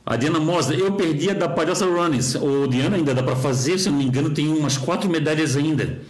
A 0.05 0.17
Diana 0.17 0.39
Mosa, 0.39 0.75
eu 0.75 0.93
perdi 0.93 1.31
a 1.31 1.35
da 1.35 1.49
Palhaça 1.49 1.87
Runnings. 1.87 2.35
O 2.35 2.67
Diana 2.67 2.97
ainda 2.97 3.15
dá 3.15 3.23
para 3.23 3.37
fazer, 3.37 3.79
se 3.79 3.89
eu 3.89 3.93
não 3.93 3.99
me 3.99 4.07
engano, 4.07 4.31
tem 4.31 4.49
umas 4.49 4.77
quatro 4.77 5.09
medalhas 5.09 5.57
ainda. 5.57 6.01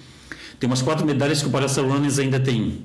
Tem 0.58 0.68
umas 0.68 0.82
quatro 0.82 1.06
medalhas 1.06 1.42
que 1.42 1.48
o 1.48 1.88
Runnings 1.88 2.18
ainda 2.18 2.40
tem. 2.40 2.84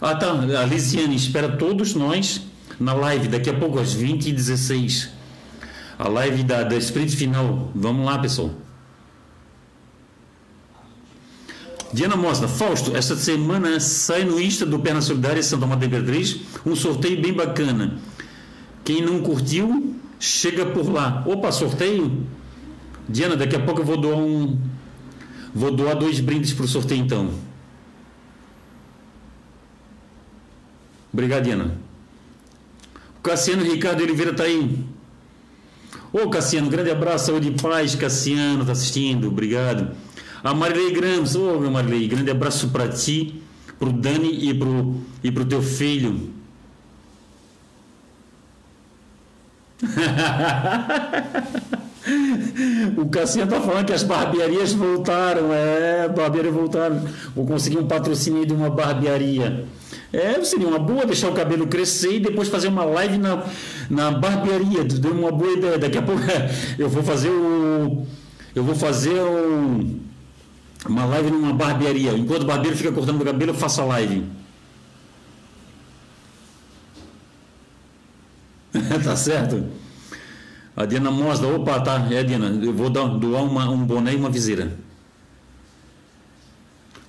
Ah, 0.00 0.14
tá. 0.14 0.30
A 0.30 0.64
Lisiane 0.64 1.16
espera 1.16 1.56
todos 1.56 1.94
nós 1.94 2.42
na 2.78 2.92
live, 2.92 3.28
daqui 3.28 3.48
a 3.48 3.54
pouco, 3.54 3.78
às 3.78 3.94
20h16. 3.94 5.08
A 5.98 6.08
live 6.08 6.42
da, 6.42 6.62
da 6.62 6.76
sprint 6.76 7.16
final. 7.16 7.70
Vamos 7.74 8.04
lá, 8.04 8.18
pessoal. 8.18 8.50
Diana 11.92 12.16
Mosna, 12.16 12.48
Fausto, 12.48 12.94
esta 12.96 13.16
semana 13.16 13.80
sai 13.80 14.24
no 14.24 14.40
Insta 14.40 14.66
do 14.66 14.78
Perna 14.78 15.00
Solidária 15.00 15.42
Santa 15.42 15.66
Maria 15.66 15.86
Imperatriz 15.86 16.40
um 16.66 16.74
sorteio 16.74 17.20
bem 17.22 17.32
bacana. 17.32 17.98
Quem 18.84 19.00
não 19.00 19.20
curtiu, 19.22 19.96
chega 20.18 20.66
por 20.66 20.88
lá. 20.90 21.22
Opa, 21.26 21.52
sorteio? 21.52 22.26
Diana, 23.08 23.36
daqui 23.36 23.56
a 23.56 23.60
pouco 23.60 23.80
eu 23.80 23.84
vou 23.84 23.96
doar 23.96 24.18
um. 24.18 24.58
Vou 25.54 25.70
doar 25.70 25.96
dois 25.96 26.20
brindes 26.20 26.52
para 26.52 26.64
o 26.64 26.68
sorteio 26.68 27.02
então. 27.02 27.30
Obrigado, 31.12 31.44
Diana. 31.44 31.78
O 33.18 33.22
Cassiano 33.22 33.62
Ricardo 33.62 34.02
Oliveira 34.02 34.32
está 34.32 34.44
aí. 34.44 34.84
Ô 36.12 36.28
Cassiano, 36.28 36.68
grande 36.68 36.90
abraço, 36.90 37.26
saúde 37.26 37.48
e 37.48 37.50
paz. 37.52 37.94
Cassiano 37.94 38.60
está 38.60 38.72
assistindo, 38.72 39.28
obrigado. 39.28 39.96
A 40.42 40.54
Marilei 40.54 40.92
Grams, 40.92 41.36
ô 41.36 41.58
Marilei, 41.70 42.06
grande 42.06 42.30
abraço 42.30 42.68
para 42.68 42.88
ti, 42.88 43.42
para 43.78 43.88
o 43.88 43.92
Dani 43.92 44.48
e 44.48 44.54
para 44.54 44.68
o 44.68 45.00
e 45.24 45.32
pro 45.32 45.44
teu 45.44 45.62
filho. 45.62 46.30
o 52.96 53.06
Cassiano 53.06 53.50
tá 53.50 53.60
falando 53.60 53.86
que 53.86 53.92
as 53.92 54.02
barbearias 54.02 54.72
voltaram. 54.72 55.52
É, 55.52 56.08
barbearias 56.08 56.54
voltaram. 56.54 57.00
Vou 57.34 57.46
conseguir 57.46 57.78
um 57.78 57.86
patrocínio 57.86 58.46
de 58.46 58.52
uma 58.52 58.70
barbearia. 58.70 59.66
É, 60.12 60.42
seria 60.44 60.68
uma 60.68 60.78
boa 60.78 61.04
deixar 61.04 61.28
o 61.28 61.34
cabelo 61.34 61.66
crescer 61.66 62.16
e 62.16 62.20
depois 62.20 62.48
fazer 62.48 62.68
uma 62.68 62.84
live 62.84 63.18
na, 63.18 63.44
na 63.90 64.10
barbearia. 64.12 64.84
Deu 64.84 65.12
uma 65.12 65.30
boa 65.30 65.52
ideia. 65.52 65.78
Daqui 65.78 65.98
a 65.98 66.02
pouco 66.02 66.22
eu 66.78 66.88
vou 66.88 67.02
fazer 67.02 67.30
o. 67.30 68.06
Eu 68.54 68.64
vou 68.64 68.74
fazer 68.74 69.20
uma 70.88 71.04
live 71.04 71.30
numa 71.30 71.52
barbearia. 71.52 72.12
Enquanto 72.12 72.42
o 72.42 72.46
barbeiro 72.46 72.76
fica 72.76 72.92
cortando 72.92 73.20
o 73.20 73.24
cabelo, 73.24 73.50
eu 73.50 73.54
faço 73.54 73.82
a 73.82 73.84
live. 73.84 74.24
tá 79.02 79.16
certo? 79.16 79.64
A 80.76 80.84
Diana 80.84 81.10
mostra, 81.10 81.48
opa, 81.48 81.80
tá, 81.80 82.06
é 82.10 82.22
Diana, 82.22 82.48
eu 82.62 82.72
vou 82.72 82.90
dar, 82.90 83.06
doar 83.06 83.42
uma, 83.42 83.68
um 83.70 83.84
boné 83.84 84.12
e 84.12 84.16
uma 84.16 84.28
viseira. 84.28 84.76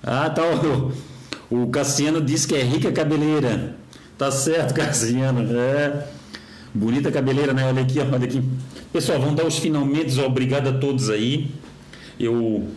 Ah, 0.02 0.30
tá, 0.30 0.42
o, 0.42 0.92
o 1.50 1.68
Cassiano 1.68 2.20
disse 2.20 2.48
que 2.48 2.54
é 2.54 2.62
rica 2.62 2.90
cabeleira. 2.90 3.76
Tá 4.16 4.30
certo, 4.30 4.72
Cassiano, 4.74 5.46
é. 5.54 6.08
Bonita 6.72 7.10
cabeleira, 7.10 7.52
né? 7.52 7.66
Olha 7.66 7.82
aqui, 7.82 7.98
olha 7.98 8.24
aqui. 8.24 8.42
Pessoal, 8.92 9.20
vamos 9.20 9.36
dar 9.36 9.46
os 9.46 9.58
finalmente, 9.58 10.18
obrigado 10.20 10.68
a 10.68 10.72
todos 10.72 11.10
aí. 11.10 11.50
Eu 12.18 12.68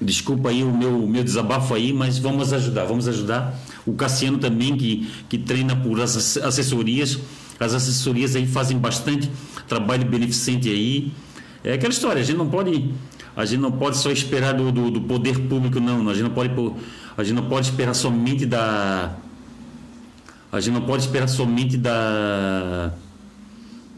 desculpa 0.00 0.50
aí 0.50 0.62
o 0.62 0.72
meu, 0.72 1.06
meu 1.06 1.22
desabafo 1.22 1.74
aí, 1.74 1.92
mas 1.92 2.18
vamos 2.18 2.52
ajudar, 2.52 2.84
vamos 2.84 3.08
ajudar. 3.08 3.54
O 3.86 3.92
Cassiano 3.94 4.38
também, 4.38 4.76
que, 4.76 5.08
que 5.28 5.38
treina 5.38 5.74
por 5.76 6.00
assessorias. 6.00 7.18
As 7.64 7.74
assessorias 7.74 8.34
aí 8.34 8.46
fazem 8.46 8.78
bastante 8.78 9.30
trabalho 9.68 10.04
beneficente 10.04 10.68
aí. 10.68 11.12
É 11.64 11.74
aquela 11.74 11.92
história, 11.92 12.20
a 12.20 12.24
gente 12.24 12.36
não 12.36 12.48
pode, 12.48 12.92
a 13.36 13.44
gente 13.44 13.60
não 13.60 13.70
pode 13.70 13.96
só 13.96 14.10
esperar 14.10 14.52
do, 14.52 14.72
do, 14.72 14.90
do 14.90 15.00
poder 15.02 15.38
público, 15.38 15.78
não. 15.78 16.08
A 16.08 16.14
gente 16.14 16.24
não 16.24 16.30
pode, 16.30 16.50
a 17.16 17.22
gente 17.22 17.34
não 17.34 17.48
pode 17.48 17.66
esperar 17.66 17.94
somente 17.94 18.44
da. 18.44 19.14
A 20.50 20.60
gente 20.60 20.74
não 20.74 20.82
pode 20.82 21.04
esperar 21.04 21.28
somente 21.28 21.76
da. 21.76 22.92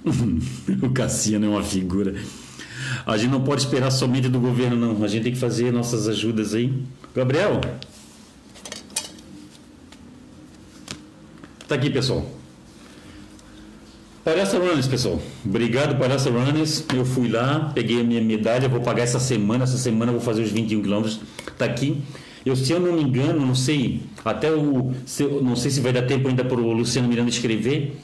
o 0.83 0.91
Cassiano 0.91 1.47
é 1.47 1.49
uma 1.49 1.62
figura. 1.62 2.15
A 3.07 3.17
gente 3.17 3.31
não 3.31 3.41
pode 3.41 3.62
esperar 3.62 3.91
somente 3.91 4.29
do 4.29 4.39
governo, 4.39 4.77
não. 4.77 5.03
A 5.03 5.09
gente 5.09 5.23
tem 5.25 5.33
que 5.33 5.39
fazer 5.39 5.73
nossas 5.73 6.07
ajudas 6.07 6.55
aí. 6.55 6.73
Gabriel? 7.15 7.61
Tá 11.67 11.75
aqui, 11.75 11.89
pessoal. 11.89 12.43
Palhaça 14.25 14.59
Runners, 14.59 14.87
pessoal. 14.87 15.20
Obrigado, 15.45 15.99
Palhaça 15.99 16.31
Runners. 16.31 16.85
Eu 16.95 17.05
fui 17.05 17.29
lá, 17.29 17.70
peguei 17.75 18.01
a 18.01 18.05
minha 18.05 18.22
medalha, 18.22 18.68
vou 18.68 18.81
pagar 18.81 19.03
essa 19.03 19.20
semana. 19.20 19.64
Essa 19.64 19.77
semana 19.77 20.11
eu 20.11 20.16
vou 20.16 20.25
fazer 20.25 20.43
os 20.43 20.51
21 20.51 20.81
quilômetros. 20.81 21.20
Tá 21.59 21.66
aqui. 21.66 22.03
Eu, 22.45 22.57
se 22.57 22.72
eu 22.72 22.81
não 22.81 22.93
me 22.93 23.03
engano, 23.03 23.45
não 23.45 23.55
sei, 23.55 24.03
até 24.25 24.51
o. 24.51 24.93
Se, 25.05 25.25
não 25.25 25.55
sei 25.55 25.70
se 25.70 25.81
vai 25.81 25.93
dar 25.93 26.03
tempo 26.03 26.29
ainda 26.29 26.45
para 26.45 26.59
o 26.59 26.72
Luciano 26.72 27.07
Miranda 27.07 27.29
escrever. 27.29 27.97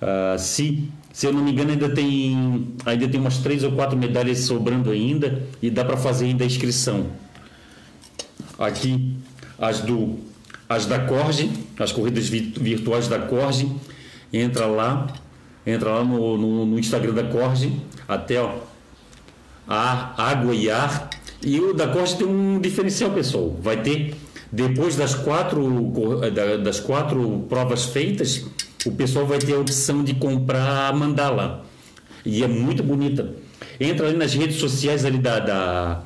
Uh, 0.00 0.38
se 0.38 0.88
se 1.18 1.26
eu 1.26 1.32
não 1.32 1.42
me 1.42 1.50
engano, 1.50 1.72
ainda 1.72 1.88
tem, 1.88 2.68
ainda 2.86 3.08
tem 3.08 3.18
umas 3.18 3.38
três 3.38 3.64
ou 3.64 3.72
quatro 3.72 3.98
medalhas 3.98 4.38
sobrando 4.38 4.92
ainda 4.92 5.42
e 5.60 5.68
dá 5.68 5.84
para 5.84 5.96
fazer 5.96 6.26
ainda 6.26 6.44
a 6.44 6.46
inscrição. 6.46 7.08
Aqui, 8.56 9.16
as, 9.58 9.80
do, 9.80 10.20
as 10.68 10.86
da 10.86 11.00
Corge, 11.00 11.50
as 11.76 11.90
corridas 11.90 12.28
virtuais 12.28 13.08
da 13.08 13.18
Corge, 13.18 13.68
entra 14.32 14.66
lá, 14.66 15.08
entra 15.70 15.90
lá 15.90 16.04
no, 16.04 16.38
no, 16.38 16.66
no 16.66 16.78
Instagram 16.78 17.12
da 17.12 17.24
Corge, 17.24 17.72
até 18.06 18.40
ó, 18.40 18.54
ar, 19.66 20.14
água 20.16 20.54
e 20.54 20.70
ar. 20.70 21.10
E 21.42 21.60
o 21.60 21.72
da 21.74 21.88
Corge 21.88 22.16
tem 22.16 22.26
um 22.26 22.58
diferencial, 22.60 23.10
pessoal. 23.10 23.54
Vai 23.60 23.82
ter, 23.82 24.14
depois 24.50 24.96
das 24.96 25.14
quatro, 25.14 25.92
das 26.62 26.80
quatro 26.80 27.44
provas 27.48 27.84
feitas, 27.86 28.46
o 28.86 28.92
pessoal 28.92 29.26
vai 29.26 29.38
ter 29.38 29.54
a 29.54 29.58
opção 29.58 30.02
de 30.02 30.14
comprar 30.14 30.88
a 30.88 30.92
mandala. 30.92 31.64
E 32.24 32.42
é 32.42 32.48
muito 32.48 32.82
bonita. 32.82 33.34
Entra 33.78 34.08
ali 34.08 34.16
nas 34.16 34.34
redes 34.34 34.56
sociais 34.56 35.04
ali 35.04 35.18
da, 35.18 35.38
da, 35.38 36.02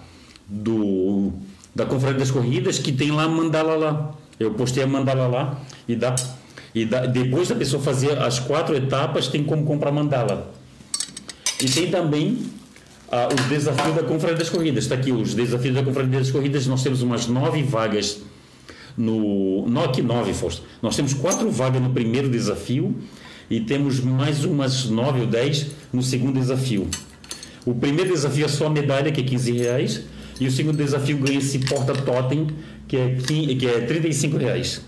do, 0.46 1.32
da 1.74 1.86
Conferência 1.86 2.18
das 2.18 2.30
Corridas 2.30 2.78
que 2.78 2.92
tem 2.92 3.10
lá 3.10 3.24
a 3.24 3.28
mandala 3.28 3.76
lá. 3.76 4.14
Eu 4.38 4.52
postei 4.52 4.82
a 4.82 4.86
mandala 4.86 5.26
lá 5.26 5.60
e 5.88 5.94
dá. 5.94 6.14
E 6.74 6.84
dá, 6.84 7.06
depois 7.06 7.48
da 7.48 7.54
pessoa 7.54 7.82
fazer 7.82 8.18
as 8.18 8.38
quatro 8.38 8.74
etapas, 8.74 9.28
tem 9.28 9.44
como 9.44 9.64
comprar 9.64 9.92
mandala. 9.92 10.52
E 11.60 11.66
tem 11.66 11.90
também 11.90 12.38
ah, 13.10 13.28
os 13.28 13.44
desafios 13.46 13.94
da 13.94 14.02
Conferência 14.02 14.38
das 14.38 14.50
Corridas. 14.50 14.84
Está 14.84 14.94
aqui 14.94 15.12
os 15.12 15.34
desafios 15.34 15.74
da 15.74 15.82
Conferência 15.82 16.18
das 16.18 16.30
Corridas. 16.30 16.66
Nós 16.66 16.82
temos 16.82 17.02
umas 17.02 17.26
nove 17.26 17.62
vagas 17.62 18.20
no 18.96 19.66
NOC 19.68 20.02
9, 20.02 20.32
Fausto. 20.34 20.62
Nós 20.80 20.96
temos 20.96 21.14
quatro 21.14 21.50
vagas 21.50 21.80
no 21.80 21.90
primeiro 21.90 22.28
desafio 22.28 22.94
e 23.50 23.60
temos 23.60 24.00
mais 24.00 24.44
umas 24.44 24.86
nove 24.86 25.20
ou 25.20 25.26
dez 25.26 25.66
no 25.92 26.02
segundo 26.02 26.38
desafio. 26.38 26.88
O 27.64 27.74
primeiro 27.74 28.10
desafio 28.12 28.46
é 28.46 28.48
só 28.48 28.66
a 28.66 28.70
medalha, 28.70 29.12
que 29.12 29.20
é 29.20 29.24
15 29.24 29.52
reais, 29.52 30.02
e 30.40 30.46
o 30.46 30.50
segundo 30.50 30.76
desafio 30.76 31.16
ganha 31.18 31.38
esse 31.38 31.58
porta-totem, 31.60 32.48
que 32.88 32.96
é, 32.96 33.14
15, 33.14 33.54
que 33.54 33.66
é 33.66 33.80
35 33.82 34.36
reais. 34.36 34.82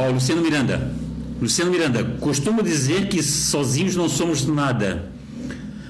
Ó, 0.00 0.10
Luciano 0.10 0.42
Miranda. 0.42 0.94
Luciano 1.40 1.70
Miranda, 1.70 2.04
costumo 2.20 2.62
dizer 2.62 3.08
que 3.08 3.22
sozinhos 3.22 3.96
não 3.96 4.08
somos 4.08 4.44
nada. 4.44 5.10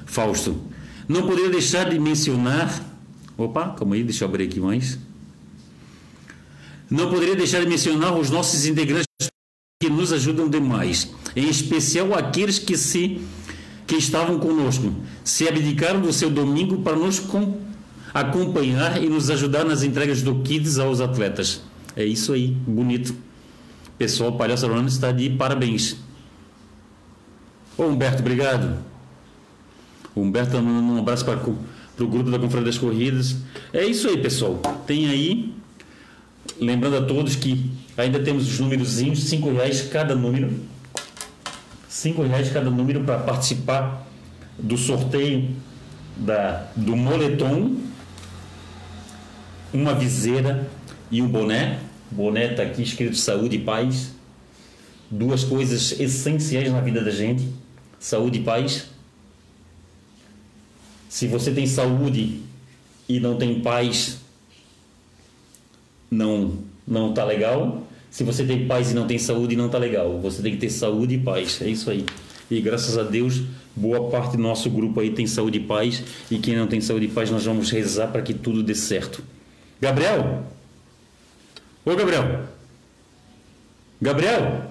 Fausto, 0.06 0.60
não 1.08 1.26
poderia 1.26 1.50
deixar 1.50 1.88
de 1.90 1.98
mencionar 1.98 2.90
Opa, 3.40 3.70
calma 3.70 3.94
aí, 3.94 4.04
deixa 4.04 4.24
eu 4.24 4.28
abrir 4.28 4.44
aqui 4.44 4.60
mais. 4.60 4.98
Não 6.90 7.08
poderia 7.08 7.34
deixar 7.34 7.60
de 7.60 7.66
mencionar 7.66 8.14
os 8.14 8.28
nossos 8.28 8.66
integrantes 8.66 9.06
que 9.82 9.88
nos 9.88 10.12
ajudam 10.12 10.46
demais, 10.46 11.10
em 11.34 11.48
especial 11.48 12.12
aqueles 12.12 12.58
que 12.58 12.76
se 12.76 13.18
que 13.86 13.96
estavam 13.96 14.38
conosco, 14.38 14.94
se 15.24 15.48
abdicaram 15.48 16.02
do 16.02 16.12
seu 16.12 16.30
domingo 16.30 16.82
para 16.82 16.94
nos 16.96 17.22
acompanhar 18.12 19.02
e 19.02 19.08
nos 19.08 19.30
ajudar 19.30 19.64
nas 19.64 19.82
entregas 19.82 20.20
do 20.20 20.42
Kids 20.42 20.78
aos 20.78 21.00
atletas. 21.00 21.62
É 21.96 22.04
isso 22.04 22.34
aí, 22.34 22.48
bonito. 22.48 23.14
Pessoal, 24.00 24.32
Palhaço 24.32 24.66
Rolando 24.66 24.88
está 24.88 25.12
de 25.12 25.28
parabéns. 25.28 25.98
Ô 27.76 27.82
Humberto, 27.82 28.20
obrigado. 28.20 28.78
O 30.14 30.22
Humberto, 30.22 30.56
um 30.56 30.98
abraço 30.98 31.22
para 31.22 31.36
para 31.36 32.04
o 32.06 32.08
grupo 32.08 32.30
da 32.30 32.38
Conferência 32.38 32.72
das 32.72 32.78
Corridas. 32.78 33.36
É 33.74 33.84
isso 33.84 34.08
aí, 34.08 34.16
pessoal. 34.16 34.56
Tem 34.86 35.06
aí, 35.10 35.54
lembrando 36.58 36.96
a 36.96 37.02
todos 37.02 37.36
que 37.36 37.70
ainda 37.94 38.18
temos 38.18 38.48
os 38.50 38.58
númerozinhos, 38.58 39.24
cinco 39.24 39.52
reais 39.52 39.82
cada 39.82 40.14
número. 40.14 40.50
Cinco 41.86 42.22
reais 42.22 42.50
cada 42.50 42.70
número 42.70 43.04
para 43.04 43.18
participar 43.18 44.08
do 44.58 44.78
sorteio 44.78 45.50
da, 46.16 46.70
do 46.74 46.96
moletom, 46.96 47.76
uma 49.74 49.94
viseira 49.94 50.70
e 51.10 51.20
um 51.20 51.28
boné. 51.28 51.89
Está 52.12 52.64
aqui 52.64 52.82
escrito 52.82 53.16
saúde 53.16 53.56
e 53.56 53.60
paz. 53.60 54.10
Duas 55.10 55.44
coisas 55.44 55.98
essenciais 56.00 56.70
na 56.72 56.80
vida 56.80 57.02
da 57.02 57.10
gente: 57.10 57.48
saúde 57.98 58.40
e 58.40 58.42
paz. 58.42 58.86
Se 61.08 61.26
você 61.26 61.52
tem 61.52 61.66
saúde 61.66 62.40
e 63.08 63.20
não 63.20 63.36
tem 63.36 63.60
paz, 63.60 64.18
não 66.10 66.58
não 66.86 67.12
tá 67.12 67.24
legal. 67.24 67.86
Se 68.10 68.24
você 68.24 68.44
tem 68.44 68.66
paz 68.66 68.90
e 68.90 68.94
não 68.94 69.06
tem 69.06 69.18
saúde, 69.18 69.54
não 69.54 69.68
tá 69.68 69.78
legal. 69.78 70.20
Você 70.20 70.42
tem 70.42 70.52
que 70.52 70.58
ter 70.58 70.70
saúde 70.70 71.14
e 71.14 71.18
paz. 71.18 71.62
É 71.62 71.68
isso 71.68 71.88
aí. 71.90 72.04
E 72.50 72.60
graças 72.60 72.98
a 72.98 73.04
Deus, 73.04 73.42
boa 73.76 74.10
parte 74.10 74.36
do 74.36 74.42
nosso 74.42 74.68
grupo 74.68 74.98
aí 74.98 75.10
tem 75.10 75.28
saúde 75.28 75.58
e 75.58 75.62
paz. 75.62 76.02
E 76.28 76.38
quem 76.38 76.56
não 76.56 76.66
tem 76.66 76.80
saúde 76.80 77.06
e 77.06 77.08
paz, 77.08 77.30
nós 77.30 77.44
vamos 77.44 77.70
rezar 77.70 78.08
para 78.08 78.22
que 78.22 78.34
tudo 78.34 78.64
dê 78.64 78.74
certo. 78.74 79.22
Gabriel? 79.80 80.44
Ô 81.84 81.96
Gabriel? 81.96 82.48
Gabriel? 84.00 84.70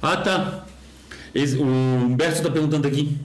Ah, 0.00 0.16
tá. 0.16 0.66
Esse, 1.34 1.56
o 1.56 1.64
Humberto 1.64 2.38
está 2.38 2.50
perguntando 2.50 2.88
aqui. 2.88 3.18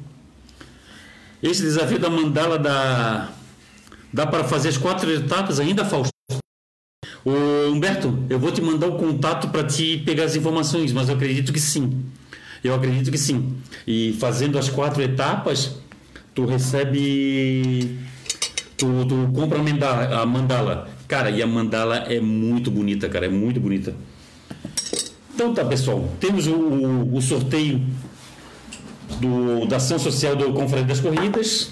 Esse 1.41 1.61
desafio 1.61 1.99
da 1.99 2.09
mandala 2.09 2.59
dá, 2.59 3.29
dá 4.13 4.27
para 4.27 4.43
fazer 4.43 4.69
as 4.69 4.77
quatro 4.77 5.11
etapas 5.11 5.59
ainda, 5.59 5.83
Fausto? 5.83 6.11
O 7.25 7.71
Humberto, 7.71 8.23
eu 8.29 8.39
vou 8.39 8.51
te 8.51 8.61
mandar 8.61 8.87
o 8.87 8.97
contato 8.97 9.49
para 9.49 9.63
te 9.63 9.97
pegar 9.99 10.25
as 10.25 10.35
informações, 10.35 10.93
mas 10.93 11.09
eu 11.09 11.15
acredito 11.15 11.51
que 11.51 11.59
sim. 11.59 12.05
Eu 12.63 12.73
acredito 12.73 13.11
que 13.11 13.17
sim. 13.17 13.57
E 13.85 14.15
fazendo 14.19 14.57
as 14.57 14.69
quatro 14.69 15.01
etapas, 15.01 15.75
tu 16.33 16.45
recebe. 16.45 17.97
Tu, 18.77 18.85
tu 19.05 19.29
compra 19.33 19.59
a 19.59 19.63
mandala, 19.63 20.21
a 20.21 20.25
mandala. 20.25 20.89
Cara, 21.07 21.31
e 21.31 21.41
a 21.41 21.47
mandala 21.47 21.97
é 21.97 22.19
muito 22.19 22.69
bonita, 22.69 23.09
cara. 23.09 23.25
É 23.25 23.29
muito 23.29 23.59
bonita. 23.59 23.95
Então 25.33 25.53
tá, 25.53 25.65
pessoal. 25.65 26.07
Temos 26.19 26.45
o, 26.45 26.53
o, 26.53 27.15
o 27.15 27.21
sorteio 27.21 27.81
do, 29.19 29.65
da 29.65 29.77
ação 29.77 29.97
social 29.97 30.35
do 30.35 30.53
Conferência 30.53 30.87
das 30.87 30.99
Corridas. 30.99 31.71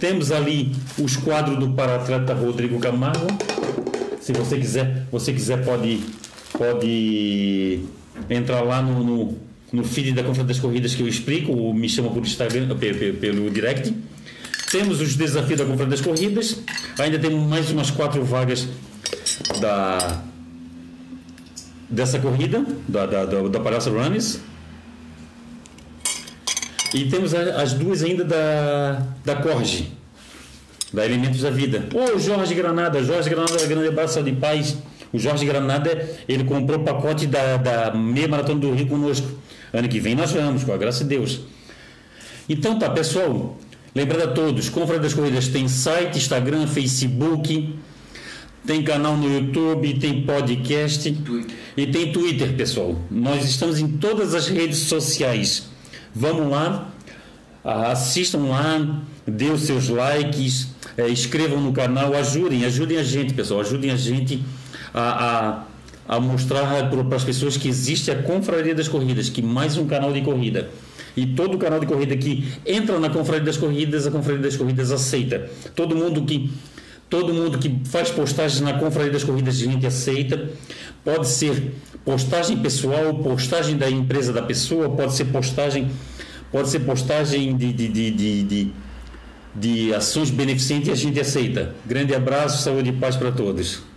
Temos 0.00 0.30
ali 0.32 0.72
os 0.98 1.16
quadros 1.16 1.58
do 1.58 1.70
paratleta 1.70 2.34
Rodrigo 2.34 2.78
Camargo. 2.78 3.26
Se 4.20 4.32
você 4.32 4.58
quiser, 4.58 5.06
você 5.10 5.32
quiser 5.32 5.64
pode, 5.64 6.00
pode 6.56 7.80
entrar 8.28 8.60
lá 8.62 8.82
no, 8.82 9.04
no, 9.04 9.38
no 9.72 9.84
feed 9.84 10.12
da 10.12 10.22
Conferência 10.22 10.54
das 10.54 10.58
Corridas 10.58 10.94
que 10.94 11.02
eu 11.02 11.08
explico, 11.08 11.52
ou 11.52 11.72
me 11.72 11.88
chama 11.88 12.10
por 12.10 12.22
Instagram, 12.22 12.76
pelo, 12.76 13.14
pelo 13.14 13.50
direct. 13.50 13.94
Temos 14.70 15.00
os 15.00 15.16
desafios 15.16 15.58
da 15.58 15.64
Conferência 15.64 15.90
das 15.90 16.00
Corridas. 16.00 16.58
Ainda 16.98 17.18
temos 17.18 17.42
mais 17.48 17.70
umas 17.70 17.90
quatro 17.90 18.22
vagas 18.24 18.68
da 19.60 20.22
dessa 21.88 22.18
corrida, 22.18 22.62
da, 22.86 23.06
da, 23.06 23.24
da, 23.24 23.48
da 23.48 23.60
Palhaça 23.60 23.88
Runners. 23.88 24.40
E 26.92 27.06
temos 27.08 27.34
as 27.34 27.72
duas 27.72 28.02
ainda 28.02 28.24
da, 28.24 29.02
da 29.24 29.36
Corge, 29.36 29.92
da 30.92 31.04
Elementos 31.04 31.40
da 31.40 31.50
Vida. 31.50 31.88
Ô 31.94 32.18
Jorge 32.18 32.54
Granada, 32.54 33.02
Jorge 33.02 33.28
Granada, 33.28 33.66
grande 33.66 33.88
abraço 33.88 34.22
de 34.22 34.32
paz. 34.32 34.76
O 35.12 35.18
Jorge 35.18 35.46
Granada, 35.46 36.06
ele 36.28 36.44
comprou 36.44 36.78
o 36.78 36.84
pacote 36.84 37.26
da, 37.26 37.56
da 37.56 37.94
meia 37.94 38.28
maratona 38.28 38.60
do 38.60 38.72
Rio 38.72 38.86
conosco. 38.86 39.26
Ano 39.72 39.88
que 39.88 40.00
vem 40.00 40.14
nós 40.14 40.32
vamos, 40.32 40.64
com 40.64 40.72
a 40.72 40.76
graça 40.76 41.04
de 41.04 41.10
Deus. 41.10 41.40
Então 42.48 42.78
tá, 42.78 42.88
pessoal, 42.90 43.56
lembrando 43.98 44.22
a 44.22 44.28
todos, 44.28 44.68
Confra 44.68 44.96
das 45.00 45.12
Corridas 45.12 45.48
tem 45.48 45.66
site, 45.66 46.18
Instagram, 46.18 46.68
Facebook, 46.68 47.74
tem 48.64 48.84
canal 48.84 49.16
no 49.16 49.28
YouTube, 49.28 49.98
tem 49.98 50.22
podcast 50.22 51.10
Twitter. 51.10 51.56
e 51.76 51.86
tem 51.88 52.12
Twitter, 52.12 52.54
pessoal. 52.54 52.96
Nós 53.10 53.44
estamos 53.44 53.80
em 53.80 53.88
todas 53.88 54.36
as 54.36 54.46
redes 54.46 54.78
sociais. 54.78 55.64
Vamos 56.14 56.48
lá, 56.48 56.92
assistam 57.64 58.44
lá, 58.44 59.02
dê 59.26 59.46
os 59.46 59.62
seus 59.62 59.88
likes, 59.88 60.68
é, 60.96 61.08
inscrevam 61.08 61.60
no 61.60 61.72
canal, 61.72 62.14
ajudem, 62.14 62.64
ajudem 62.66 62.98
a 62.98 63.02
gente, 63.02 63.34
pessoal, 63.34 63.62
ajudem 63.62 63.90
a 63.90 63.96
gente 63.96 64.40
a, 64.94 65.64
a, 66.06 66.16
a 66.16 66.20
mostrar 66.20 66.88
para 66.88 67.16
as 67.16 67.24
pessoas 67.24 67.56
que 67.56 67.66
existe 67.66 68.12
a 68.12 68.22
Confraria 68.22 68.76
das 68.76 68.86
Corridas, 68.86 69.28
que 69.28 69.42
mais 69.42 69.76
um 69.76 69.88
canal 69.88 70.12
de 70.12 70.20
corrida. 70.20 70.70
E 71.18 71.26
todo 71.34 71.58
canal 71.58 71.80
de 71.80 71.86
corrida 71.86 72.16
que 72.16 72.46
entra 72.64 72.98
na 73.00 73.10
Confraria 73.10 73.44
das 73.44 73.56
Corridas, 73.56 74.06
a 74.06 74.10
Confraria 74.10 74.40
das 74.40 74.56
Corridas 74.56 74.92
aceita. 74.92 75.50
Todo 75.74 75.96
mundo 75.96 76.22
que 76.22 76.50
todo 77.10 77.32
mundo 77.32 77.58
que 77.58 77.80
faz 77.86 78.10
postagens 78.10 78.60
na 78.60 78.74
Confraria 78.74 79.10
das 79.10 79.24
Corridas 79.24 79.56
a 79.56 79.64
gente 79.64 79.86
aceita. 79.86 80.50
Pode 81.04 81.26
ser 81.26 81.72
postagem 82.04 82.58
pessoal, 82.58 83.14
postagem 83.14 83.76
da 83.76 83.90
empresa 83.90 84.32
da 84.32 84.42
pessoa, 84.42 84.90
pode 84.90 85.14
ser 85.14 85.24
postagem, 85.26 85.90
pode 86.52 86.68
ser 86.68 86.80
postagem 86.80 87.56
de, 87.56 87.72
de, 87.72 87.88
de, 87.88 88.10
de, 88.10 88.42
de, 88.42 88.72
de 89.54 89.94
ações 89.94 90.30
beneficentes 90.30 90.90
a 90.90 90.94
gente 90.94 91.18
aceita. 91.18 91.74
Grande 91.84 92.14
abraço, 92.14 92.62
saúde 92.62 92.90
e 92.90 92.92
paz 92.92 93.16
para 93.16 93.32
todos. 93.32 93.87